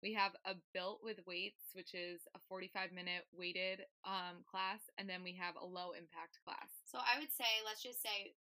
we 0.07 0.15
have 0.15 0.39
a 0.47 0.55
built 0.71 1.03
with 1.03 1.19
weights 1.27 1.75
which 1.75 1.91
is 1.91 2.23
a 2.39 2.41
45 2.47 2.95
minute 2.95 3.27
weighted 3.35 3.83
um, 4.07 4.47
class 4.47 4.79
and 5.03 5.11
then 5.11 5.27
we 5.27 5.35
have 5.35 5.59
a 5.59 5.67
low 5.67 5.99
impact 5.99 6.39
class 6.47 6.71
So 6.87 7.03
I 7.03 7.19
would 7.19 7.35
say, 7.35 7.51
let's 7.67 7.83
just 7.83 7.99
say, 7.99 8.39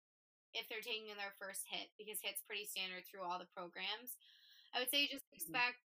if 0.54 0.70
they're 0.70 0.84
taking 0.84 1.10
their 1.18 1.34
first 1.42 1.66
HIIT, 1.66 1.90
because 1.98 2.22
HIIT's 2.22 2.46
pretty 2.46 2.70
standard 2.70 3.02
through 3.10 3.26
all 3.26 3.42
the 3.42 3.50
programs, 3.50 4.14
I 4.70 4.78
would 4.78 4.88
say 4.94 5.10
just 5.10 5.26
expect 5.34 5.82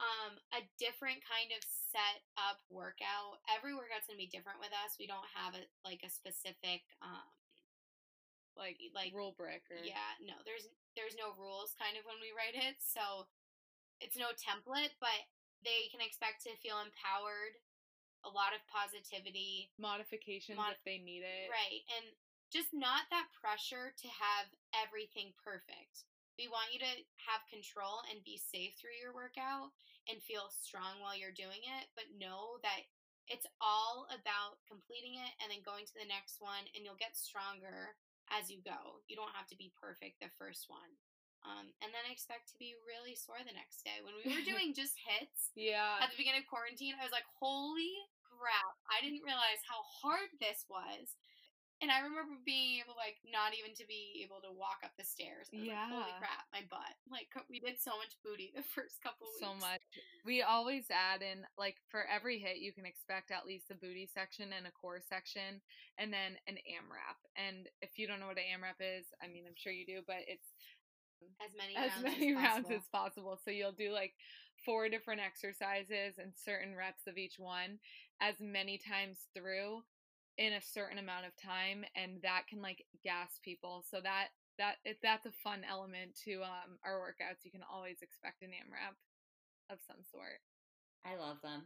um, 0.00 0.40
a 0.56 0.64
different 0.80 1.20
kind 1.22 1.52
of 1.52 1.60
set 1.62 2.24
up 2.40 2.64
workout. 2.72 3.44
Every 3.52 3.76
workout's 3.76 4.08
gonna 4.08 4.18
be 4.18 4.32
different 4.32 4.58
with 4.58 4.72
us. 4.72 4.96
We 4.96 5.06
don't 5.06 5.28
have 5.36 5.52
a 5.54 5.62
like 5.84 6.00
a 6.00 6.10
specific 6.10 6.82
um, 7.04 7.28
like 8.56 8.78
like 8.94 9.10
rule 9.14 9.34
breaker 9.34 9.78
yeah 9.82 10.14
no 10.22 10.34
there's 10.46 10.70
there's 10.94 11.18
no 11.18 11.34
rules 11.34 11.74
kind 11.74 11.98
of 11.98 12.06
when 12.06 12.18
we 12.22 12.30
write 12.30 12.54
it 12.54 12.78
so 12.78 13.26
it's 14.04 14.20
no 14.20 14.30
template 14.36 14.92
but 15.00 15.20
they 15.64 15.88
can 15.88 16.04
expect 16.04 16.44
to 16.44 16.52
feel 16.60 16.76
empowered 16.84 17.56
a 18.28 18.30
lot 18.30 18.52
of 18.52 18.60
positivity 18.68 19.72
modifications 19.80 20.60
Mod- 20.60 20.76
if 20.76 20.84
they 20.84 21.00
need 21.00 21.24
it 21.24 21.48
right 21.48 21.82
and 21.96 22.12
just 22.52 22.70
not 22.76 23.08
that 23.08 23.32
pressure 23.32 23.96
to 23.96 24.08
have 24.12 24.46
everything 24.76 25.32
perfect 25.40 26.04
we 26.36 26.50
want 26.52 26.68
you 26.74 26.82
to 26.82 26.92
have 27.24 27.40
control 27.48 28.04
and 28.12 28.20
be 28.26 28.36
safe 28.36 28.76
through 28.76 28.94
your 29.00 29.16
workout 29.16 29.72
and 30.12 30.20
feel 30.20 30.52
strong 30.52 31.00
while 31.00 31.16
you're 31.16 31.34
doing 31.34 31.64
it 31.64 31.88
but 31.96 32.12
know 32.12 32.60
that 32.60 32.84
it's 33.28 33.48
all 33.60 34.04
about 34.12 34.60
completing 34.68 35.16
it 35.16 35.32
and 35.40 35.48
then 35.48 35.64
going 35.64 35.88
to 35.88 35.96
the 35.96 36.04
next 36.04 36.44
one 36.44 36.68
and 36.76 36.84
you'll 36.84 37.00
get 37.00 37.16
stronger 37.16 37.96
as 38.32 38.52
you 38.52 38.60
go. 38.64 39.00
You 39.08 39.16
don't 39.16 39.32
have 39.36 39.48
to 39.48 39.56
be 39.56 39.72
perfect 39.80 40.20
the 40.20 40.32
first 40.36 40.68
one. 40.68 40.92
Um, 41.44 41.68
and 41.84 41.92
then 41.92 42.04
I 42.08 42.12
expect 42.12 42.48
to 42.52 42.56
be 42.56 42.72
really 42.88 43.12
sore 43.12 43.40
the 43.44 43.52
next 43.52 43.84
day. 43.84 44.00
When 44.00 44.16
we 44.16 44.24
were 44.32 44.44
doing 44.48 44.72
just 44.72 44.96
HIITs 44.96 45.52
yeah 45.54 46.00
at 46.00 46.08
the 46.10 46.16
beginning 46.18 46.42
of 46.42 46.48
quarantine, 46.48 46.96
I 46.96 47.04
was 47.04 47.12
like, 47.12 47.28
holy 47.36 47.92
crap, 48.24 48.74
I 48.88 49.04
didn't 49.04 49.22
realize 49.22 49.60
how 49.68 49.84
hard 50.02 50.32
this 50.40 50.64
was. 50.72 51.14
And 51.82 51.90
I 51.90 52.00
remember 52.06 52.38
being 52.46 52.78
able, 52.80 52.94
like, 52.94 53.18
not 53.28 53.50
even 53.52 53.74
to 53.76 53.84
be 53.84 54.22
able 54.22 54.38
to 54.46 54.48
walk 54.54 54.86
up 54.86 54.94
the 54.94 55.02
stairs. 55.04 55.50
Was 55.50 55.58
like, 55.66 55.74
holy 55.90 56.14
crap, 56.22 56.46
my 56.54 56.62
butt. 56.70 56.94
Like, 57.10 57.26
we 57.50 57.58
did 57.58 57.82
so 57.82 57.98
much 57.98 58.14
booty 58.22 58.54
the 58.54 58.62
first 58.78 59.02
couple 59.02 59.26
weeks. 59.26 59.42
so 59.42 59.58
much. 59.58 59.82
We 60.22 60.40
always 60.40 60.86
add 60.88 61.20
in 61.20 61.42
like 61.58 61.76
for 61.90 62.06
every 62.06 62.38
HIIT 62.38 62.62
you 62.62 62.72
can 62.72 62.86
expect 62.86 63.34
at 63.34 63.44
least 63.44 63.74
a 63.74 63.76
booty 63.76 64.06
section 64.06 64.54
and 64.54 64.70
a 64.70 64.72
core 64.72 65.02
section 65.02 65.60
and 65.98 66.14
then 66.14 66.38
an 66.46 66.62
AMRAP. 66.62 67.18
And 67.36 67.68
if 67.82 67.98
you 67.98 68.06
don't 68.06 68.22
know 68.22 68.30
what 68.30 68.40
an 68.40 68.48
AMRAP 68.54 68.78
is, 68.80 69.10
I 69.20 69.26
mean 69.26 69.44
I'm 69.44 69.58
sure 69.58 69.74
you 69.74 69.84
do, 69.84 70.00
but 70.06 70.22
it's 70.30 70.54
As 71.44 71.50
many 71.56 71.76
as 71.76 71.90
rounds 71.90 72.04
many 72.04 72.30
as 72.32 72.36
rounds 72.42 72.70
possible. 72.70 72.76
as 72.76 72.88
possible. 72.92 73.38
So 73.44 73.50
you'll 73.50 73.72
do 73.72 73.90
like 73.92 74.14
four 74.64 74.88
different 74.88 75.20
exercises 75.20 76.18
and 76.18 76.32
certain 76.36 76.74
reps 76.74 77.06
of 77.06 77.18
each 77.18 77.38
one 77.38 77.78
as 78.20 78.36
many 78.40 78.78
times 78.78 79.18
through 79.34 79.82
in 80.38 80.52
a 80.54 80.60
certain 80.60 80.98
amount 80.98 81.26
of 81.26 81.36
time 81.36 81.84
and 81.94 82.22
that 82.22 82.46
can 82.48 82.60
like 82.62 82.84
gas 83.02 83.38
people. 83.42 83.84
So 83.90 84.00
that 84.02 84.28
that 84.58 84.76
if 84.84 84.96
that's 85.02 85.26
a 85.26 85.32
fun 85.42 85.62
element 85.68 86.14
to 86.24 86.42
um 86.42 86.78
our 86.84 86.98
workouts, 87.00 87.44
you 87.44 87.50
can 87.50 87.62
always 87.62 88.02
expect 88.02 88.42
an 88.42 88.50
AMRAP 88.50 88.94
of 89.70 89.78
some 89.86 90.02
sort. 90.10 90.40
I 91.04 91.16
love 91.16 91.38
them. 91.42 91.62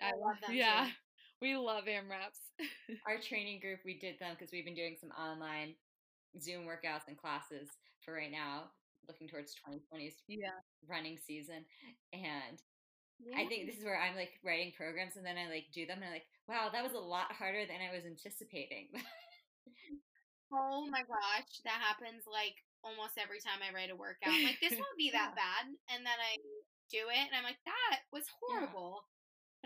I 0.00 0.12
love 0.16 0.36
them 0.40 0.56
Yeah. 0.56 0.86
too. 0.86 0.92
We 1.42 1.56
love 1.56 1.84
AMRAPs. 1.84 2.40
Our 3.06 3.20
training 3.20 3.60
group, 3.60 3.80
we 3.84 3.98
did 3.98 4.18
them 4.18 4.34
because 4.34 4.52
we've 4.52 4.64
been 4.64 4.74
doing 4.74 4.96
some 5.00 5.10
online 5.10 5.74
Zoom 6.40 6.64
workouts 6.64 7.08
and 7.08 7.16
classes 7.16 7.68
for 8.04 8.14
right 8.14 8.30
now, 8.30 8.70
looking 9.08 9.28
towards 9.28 9.54
2020's 9.54 10.14
yeah. 10.28 10.60
running 10.88 11.18
season. 11.18 11.64
And 12.12 12.60
I 13.32 13.46
think 13.48 13.66
this 13.66 13.78
is 13.80 13.84
where 13.84 13.98
I'm 13.98 14.14
like 14.14 14.36
writing 14.44 14.72
programs 14.76 15.16
and 15.16 15.24
then 15.24 15.40
I 15.40 15.48
like 15.48 15.72
do 15.72 15.86
them 15.86 15.98
and 15.98 16.12
I'm 16.12 16.16
like, 16.20 16.28
wow, 16.48 16.68
that 16.70 16.84
was 16.84 16.92
a 16.92 17.00
lot 17.00 17.32
harder 17.32 17.64
than 17.64 17.80
I 17.80 17.94
was 17.94 18.04
anticipating. 18.04 18.88
Oh 20.54 20.86
my 20.86 21.02
gosh, 21.02 21.50
that 21.66 21.82
happens 21.82 22.22
like 22.22 22.62
almost 22.86 23.18
every 23.18 23.42
time 23.42 23.66
I 23.66 23.74
write 23.74 23.90
a 23.90 23.98
workout. 23.98 24.30
I'm 24.30 24.46
like, 24.46 24.62
this 24.62 24.78
won't 24.78 25.00
be 25.00 25.10
that 25.16 25.34
bad. 25.34 25.66
And 25.90 26.06
then 26.06 26.18
I 26.22 26.38
do 26.86 27.10
it 27.10 27.24
and 27.26 27.34
I'm 27.34 27.42
like, 27.42 27.58
that 27.66 28.06
was 28.14 28.30
horrible. 28.38 29.02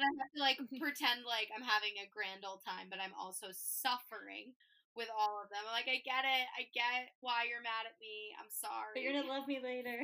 and 0.01 0.09
I 0.09 0.11
have 0.16 0.33
to 0.33 0.41
like 0.41 0.57
pretend 0.81 1.29
like 1.29 1.53
I'm 1.53 1.66
having 1.66 2.01
a 2.01 2.09
grand 2.09 2.49
old 2.49 2.64
time, 2.64 2.89
but 2.89 2.97
I'm 3.03 3.12
also 3.12 3.53
suffering 3.53 4.57
with 4.97 5.09
all 5.11 5.41
of 5.43 5.49
them. 5.51 5.62
I'm 5.62 5.74
like, 5.74 5.88
I 5.88 6.03
get 6.03 6.26
it. 6.26 6.47
I 6.57 6.66
get 6.74 7.14
why 7.20 7.47
you're 7.47 7.62
mad 7.62 7.86
at 7.86 7.99
me. 8.03 8.34
I'm 8.38 8.51
sorry. 8.51 8.95
But 8.95 9.03
you're 9.03 9.14
gonna 9.14 9.30
love 9.30 9.47
me 9.47 9.62
later. 9.62 10.03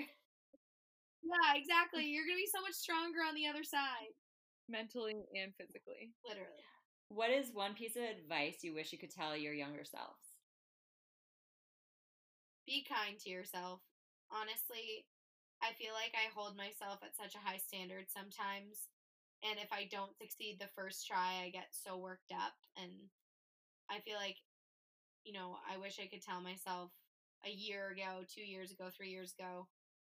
Yeah, 1.26 1.58
exactly. 1.58 2.06
You're 2.12 2.26
gonna 2.26 2.38
be 2.38 2.50
so 2.50 2.62
much 2.62 2.78
stronger 2.78 3.18
on 3.26 3.34
the 3.34 3.50
other 3.50 3.66
side. 3.66 4.14
Mentally 4.70 5.26
and 5.34 5.50
physically. 5.58 6.14
Literally. 6.22 6.62
What 7.08 7.30
is 7.30 7.54
one 7.54 7.74
piece 7.74 7.94
of 7.94 8.02
advice 8.02 8.62
you 8.62 8.74
wish 8.74 8.92
you 8.92 8.98
could 8.98 9.14
tell 9.14 9.36
your 9.36 9.54
younger 9.54 9.84
selves? 9.84 10.38
Be 12.66 12.86
kind 12.86 13.18
to 13.22 13.30
yourself. 13.30 13.80
Honestly, 14.30 15.06
I 15.62 15.70
feel 15.78 15.94
like 15.94 16.14
I 16.18 16.34
hold 16.34 16.58
myself 16.58 16.98
at 17.06 17.14
such 17.14 17.38
a 17.38 17.42
high 17.42 17.62
standard 17.62 18.10
sometimes. 18.10 18.90
And 19.46 19.58
if 19.62 19.70
I 19.70 19.86
don't 19.86 20.18
succeed 20.18 20.58
the 20.58 20.72
first 20.74 21.06
try, 21.06 21.46
I 21.46 21.50
get 21.50 21.70
so 21.70 21.96
worked 21.96 22.34
up. 22.34 22.58
And 22.74 22.90
I 23.86 24.02
feel 24.02 24.18
like, 24.18 24.36
you 25.26 25.34
know, 25.34 25.58
I 25.66 25.76
wish 25.76 25.98
I 25.98 26.06
could 26.06 26.22
tell 26.22 26.40
myself 26.40 26.90
a 27.44 27.50
year 27.50 27.90
ago, 27.90 28.22
two 28.32 28.46
years 28.46 28.70
ago, 28.70 28.86
three 28.96 29.10
years 29.10 29.34
ago 29.38 29.66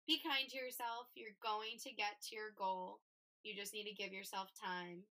be 0.08 0.20
kind 0.20 0.50
to 0.50 0.58
yourself. 0.58 1.08
You're 1.16 1.38
going 1.42 1.80
to 1.84 1.92
get 1.96 2.20
to 2.30 2.36
your 2.36 2.52
goal. 2.58 3.00
You 3.44 3.56
just 3.56 3.74
need 3.74 3.88
to 3.88 3.96
give 3.96 4.12
yourself 4.12 4.50
time. 4.60 5.04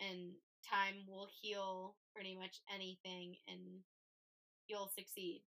And 0.00 0.34
time 0.62 1.06
will 1.08 1.28
heal 1.40 1.94
pretty 2.14 2.36
much 2.36 2.60
anything 2.72 3.36
and 3.48 3.82
you'll 4.68 4.90
succeed. 4.94 5.42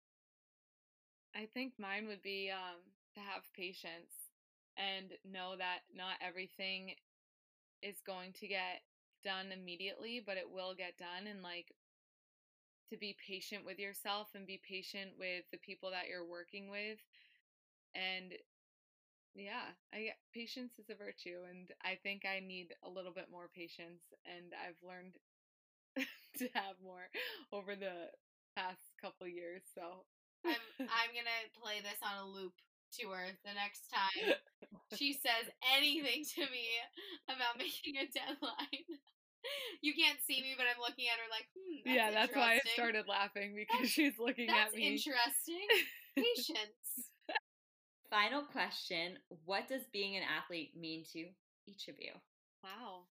I 1.34 1.48
think 1.52 1.74
mine 1.78 2.06
would 2.08 2.22
be 2.22 2.50
um, 2.52 2.80
to 3.14 3.20
have 3.20 3.42
patience 3.56 4.32
and 4.76 5.12
know 5.24 5.56
that 5.56 5.84
not 5.94 6.20
everything 6.26 6.92
is 7.82 7.96
going 8.06 8.32
to 8.40 8.46
get 8.46 8.84
done 9.24 9.52
immediately, 9.52 10.22
but 10.24 10.36
it 10.36 10.48
will 10.50 10.74
get 10.76 10.98
done. 10.98 11.28
And 11.28 11.42
like 11.42 11.72
to 12.90 12.96
be 12.96 13.16
patient 13.26 13.64
with 13.64 13.78
yourself 13.78 14.28
and 14.34 14.46
be 14.46 14.60
patient 14.68 15.12
with 15.18 15.44
the 15.52 15.58
people 15.58 15.90
that 15.90 16.08
you're 16.08 16.26
working 16.26 16.70
with. 16.70 16.98
And 17.94 18.32
yeah, 19.34 19.72
I 19.94 20.12
patience 20.34 20.72
is 20.78 20.90
a 20.90 20.94
virtue, 20.94 21.40
and 21.48 21.70
I 21.84 21.96
think 22.02 22.22
I 22.28 22.40
need 22.40 22.74
a 22.84 22.90
little 22.90 23.12
bit 23.12 23.28
more 23.30 23.48
patience, 23.54 24.04
and 24.28 24.52
I've 24.52 24.76
learned 24.84 25.16
to 26.38 26.48
have 26.54 26.76
more 26.82 27.08
over 27.52 27.76
the 27.76 28.10
past 28.56 28.80
couple 29.00 29.26
years. 29.28 29.62
So 29.74 30.04
I'm 30.44 30.62
I'm 30.80 31.12
gonna 31.14 31.42
play 31.62 31.80
this 31.82 32.00
on 32.04 32.24
a 32.24 32.28
loop 32.28 32.54
to 33.00 33.08
her 33.10 33.26
the 33.44 33.54
next 33.56 33.88
time 33.88 34.36
she 34.98 35.12
says 35.14 35.48
anything 35.76 36.24
to 36.36 36.42
me 36.52 36.66
about 37.28 37.58
making 37.58 37.96
a 37.96 38.06
deadline. 38.08 39.00
You 39.82 39.94
can't 39.98 40.18
see 40.22 40.38
me, 40.40 40.54
but 40.56 40.66
I'm 40.70 40.78
looking 40.80 41.06
at 41.10 41.18
her 41.18 41.26
like, 41.26 41.48
hmm, 41.58 41.82
that's 41.84 41.96
yeah, 41.96 42.10
that's 42.14 42.36
why 42.36 42.60
I 42.62 42.68
started 42.74 43.08
laughing 43.08 43.54
because 43.58 43.90
That's- 43.90 43.90
she's 43.98 44.14
looking 44.18 44.46
That's 44.46 44.70
at 44.70 44.78
me. 44.78 44.94
interesting. 44.94 45.66
Patience. 46.14 47.10
Final 48.10 48.44
question 48.44 49.18
What 49.44 49.66
does 49.66 49.82
being 49.92 50.14
an 50.16 50.22
athlete 50.22 50.76
mean 50.78 51.02
to 51.16 51.26
each 51.66 51.88
of 51.88 51.96
you? 51.98 52.12
Wow. 52.62 53.08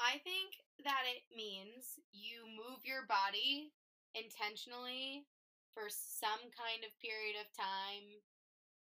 I 0.00 0.18
think 0.26 0.58
that 0.82 1.06
it 1.06 1.22
means 1.30 2.00
you 2.10 2.42
move 2.50 2.82
your 2.82 3.06
body 3.06 3.70
intentionally 4.18 5.26
for 5.74 5.86
some 5.86 6.42
kind 6.50 6.82
of 6.82 6.90
period 6.98 7.38
of 7.38 7.46
time, 7.54 8.18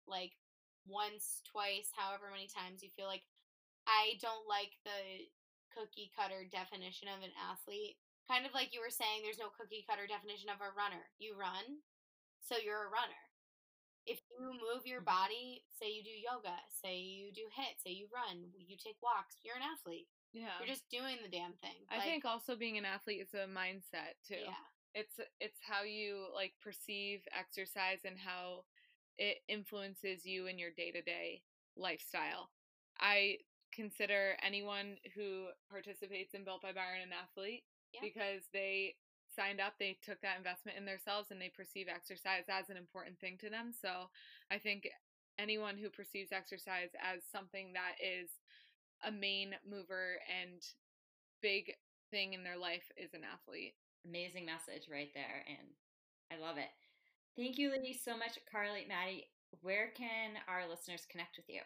like 0.06 0.34
once, 0.86 1.42
twice, 1.50 1.90
however 1.96 2.30
many 2.30 2.46
times 2.46 2.82
you 2.82 2.90
feel 2.94 3.06
like. 3.10 3.26
I 3.82 4.14
don't 4.22 4.46
like 4.46 4.78
the 4.86 5.26
cookie 5.72 6.12
cutter 6.14 6.44
definition 6.48 7.08
of 7.08 7.24
an 7.24 7.34
athlete. 7.36 7.96
Kind 8.30 8.46
of 8.46 8.54
like 8.54 8.70
you 8.70 8.78
were 8.78 8.92
saying, 8.92 9.26
there's 9.26 9.42
no 9.42 9.50
cookie 9.50 9.84
cutter 9.88 10.06
definition 10.06 10.48
of 10.48 10.62
a 10.62 10.70
runner. 10.72 11.10
You 11.18 11.34
run, 11.34 11.82
so 12.40 12.54
you're 12.56 12.86
a 12.86 12.94
runner. 12.94 13.22
If 14.06 14.18
you 14.30 14.54
move 14.58 14.86
your 14.86 15.02
mm-hmm. 15.02 15.14
body, 15.14 15.62
say 15.78 15.90
you 15.90 16.02
do 16.02 16.14
yoga, 16.14 16.54
say 16.70 16.98
you 16.98 17.30
do 17.30 17.46
HIIT, 17.50 17.82
say 17.82 17.94
you 17.94 18.10
run, 18.10 18.50
you 18.54 18.74
take 18.78 18.98
walks, 19.02 19.38
you're 19.42 19.58
an 19.58 19.66
athlete. 19.66 20.10
Yeah. 20.32 20.58
You're 20.58 20.70
just 20.70 20.88
doing 20.90 21.18
the 21.22 21.30
damn 21.30 21.54
thing. 21.60 21.86
I 21.90 21.98
Like, 22.00 22.06
think 22.06 22.24
also 22.24 22.56
being 22.56 22.78
an 22.78 22.86
athlete 22.86 23.20
is 23.20 23.34
a 23.34 23.46
mindset 23.46 24.18
too. 24.26 24.42
Yeah. 24.42 24.64
It's 24.94 25.16
it's 25.40 25.60
how 25.60 25.84
you 25.84 26.26
like 26.34 26.52
perceive 26.60 27.20
exercise 27.32 28.04
and 28.04 28.18
how 28.18 28.64
it 29.18 29.38
influences 29.48 30.24
you 30.24 30.46
in 30.46 30.58
your 30.58 30.70
day-to-day 30.70 31.42
lifestyle. 31.76 32.50
I 33.00 33.38
consider 33.72 34.36
anyone 34.42 34.96
who 35.14 35.46
participates 35.70 36.34
in 36.34 36.44
Built 36.44 36.62
by 36.62 36.72
Byron 36.72 37.02
an 37.02 37.12
athlete 37.12 37.64
Yeah. 37.92 38.00
because 38.02 38.42
they 38.52 38.96
signed 39.34 39.60
up, 39.60 39.74
they 39.78 39.98
took 40.02 40.20
that 40.20 40.36
investment 40.36 40.76
in 40.76 40.84
themselves 40.84 41.30
and 41.30 41.40
they 41.40 41.48
perceive 41.48 41.88
exercise 41.88 42.44
as 42.48 42.68
an 42.68 42.76
important 42.76 43.18
thing 43.18 43.38
to 43.38 43.48
them. 43.48 43.72
So 43.72 44.10
I 44.50 44.58
think 44.58 44.88
anyone 45.38 45.78
who 45.78 45.88
perceives 45.88 46.32
exercise 46.32 46.90
as 47.00 47.22
something 47.32 47.72
that 47.72 47.96
is 48.02 48.28
a 49.04 49.10
main 49.10 49.54
mover 49.68 50.20
and 50.28 50.60
big 51.40 51.72
thing 52.10 52.34
in 52.34 52.44
their 52.44 52.58
life 52.58 52.84
is 52.96 53.14
an 53.14 53.24
athlete. 53.24 53.74
Amazing 54.04 54.44
message 54.44 54.88
right 54.90 55.10
there. 55.14 55.44
And 55.48 55.66
I 56.30 56.36
love 56.40 56.58
it. 56.58 56.70
Thank 57.36 57.56
you, 57.58 57.70
ladies, 57.70 58.02
so 58.04 58.16
much. 58.16 58.38
Carly, 58.50 58.84
Maddie, 58.86 59.28
where 59.62 59.88
can 59.96 60.32
our 60.46 60.68
listeners 60.68 61.06
connect 61.10 61.36
with 61.38 61.48
you? 61.48 61.62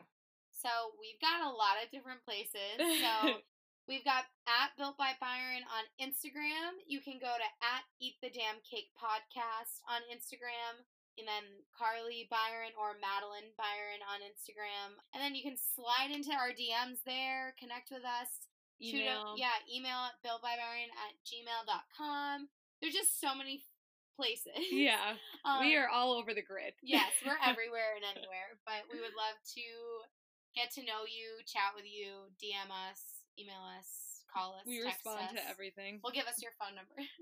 So 0.56 0.96
we've 0.96 1.20
got 1.20 1.44
a 1.44 1.52
lot 1.52 1.76
of 1.84 1.92
different 1.92 2.24
places. 2.24 2.80
So 2.80 3.44
we've 3.88 4.04
got 4.04 4.24
at 4.48 4.72
Built 4.80 4.96
by 4.96 5.12
Byron 5.20 5.62
on 5.68 5.84
Instagram. 6.00 6.80
You 6.88 7.04
can 7.04 7.20
go 7.20 7.28
to 7.30 7.48
at 7.60 7.84
Eat 8.00 8.16
the 8.24 8.32
Damn 8.32 8.64
Cake 8.64 8.90
Podcast 8.96 9.84
on 9.86 10.00
Instagram. 10.08 10.82
And 11.16 11.24
then 11.24 11.64
Carly 11.72 12.28
Byron 12.28 12.76
or 12.76 12.92
Madeline 13.00 13.48
Byron 13.56 14.04
on 14.04 14.20
Instagram. 14.20 15.00
And 15.16 15.20
then 15.24 15.32
you 15.32 15.40
can 15.40 15.56
slide 15.56 16.12
into 16.12 16.28
our 16.36 16.52
DMs 16.52 17.00
there, 17.08 17.56
connect 17.56 17.88
with 17.88 18.04
us. 18.04 18.28
Shoot 18.76 19.00
a- 19.00 19.16
Email. 19.16 19.32
yeah, 19.40 19.56
email 19.64 20.12
at 20.12 20.20
builtbybyron 20.20 20.92
at 20.92 21.16
gmail.com. 21.24 22.48
There's 22.84 22.92
just 22.92 23.16
so 23.16 23.32
many 23.32 23.64
places. 24.16 24.60
Yeah. 24.72 25.16
Um, 25.46 25.62
we 25.62 25.76
are 25.78 25.86
all 25.88 26.18
over 26.18 26.34
the 26.34 26.42
grid. 26.42 26.74
yes, 26.82 27.06
we're 27.24 27.38
everywhere 27.46 27.94
and 27.94 28.02
anywhere. 28.18 28.58
But 28.66 28.82
we 28.92 28.98
would 28.98 29.14
love 29.14 29.38
to 29.54 29.62
get 30.56 30.70
to 30.72 30.80
know 30.82 31.04
you, 31.06 31.44
chat 31.46 31.72
with 31.76 31.84
you, 31.84 32.26
DM 32.42 32.70
us, 32.90 33.00
email 33.38 33.60
us, 33.78 34.22
call 34.32 34.54
us, 34.54 34.62
We 34.66 34.82
text 34.82 34.98
respond 35.04 35.36
us. 35.36 35.44
to 35.44 35.50
everything. 35.50 36.00
Well, 36.02 36.12
give 36.12 36.26
us 36.26 36.42
your 36.42 36.52
phone 36.58 36.74
number. 36.74 36.94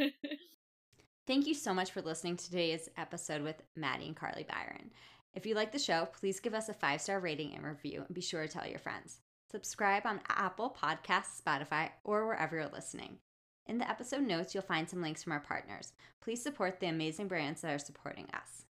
Yeah. 0.00 0.08
Thank 1.26 1.48
you 1.48 1.54
so 1.54 1.74
much 1.74 1.90
for 1.90 2.02
listening 2.02 2.36
to 2.36 2.44
today's 2.44 2.88
episode 2.96 3.42
with 3.42 3.60
Maddie 3.74 4.06
and 4.06 4.14
Carly 4.16 4.46
Byron. 4.48 4.92
If 5.34 5.44
you 5.44 5.56
like 5.56 5.72
the 5.72 5.78
show, 5.78 6.06
please 6.18 6.38
give 6.38 6.54
us 6.54 6.68
a 6.68 6.74
five 6.74 7.00
star 7.00 7.18
rating 7.18 7.52
and 7.54 7.64
review 7.64 8.04
and 8.06 8.14
be 8.14 8.20
sure 8.20 8.42
to 8.42 8.48
tell 8.48 8.66
your 8.66 8.78
friends. 8.78 9.18
Subscribe 9.50 10.06
on 10.06 10.20
Apple 10.28 10.76
Podcasts, 10.80 11.42
Spotify, 11.44 11.90
or 12.04 12.26
wherever 12.26 12.54
you're 12.56 12.68
listening. 12.72 13.18
In 13.66 13.78
the 13.78 13.90
episode 13.90 14.22
notes, 14.22 14.54
you'll 14.54 14.62
find 14.62 14.88
some 14.88 15.02
links 15.02 15.24
from 15.24 15.32
our 15.32 15.40
partners. 15.40 15.92
Please 16.22 16.40
support 16.40 16.78
the 16.78 16.86
amazing 16.86 17.26
brands 17.26 17.60
that 17.62 17.74
are 17.74 17.78
supporting 17.78 18.26
us. 18.32 18.64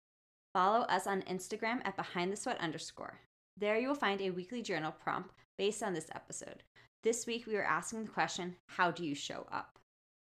Follow 0.52 0.82
us 0.86 1.08
on 1.08 1.22
Instagram 1.22 1.80
at 1.84 1.96
behind 1.96 2.32
the 2.32 2.36
sweat 2.36 2.60
underscore. 2.60 3.18
There 3.56 3.78
you 3.78 3.88
will 3.88 3.94
find 3.94 4.20
a 4.20 4.30
weekly 4.30 4.62
journal 4.62 4.92
prompt 4.92 5.30
based 5.56 5.82
on 5.82 5.94
this 5.94 6.08
episode. 6.14 6.62
This 7.02 7.26
week 7.26 7.46
we 7.46 7.56
are 7.56 7.64
asking 7.64 8.04
the 8.04 8.10
question, 8.10 8.56
how 8.66 8.90
do 8.90 9.04
you 9.04 9.14
show 9.14 9.46
up? 9.52 9.78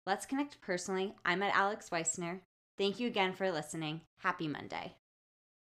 Let's 0.06 0.26
connect 0.26 0.60
personally. 0.60 1.14
I'm 1.24 1.42
at 1.42 1.54
Alex 1.54 1.90
Weissner. 1.90 2.40
Thank 2.76 2.98
you 2.98 3.06
again 3.06 3.32
for 3.32 3.50
listening. 3.52 4.00
Happy 4.18 4.48
Monday. 4.48 4.96